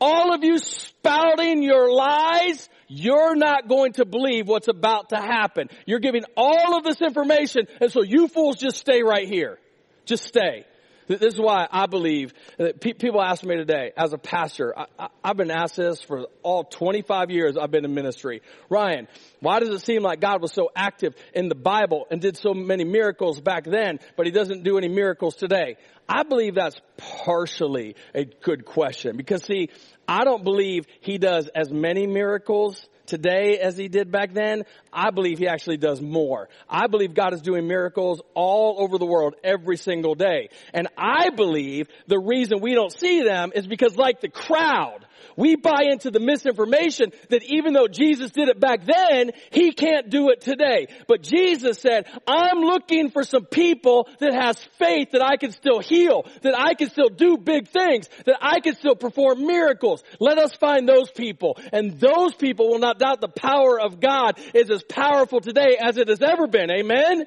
all 0.00 0.34
of 0.34 0.44
you 0.44 0.58
spouting 0.58 1.62
your 1.62 1.92
lies, 1.92 2.68
you're 2.88 3.34
not 3.36 3.68
going 3.68 3.94
to 3.94 4.04
believe 4.04 4.48
what's 4.48 4.68
about 4.68 5.10
to 5.10 5.16
happen. 5.16 5.68
You're 5.86 6.00
giving 6.00 6.24
all 6.36 6.76
of 6.76 6.84
this 6.84 7.00
information 7.00 7.66
and 7.80 7.90
so 7.90 8.02
you 8.02 8.28
fools 8.28 8.56
just 8.56 8.76
stay 8.76 9.02
right 9.02 9.28
here. 9.28 9.58
Just 10.04 10.24
stay. 10.24 10.66
This 11.08 11.34
is 11.34 11.40
why 11.40 11.66
I 11.70 11.86
believe 11.86 12.32
uh, 12.58 12.64
that 12.64 12.80
people 12.80 13.22
ask 13.22 13.44
me 13.44 13.56
today, 13.56 13.92
as 13.96 14.12
a 14.12 14.18
pastor, 14.18 14.74
I, 14.76 15.08
have 15.24 15.36
been 15.36 15.50
asked 15.50 15.76
this 15.76 16.00
for 16.00 16.26
all 16.42 16.64
25 16.64 17.30
years 17.30 17.56
I've 17.56 17.70
been 17.70 17.84
in 17.84 17.94
ministry. 17.94 18.42
Ryan, 18.68 19.08
why 19.40 19.60
does 19.60 19.70
it 19.70 19.80
seem 19.80 20.02
like 20.02 20.20
God 20.20 20.40
was 20.40 20.52
so 20.52 20.70
active 20.74 21.14
in 21.34 21.48
the 21.48 21.54
Bible 21.54 22.06
and 22.10 22.20
did 22.20 22.36
so 22.36 22.54
many 22.54 22.84
miracles 22.84 23.40
back 23.40 23.64
then, 23.64 23.98
but 24.16 24.26
he 24.26 24.32
doesn't 24.32 24.62
do 24.62 24.78
any 24.78 24.88
miracles 24.88 25.34
today? 25.36 25.76
I 26.08 26.24
believe 26.24 26.54
that's 26.54 26.80
partially 26.96 27.96
a 28.14 28.24
good 28.24 28.64
question 28.64 29.16
because 29.16 29.44
see, 29.44 29.70
I 30.06 30.24
don't 30.24 30.44
believe 30.44 30.86
he 31.00 31.18
does 31.18 31.48
as 31.48 31.70
many 31.70 32.06
miracles 32.06 32.86
today 33.06 33.58
as 33.58 33.76
he 33.76 33.88
did 33.88 34.10
back 34.10 34.32
then, 34.32 34.64
I 34.92 35.10
believe 35.10 35.38
he 35.38 35.48
actually 35.48 35.76
does 35.76 36.00
more. 36.00 36.48
I 36.68 36.86
believe 36.86 37.14
God 37.14 37.34
is 37.34 37.42
doing 37.42 37.66
miracles 37.66 38.20
all 38.34 38.76
over 38.80 38.98
the 38.98 39.06
world 39.06 39.34
every 39.42 39.76
single 39.76 40.14
day. 40.14 40.48
And 40.72 40.88
I 40.96 41.30
believe 41.30 41.88
the 42.06 42.18
reason 42.18 42.60
we 42.60 42.74
don't 42.74 42.92
see 42.92 43.22
them 43.22 43.52
is 43.54 43.66
because 43.66 43.96
like 43.96 44.20
the 44.20 44.28
crowd, 44.28 45.06
we 45.36 45.56
buy 45.56 45.84
into 45.90 46.10
the 46.10 46.20
misinformation 46.20 47.12
that 47.30 47.42
even 47.44 47.72
though 47.72 47.88
Jesus 47.88 48.30
did 48.30 48.48
it 48.48 48.60
back 48.60 48.84
then, 48.84 49.32
he 49.50 49.72
can't 49.72 50.10
do 50.10 50.30
it 50.30 50.40
today. 50.40 50.88
But 51.08 51.22
Jesus 51.22 51.78
said, 51.78 52.06
I'm 52.26 52.60
looking 52.60 53.10
for 53.10 53.24
some 53.24 53.44
people 53.44 54.08
that 54.20 54.34
has 54.34 54.62
faith 54.78 55.10
that 55.12 55.22
I 55.22 55.36
can 55.36 55.52
still 55.52 55.80
heal, 55.80 56.26
that 56.42 56.58
I 56.58 56.74
can 56.74 56.90
still 56.90 57.08
do 57.08 57.36
big 57.36 57.68
things, 57.68 58.08
that 58.26 58.36
I 58.40 58.60
can 58.60 58.74
still 58.76 58.96
perform 58.96 59.46
miracles. 59.46 60.02
Let 60.20 60.38
us 60.38 60.54
find 60.54 60.88
those 60.88 61.10
people. 61.10 61.58
And 61.72 61.98
those 61.98 62.34
people 62.34 62.68
will 62.68 62.78
not 62.78 62.98
doubt 62.98 63.20
the 63.20 63.28
power 63.28 63.80
of 63.80 64.00
God 64.00 64.38
is 64.54 64.70
as 64.70 64.82
powerful 64.82 65.40
today 65.40 65.76
as 65.80 65.96
it 65.96 66.08
has 66.08 66.22
ever 66.22 66.46
been. 66.46 66.70
Amen? 66.70 67.24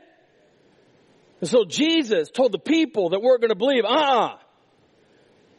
And 1.41 1.49
so 1.49 1.65
Jesus 1.65 2.29
told 2.29 2.51
the 2.51 2.59
people 2.59 3.09
that 3.09 3.21
weren't 3.21 3.41
going 3.41 3.49
to 3.49 3.55
believe, 3.55 3.83
uh-uh, 3.85 4.37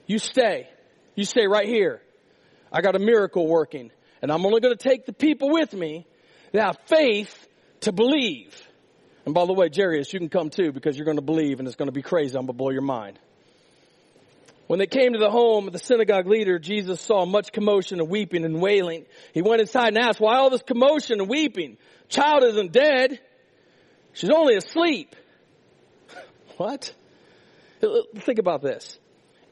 you 0.06 0.18
stay. 0.18 0.68
You 1.14 1.24
stay 1.24 1.46
right 1.46 1.66
here. 1.66 2.00
I 2.72 2.80
got 2.80 2.96
a 2.96 2.98
miracle 2.98 3.46
working. 3.46 3.90
And 4.22 4.32
I'm 4.32 4.44
only 4.46 4.60
going 4.60 4.76
to 4.76 4.82
take 4.82 5.06
the 5.06 5.12
people 5.12 5.50
with 5.50 5.72
me 5.72 6.06
that 6.52 6.62
have 6.62 6.78
faith 6.86 7.48
to 7.80 7.92
believe. 7.92 8.60
And 9.24 9.34
by 9.34 9.44
the 9.44 9.52
way, 9.52 9.68
Jairus, 9.74 10.12
you 10.12 10.18
can 10.18 10.28
come 10.28 10.50
too 10.50 10.72
because 10.72 10.96
you're 10.96 11.04
going 11.04 11.18
to 11.18 11.22
believe 11.22 11.58
and 11.58 11.68
it's 11.68 11.76
going 11.76 11.88
to 11.88 11.92
be 11.92 12.02
crazy. 12.02 12.36
I'm 12.36 12.46
going 12.46 12.48
to 12.48 12.52
blow 12.54 12.70
your 12.70 12.82
mind. 12.82 13.18
When 14.66 14.78
they 14.78 14.86
came 14.86 15.12
to 15.12 15.18
the 15.18 15.30
home 15.30 15.68
of 15.68 15.72
the 15.72 15.78
synagogue 15.78 16.26
leader, 16.26 16.58
Jesus 16.58 17.00
saw 17.00 17.24
much 17.24 17.52
commotion 17.52 18.00
and 18.00 18.08
weeping 18.08 18.44
and 18.44 18.60
wailing. 18.60 19.06
He 19.32 19.42
went 19.42 19.60
inside 19.60 19.88
and 19.88 19.98
asked, 19.98 20.20
why 20.20 20.36
all 20.36 20.50
this 20.50 20.62
commotion 20.62 21.20
and 21.20 21.28
weeping? 21.28 21.76
Child 22.08 22.42
isn't 22.44 22.72
dead. 22.72 23.20
She's 24.12 24.30
only 24.30 24.56
asleep. 24.56 25.14
what? 26.56 26.92
Think 27.80 28.38
about 28.38 28.62
this. 28.62 28.98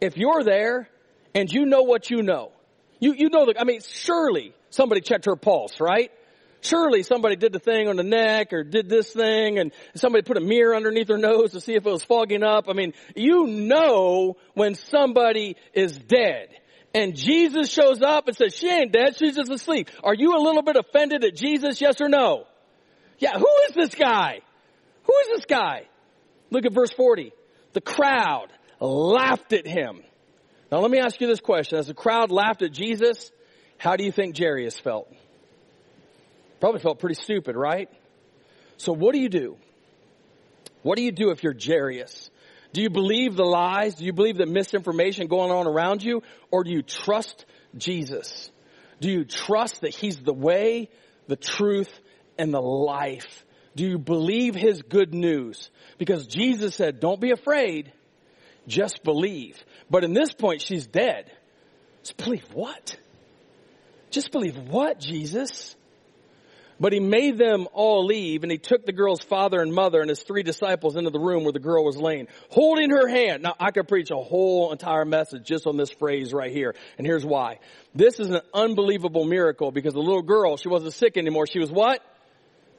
If 0.01 0.17
you're 0.17 0.43
there 0.43 0.89
and 1.35 1.53
you 1.53 1.67
know 1.67 1.83
what 1.83 2.11
you 2.11 2.23
know, 2.23 2.51
you, 3.05 3.15
you 3.15 3.29
know 3.29 3.45
the, 3.45 3.61
I 3.61 3.65
mean, 3.65 3.81
surely 3.87 4.55
somebody 4.71 5.03
checked 5.03 5.27
her 5.27 5.37
pulse, 5.37 5.79
right? 5.79 6.11
Surely 6.63 7.03
somebody 7.03 7.37
did 7.37 7.53
the 7.53 7.59
thing 7.59 7.89
on 7.89 7.97
the 7.97 8.03
neck 8.03 8.55
or 8.55 8.65
did 8.65 8.89
this 8.89 9.13
thing 9.13 9.59
and 9.59 9.73
somebody 9.95 10.23
put 10.23 10.39
a 10.39 10.41
mirror 10.41 10.75
underneath 10.75 11.09
her 11.09 11.19
nose 11.19 11.53
to 11.53 11.61
see 11.61 11.75
if 11.75 11.85
it 11.85 11.91
was 11.91 12.03
fogging 12.03 12.43
up. 12.43 12.65
I 12.71 12.73
mean, 12.73 12.95
you 13.15 13.47
know 13.47 14.39
when 14.55 14.75
somebody 14.75 15.57
is 15.75 15.99
dead. 15.99 16.49
And 16.95 17.15
Jesus 17.15 17.71
shows 17.71 18.01
up 18.01 18.27
and 18.27 18.37
says, 18.37 18.55
she 18.55 18.71
ain't 18.71 18.93
dead, 18.93 19.19
she's 19.19 19.37
just 19.37 19.51
asleep. 19.51 19.91
Are 20.03 20.15
you 20.15 20.35
a 20.35 20.41
little 20.41 20.63
bit 20.63 20.77
offended 20.77 21.25
at 21.25 21.37
Jesus, 21.37 21.83
yes 21.83 22.01
or 22.01 22.09
no? 22.09 22.47
Yeah, 23.19 23.37
who 23.37 23.51
is 23.69 23.75
this 23.75 23.95
guy? 23.95 24.41
Who 25.03 25.13
is 25.25 25.29
this 25.37 25.45
guy? 25.45 25.89
Look 26.51 26.65
at 26.65 26.73
verse 26.73 26.93
40. 26.93 27.33
The 27.75 27.83
crowd 27.83 28.47
laughed 28.81 29.53
at 29.53 29.67
him. 29.67 30.03
Now 30.71 30.81
let 30.81 30.91
me 30.91 30.99
ask 30.99 31.21
you 31.21 31.27
this 31.27 31.41
question. 31.41 31.79
As 31.79 31.87
the 31.87 31.95
crowd 31.95 32.31
laughed 32.31 32.63
at 32.63 32.73
Jesus, 32.73 33.31
how 33.79 33.97
do 33.97 34.05
you 34.05 34.13
think 34.13 34.37
Jairus 34.37 34.79
felt? 34.79 35.13
Probably 36.61 36.81
felt 36.81 36.99
pretty 36.99 37.21
stupid, 37.21 37.57
right? 37.57 37.89
So 38.77 38.93
what 38.93 39.13
do 39.13 39.21
you 39.21 39.29
do? 39.29 39.57
What 40.83 40.97
do 40.97 41.03
you 41.03 41.13
do 41.13 41.31
if 41.31 41.43
you're 41.43 41.55
Jairus? 41.55 42.31
Do 42.73 42.83
you 42.83 42.91
believe 42.91 43.37
the 43.37 43.45
lies? 43.45 43.95
Do 43.95 44.05
you 44.05 44.13
believe 44.13 44.37
the 44.37 44.47
misinformation 44.47 45.29
going 45.29 45.51
on 45.51 45.67
around 45.67 46.03
you? 46.03 46.23
Or 46.51 46.65
do 46.65 46.71
you 46.71 46.83
trust 46.83 47.47
Jesus? 47.77 48.51
Do 49.01 49.11
you 49.11 49.25
trust 49.25 49.83
that 49.83 49.95
He's 49.95 50.17
the 50.17 50.35
way, 50.35 50.91
the 51.29 51.37
truth, 51.37 51.91
and 52.37 52.53
the 52.53 52.61
life? 52.61 53.45
Do 53.77 53.87
you 53.87 53.99
believe 53.99 54.55
His 54.55 54.83
good 54.83 55.15
news? 55.15 55.71
Because 55.99 56.27
Jesus 56.27 56.75
said, 56.75 57.01
don't 57.01 57.21
be 57.21 57.31
afraid. 57.31 57.93
Just 58.67 59.03
believe. 59.05 59.63
But 59.91 60.05
in 60.05 60.13
this 60.15 60.33
point, 60.33 60.63
she's 60.63 60.87
dead. 60.87 61.31
Just 62.03 62.17
believe 62.17 62.47
what? 62.53 62.97
Just 64.11 64.31
believe 64.31 64.57
what, 64.57 65.01
Jesus? 65.01 65.75
But 66.81 66.93
he 66.93 67.01
made 67.01 67.39
them 67.39 67.69
all 67.73 68.05
leave 68.05 68.43
and 68.43 68.51
he 68.51 68.59
took 68.59 68.85
the 68.85 68.93
girl's 68.93 69.23
father 69.23 69.61
and 69.61 69.73
mother 69.73 70.01
and 70.01 70.09
his 70.09 70.23
three 70.23 70.43
disciples 70.43 70.97
into 70.97 71.11
the 71.11 71.21
room 71.21 71.45
where 71.45 71.53
the 71.53 71.61
girl 71.61 71.85
was 71.85 71.97
laying, 71.97 72.27
holding 72.51 72.91
her 72.91 73.07
hand. 73.09 73.43
Now 73.43 73.55
I 73.61 73.71
could 73.71 73.87
preach 73.87 74.11
a 74.11 74.17
whole 74.17 74.73
entire 74.73 75.05
message 75.05 75.45
just 75.45 75.67
on 75.67 75.77
this 75.77 75.91
phrase 75.91 76.33
right 76.33 76.53
here. 76.53 76.75
And 76.99 77.07
here's 77.07 77.25
why. 77.25 77.59
This 77.95 78.19
is 78.19 78.29
an 78.31 78.41
unbelievable 78.53 79.25
miracle 79.25 79.71
because 79.71 79.95
the 79.95 80.01
little 80.01 80.23
girl, 80.23 80.57
she 80.57 80.69
wasn't 80.69 80.95
sick 80.95 81.17
anymore. 81.17 81.47
She 81.47 81.61
was 81.61 81.71
what? 81.71 82.03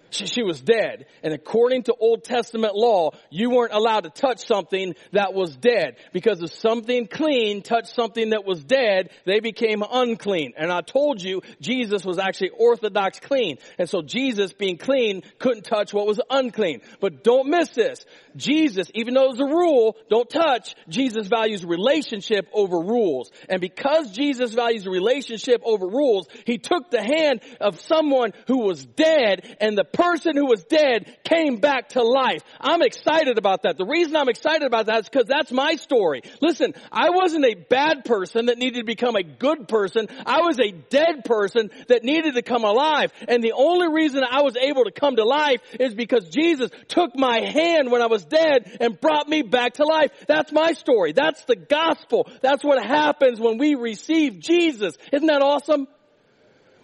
She, 0.09 0.27
she, 0.27 0.43
was 0.43 0.61
dead. 0.61 1.05
And 1.23 1.33
according 1.33 1.83
to 1.83 1.95
Old 1.99 2.23
Testament 2.23 2.75
law, 2.75 3.11
you 3.29 3.49
weren't 3.49 3.73
allowed 3.73 4.03
to 4.05 4.09
touch 4.09 4.45
something 4.45 4.95
that 5.11 5.33
was 5.33 5.55
dead. 5.55 5.97
Because 6.13 6.41
if 6.41 6.53
something 6.53 7.07
clean 7.07 7.61
touched 7.61 7.89
something 7.89 8.29
that 8.29 8.45
was 8.45 8.63
dead, 8.63 9.09
they 9.25 9.39
became 9.39 9.83
unclean. 9.89 10.53
And 10.57 10.71
I 10.71 10.81
told 10.81 11.21
you, 11.21 11.41
Jesus 11.59 12.05
was 12.05 12.17
actually 12.17 12.49
orthodox 12.49 13.19
clean. 13.19 13.57
And 13.77 13.89
so 13.89 14.01
Jesus 14.01 14.53
being 14.53 14.77
clean 14.77 15.23
couldn't 15.39 15.63
touch 15.63 15.93
what 15.93 16.07
was 16.07 16.19
unclean. 16.29 16.81
But 16.99 17.23
don't 17.23 17.49
miss 17.49 17.69
this. 17.69 18.05
Jesus, 18.35 18.87
even 18.93 19.13
though 19.13 19.31
it's 19.31 19.39
a 19.39 19.45
rule, 19.45 19.95
don't 20.09 20.29
touch, 20.29 20.75
Jesus 20.89 21.27
values 21.27 21.65
relationship 21.65 22.47
over 22.53 22.77
rules. 22.79 23.31
And 23.49 23.61
because 23.61 24.11
Jesus 24.11 24.53
values 24.53 24.85
relationship 24.87 25.61
over 25.63 25.87
rules, 25.87 26.27
he 26.45 26.57
took 26.57 26.91
the 26.91 27.01
hand 27.01 27.41
of 27.61 27.79
someone 27.79 28.33
who 28.47 28.59
was 28.59 28.85
dead 28.85 29.55
and 29.59 29.77
the 29.77 29.83
person 29.95 30.35
who 30.35 30.45
was 30.45 30.63
dead 30.65 31.17
came 31.23 31.57
back 31.57 31.89
to 31.89 32.03
life. 32.03 32.43
I'm 32.59 32.81
excited 32.81 33.37
about 33.37 33.63
that. 33.63 33.77
The 33.77 33.85
reason 33.85 34.15
I'm 34.15 34.29
excited 34.29 34.63
about 34.63 34.87
that 34.87 35.01
is 35.01 35.09
because 35.09 35.27
that's 35.27 35.51
my 35.51 35.75
story. 35.75 36.21
Listen, 36.41 36.73
I 36.91 37.09
wasn't 37.09 37.45
a 37.45 37.55
bad 37.55 38.05
person 38.05 38.47
that 38.47 38.57
needed 38.57 38.79
to 38.79 38.85
become 38.85 39.15
a 39.15 39.23
good 39.23 39.67
person. 39.67 40.07
I 40.25 40.41
was 40.41 40.59
a 40.59 40.71
dead 40.71 41.23
person 41.25 41.71
that 41.87 42.03
needed 42.03 42.35
to 42.35 42.41
come 42.41 42.63
alive. 42.63 43.11
And 43.27 43.43
the 43.43 43.53
only 43.53 43.87
reason 43.87 44.23
I 44.29 44.41
was 44.41 44.55
able 44.57 44.83
to 44.83 44.91
come 44.91 45.15
to 45.15 45.23
life 45.23 45.61
is 45.79 45.93
because 45.93 46.27
Jesus 46.29 46.69
took 46.87 47.15
my 47.15 47.39
hand 47.39 47.91
when 47.91 48.01
I 48.01 48.07
was 48.07 48.25
dead 48.25 48.77
and 48.79 48.99
brought 48.99 49.27
me 49.27 49.41
back 49.41 49.75
to 49.75 49.85
life. 49.85 50.11
That's 50.27 50.51
my 50.51 50.73
story. 50.73 51.13
That's 51.13 51.43
the 51.45 51.55
gospel. 51.55 52.29
That's 52.41 52.63
what 52.63 52.83
happens 52.83 53.39
when 53.39 53.57
we 53.57 53.75
receive 53.75 54.39
Jesus. 54.39 54.97
Isn't 55.11 55.27
that 55.27 55.41
awesome? 55.41 55.87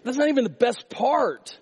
That's 0.03 0.18
not 0.18 0.30
even 0.30 0.43
the 0.43 0.49
best 0.49 0.89
part. 0.89 1.57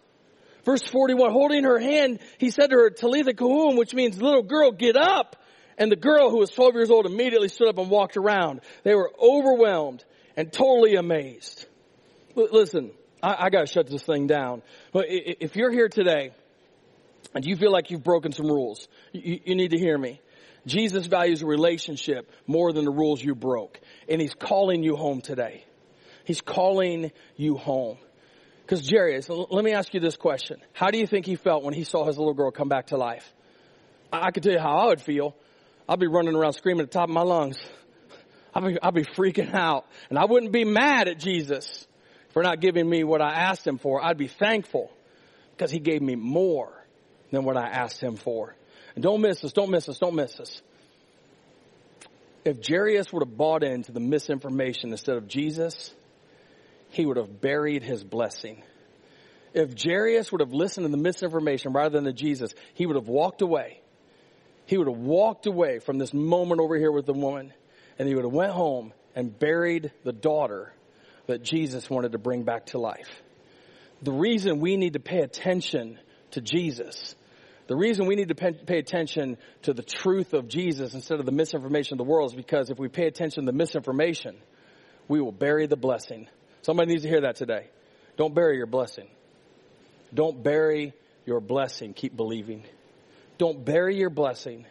Verse 0.66 0.84
41, 0.84 1.32
holding 1.32 1.64
her 1.64 1.80
hand, 1.80 2.20
he 2.38 2.50
said 2.50 2.70
to 2.70 2.76
her, 2.76 2.90
Talitha 2.90 3.34
Koum, 3.34 3.78
which 3.78 3.94
means 3.94 4.22
little 4.22 4.44
girl, 4.44 4.72
get 4.72 4.98
up. 4.98 5.36
And 5.78 5.92
the 5.92 5.96
girl 5.96 6.30
who 6.30 6.40
was 6.40 6.50
12 6.50 6.74
years 6.76 6.92
old 6.92 7.06
immediately 7.06 7.48
stood 7.48 7.70
up 7.70 7.78
and 7.78 7.90
walked 7.90 8.18
around. 8.18 8.62
They 8.84 8.94
were 8.94 9.12
overwhelmed 9.22 10.04
and 10.36 10.52
totally 10.52 10.96
amazed. 10.96 11.66
Listen, 12.36 12.92
I, 13.24 13.46
I 13.46 13.50
gotta 13.50 13.68
shut 13.68 13.88
this 13.88 14.04
thing 14.04 14.28
down. 14.28 14.62
But 14.92 15.06
if 15.08 15.56
you're 15.56 15.72
here 15.72 15.88
today 15.88 16.32
and 17.34 17.46
you 17.46 17.56
feel 17.56 17.72
like 17.72 17.92
you've 17.92 18.04
broken 18.04 18.34
some 18.34 18.48
rules, 18.48 18.88
you, 19.14 19.40
you 19.46 19.56
need 19.56 19.72
to 19.72 19.80
hear 19.80 19.98
me. 19.98 20.20
Jesus 20.66 21.08
values 21.08 21.42
a 21.42 21.46
relationship 21.46 22.30
more 22.46 22.74
than 22.74 22.84
the 22.84 22.92
rules 22.92 23.24
you 23.24 23.34
broke. 23.34 23.80
And 24.10 24.22
he's 24.22 24.34
calling 24.34 24.84
you 24.84 24.98
home 24.98 25.22
today. 25.22 25.64
He's 26.26 26.42
calling 26.42 27.12
you 27.38 27.56
home. 27.56 27.98
Because 28.70 28.88
Jairus, 28.88 29.28
let 29.28 29.66
me 29.66 29.72
ask 29.72 29.96
you 29.96 30.00
this 30.00 30.16
question. 30.16 30.58
How 30.74 30.92
do 30.92 31.00
you 31.00 31.08
think 31.08 31.26
he 31.26 31.36
felt 31.36 31.64
when 31.64 31.74
he 31.74 31.84
saw 31.84 32.06
his 32.06 32.20
little 32.20 32.36
girl 32.36 32.52
come 32.52 32.70
back 32.70 32.88
to 32.88 32.98
life? 32.98 33.28
I 34.14 34.30
can 34.30 34.44
tell 34.44 34.54
you 34.54 34.60
how 34.60 34.78
I 34.78 34.86
would 34.86 35.02
feel. 35.02 35.36
I'd 35.88 35.98
be 35.98 36.06
running 36.06 36.36
around 36.36 36.54
screaming 36.54 36.82
at 36.82 36.92
the 36.92 37.00
top 37.00 37.10
of 37.10 37.16
my 37.16 37.24
lungs. 37.24 37.58
I'd 38.54 38.64
be, 38.64 38.78
I'd 38.80 38.94
be 38.94 39.06
freaking 39.06 39.56
out. 39.56 39.88
And 40.12 40.20
I 40.20 40.26
wouldn't 40.26 40.52
be 40.52 40.66
mad 40.66 41.08
at 41.08 41.18
Jesus 41.18 41.88
for 42.32 42.44
not 42.44 42.62
giving 42.62 42.88
me 42.88 43.04
what 43.04 43.24
I 43.24 43.32
asked 43.32 43.66
him 43.66 43.80
for. 43.80 44.06
I'd 44.06 44.20
be 44.20 44.28
thankful 44.28 44.92
because 45.58 45.72
he 45.72 45.80
gave 45.80 46.04
me 46.04 46.16
more 46.16 46.72
than 47.32 47.46
what 47.46 47.58
I 47.58 47.70
asked 47.70 48.00
him 48.00 48.18
for. 48.18 48.56
And 48.94 49.04
don't 49.04 49.22
miss 49.22 49.44
us, 49.44 49.52
don't 49.52 49.72
miss 49.72 49.90
us, 49.90 49.98
don't 49.98 50.14
miss 50.14 50.40
us. 50.40 50.62
If 52.46 52.58
Jairus 52.68 53.12
would 53.12 53.28
have 53.28 53.36
bought 53.36 53.64
into 53.64 53.92
the 53.92 54.00
misinformation 54.00 54.92
instead 54.92 55.18
of 55.18 55.28
Jesus, 55.28 55.92
he 56.90 57.06
would 57.06 57.18
have 57.18 57.40
buried 57.42 57.84
his 57.84 58.04
blessing. 58.04 58.64
If 59.54 59.82
Jairus 59.82 60.32
would 60.32 60.42
have 60.42 60.54
listened 60.54 60.86
to 60.86 60.92
the 60.92 60.98
misinformation 60.98 61.74
rather 61.74 61.98
than 61.98 62.06
to 62.06 62.14
Jesus, 62.14 62.54
he 62.74 62.86
would 62.86 62.96
have 62.96 63.08
walked 63.08 63.42
away. 63.42 63.82
He 64.66 64.78
would 64.78 64.88
have 64.88 64.98
walked 64.98 65.48
away 65.48 65.80
from 65.80 65.98
this 65.98 66.14
moment 66.14 66.62
over 66.62 66.78
here 66.78 66.92
with 66.92 67.06
the 67.06 67.14
woman, 67.14 67.54
and 67.98 68.08
he 68.08 68.14
would 68.14 68.26
have 68.26 68.34
went 68.34 68.52
home 68.52 68.94
and 69.16 69.38
buried 69.38 69.92
the 70.04 70.14
daughter 70.14 70.74
that 71.26 71.44
Jesus 71.44 71.90
wanted 71.90 72.12
to 72.12 72.20
bring 72.20 72.44
back 72.44 72.68
to 72.68 72.78
life. 72.78 73.10
The 74.02 74.12
reason 74.12 74.60
we 74.60 74.78
need 74.78 74.94
to 74.94 75.00
pay 75.00 75.20
attention 75.20 76.00
to 76.32 76.42
Jesus, 76.42 77.16
the 77.68 77.76
reason 77.76 78.06
we 78.06 78.16
need 78.16 78.30
to 78.30 78.36
pay 78.36 78.78
attention 78.78 79.38
to 79.64 79.74
the 79.74 79.84
truth 79.84 80.34
of 80.34 80.48
Jesus 80.48 80.94
instead 80.94 81.20
of 81.20 81.26
the 81.26 81.32
misinformation 81.32 81.96
of 81.96 81.98
the 81.98 82.10
world 82.10 82.32
is 82.32 82.36
because 82.36 82.70
if 82.70 82.78
we 82.78 82.88
pay 82.88 83.08
attention 83.08 83.46
to 83.46 83.52
the 83.52 83.58
misinformation, 83.58 84.38
we 85.08 85.20
will 85.20 85.32
bury 85.32 85.66
the 85.66 85.76
blessing 85.76 86.28
Somebody 86.62 86.92
needs 86.92 87.04
to 87.04 87.10
hear 87.10 87.22
that 87.22 87.36
today. 87.36 87.68
Don't 88.18 88.36
bury 88.36 88.58
your 88.58 88.66
blessing. 88.66 89.08
Don't 90.14 90.44
bury 90.44 90.94
your 91.26 91.40
blessing. 91.40 91.94
Keep 91.94 92.16
believing. 92.16 92.64
Don't 93.38 93.64
bury 93.64 93.96
your 93.96 94.10
blessing. 94.10 94.66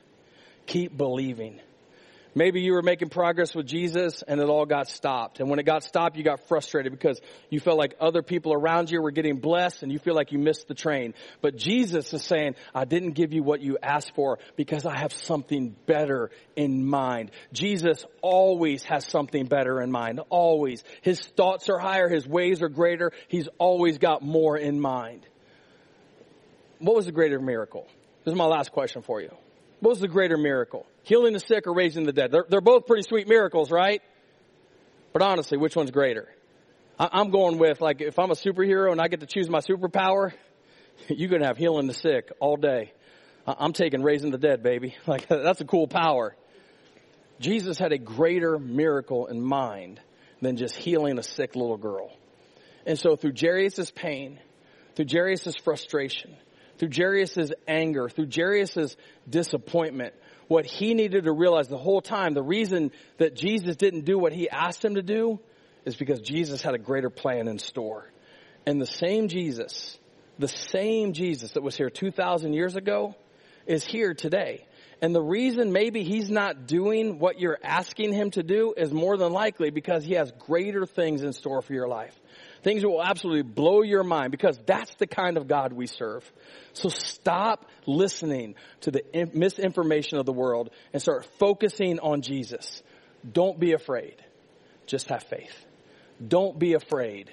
Keep 0.67 0.97
believing. 0.97 1.61
Maybe 2.39 2.61
you 2.61 2.75
were 2.75 2.83
making 2.83 3.09
progress 3.09 3.53
with 3.53 3.67
Jesus 3.67 4.23
and 4.23 4.41
it 4.41 4.49
all 4.49 4.65
got 4.65 4.87
stopped. 4.87 5.41
And 5.41 5.51
when 5.51 5.59
it 5.59 5.65
got 5.65 5.83
stopped, 5.83 6.17
you 6.17 6.23
got 6.23 6.47
frustrated 6.47 6.93
because 6.93 7.21
you 7.51 7.59
felt 7.59 7.77
like 7.77 7.97
other 8.01 8.23
people 8.23 8.53
around 8.53 8.93
you 8.93 9.03
were 9.03 9.11
getting 9.11 9.39
blessed 9.41 9.83
and 9.83 9.91
you 9.91 9.99
feel 9.99 10.15
like 10.15 10.31
you 10.31 10.39
missed 10.39 10.69
the 10.69 10.75
train. 10.75 11.15
But 11.41 11.57
Jesus 11.57 12.15
is 12.15 12.23
saying, 12.23 12.55
I 12.73 12.85
didn't 12.85 13.15
give 13.15 13.33
you 13.33 13.43
what 13.43 13.61
you 13.61 13.77
asked 13.83 14.15
for 14.15 14.39
because 14.55 14.87
I 14.87 14.97
have 14.99 15.13
something 15.13 15.75
better 15.87 16.31
in 16.55 16.87
mind. 16.87 17.33
Jesus 17.53 18.07
always 18.23 18.85
has 18.85 19.05
something 19.05 19.47
better 19.47 19.83
in 19.83 19.91
mind. 19.91 20.21
Always. 20.29 20.85
His 21.03 21.19
thoughts 21.19 21.69
are 21.69 21.79
higher. 21.81 22.09
His 22.09 22.25
ways 22.25 22.63
are 22.63 22.69
greater. 22.69 23.11
He's 23.27 23.49
always 23.59 23.99
got 23.99 24.23
more 24.23 24.57
in 24.57 24.81
mind. 24.81 25.27
What 26.79 26.95
was 26.95 27.07
the 27.07 27.13
greater 27.13 27.41
miracle? 27.41 27.89
This 28.25 28.31
is 28.31 28.39
my 28.39 28.47
last 28.47 28.71
question 28.71 29.03
for 29.03 29.21
you. 29.21 29.37
What 29.81 29.91
was 29.91 30.01
the 30.01 30.09
greater 30.09 30.37
miracle? 30.37 30.87
Healing 31.05 31.33
the 31.33 31.41
sick 31.41 31.67
or 31.67 31.75
raising 31.75 32.05
the 32.05 32.13
dead? 32.13 32.33
They're, 32.33 32.47
they're 32.49 32.61
both 32.61 32.87
pretty 32.87 33.03
sweet 33.03 33.29
miracles, 33.29 33.71
right? 33.71 34.03
But 35.13 35.23
honestly, 35.23 35.57
which 35.57 35.77
one's 35.77 35.91
greater? 35.91 36.29
I, 36.99 37.09
I'm 37.13 37.31
going 37.31 37.59
with, 37.59 37.81
like, 37.81 38.01
if 38.01 38.19
I'm 38.19 38.31
a 38.31 38.35
superhero 38.35 38.91
and 38.91 39.01
I 39.01 39.09
get 39.09 39.21
to 39.21 39.27
choose 39.27 39.49
my 39.49 39.61
superpower, 39.61 40.33
you're 41.09 41.29
going 41.31 41.43
to 41.43 41.49
have 41.49 41.59
healing 41.59 41.87
the 41.87 41.95
sick 41.95 42.33
all 42.41 42.57
day. 42.57 42.93
I'm 43.47 43.73
taking 43.73 44.03
raising 44.03 44.31
the 44.31 44.39
dead, 44.39 44.63
baby. 44.63 44.95
Like, 45.07 45.29
that's 45.29 45.61
a 45.61 45.65
cool 45.65 45.87
power. 45.87 46.37
Jesus 47.41 47.79
had 47.79 47.93
a 47.93 47.99
greater 47.99 48.59
miracle 48.59 49.27
in 49.27 49.41
mind 49.41 50.01
than 50.43 50.57
just 50.57 50.77
healing 50.77 51.19
a 51.19 51.23
sick 51.23 51.55
little 51.57 51.77
girl. 51.77 52.11
And 52.85 52.99
so 52.99 53.17
through 53.17 53.33
Jairus' 53.39 53.91
pain, 53.91 54.41
through 54.97 55.07
Jairus' 55.11 55.55
frustration, 55.63 56.37
through 56.79 56.91
Jairus' 56.95 57.53
anger, 57.67 58.09
through 58.09 58.29
Jairus' 58.35 58.97
disappointment, 59.29 60.15
what 60.49 60.65
he 60.65 60.95
needed 60.95 61.25
to 61.25 61.33
realize 61.33 61.69
the 61.69 61.79
whole 61.79 62.01
time, 62.01 62.35
the 62.35 62.43
reason 62.43 62.91
that 63.19 63.37
Jesus 63.37 63.77
didn't 63.77 64.05
do 64.05 64.19
what 64.19 64.33
he 64.33 64.49
asked 64.49 64.85
him 64.85 64.95
to 64.95 65.03
do 65.03 65.39
is 65.85 65.97
because 65.97 66.21
Jesus 66.21 66.63
had 66.63 66.75
a 66.75 66.79
greater 66.79 67.11
plan 67.11 67.49
in 67.49 67.59
store. 67.59 68.11
And 68.67 68.81
the 68.81 68.87
same 68.87 69.29
Jesus, 69.29 69.99
the 70.39 70.49
same 70.49 71.13
Jesus 71.13 71.53
that 71.53 71.63
was 71.63 71.77
here 71.77 71.91
2,000 71.91 72.53
years 72.53 72.77
ago 72.77 73.15
is 73.67 73.85
here 73.85 74.15
today. 74.15 74.67
And 75.01 75.15
the 75.15 75.23
reason 75.23 75.73
maybe 75.73 76.03
he's 76.03 76.31
not 76.31 76.67
doing 76.67 77.19
what 77.19 77.39
you're 77.39 77.59
asking 77.63 78.13
him 78.13 78.31
to 78.33 78.43
do 78.43 78.75
is 78.77 78.93
more 78.93 79.17
than 79.17 79.33
likely 79.33 79.71
because 79.71 80.05
he 80.05 80.15
has 80.15 80.33
greater 80.33 80.87
things 80.87 81.23
in 81.23 81.33
store 81.33 81.63
for 81.63 81.73
your 81.73 81.87
life. 81.87 82.19
Things 82.63 82.83
that 82.83 82.89
will 82.89 83.03
absolutely 83.03 83.43
blow 83.43 83.83
your 83.83 84.03
mind 84.03 84.31
because 84.31 84.59
that's 84.67 84.95
the 84.97 85.07
kind 85.07 85.37
of 85.37 85.47
God 85.47 85.73
we 85.73 85.87
serve. 85.87 86.31
So 86.73 86.89
stop 86.89 87.67
listening 87.87 88.55
to 88.81 88.91
the 88.91 89.03
misinformation 89.33 90.19
of 90.19 90.27
the 90.27 90.33
world 90.33 90.71
and 90.93 91.01
start 91.01 91.27
focusing 91.39 92.01
on 92.01 92.23
Jesus. 92.23 92.83
Don't 93.31 93.59
be 93.59 93.73
afraid. 93.73 94.17
Just 94.87 95.09
have 95.09 95.23
faith. 95.23 95.55
Don't 96.27 96.59
be 96.59 96.75
afraid. 96.75 97.31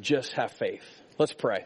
Just 0.00 0.32
have 0.32 0.52
faith. 0.52 0.84
Let's 1.18 1.32
pray. 1.32 1.64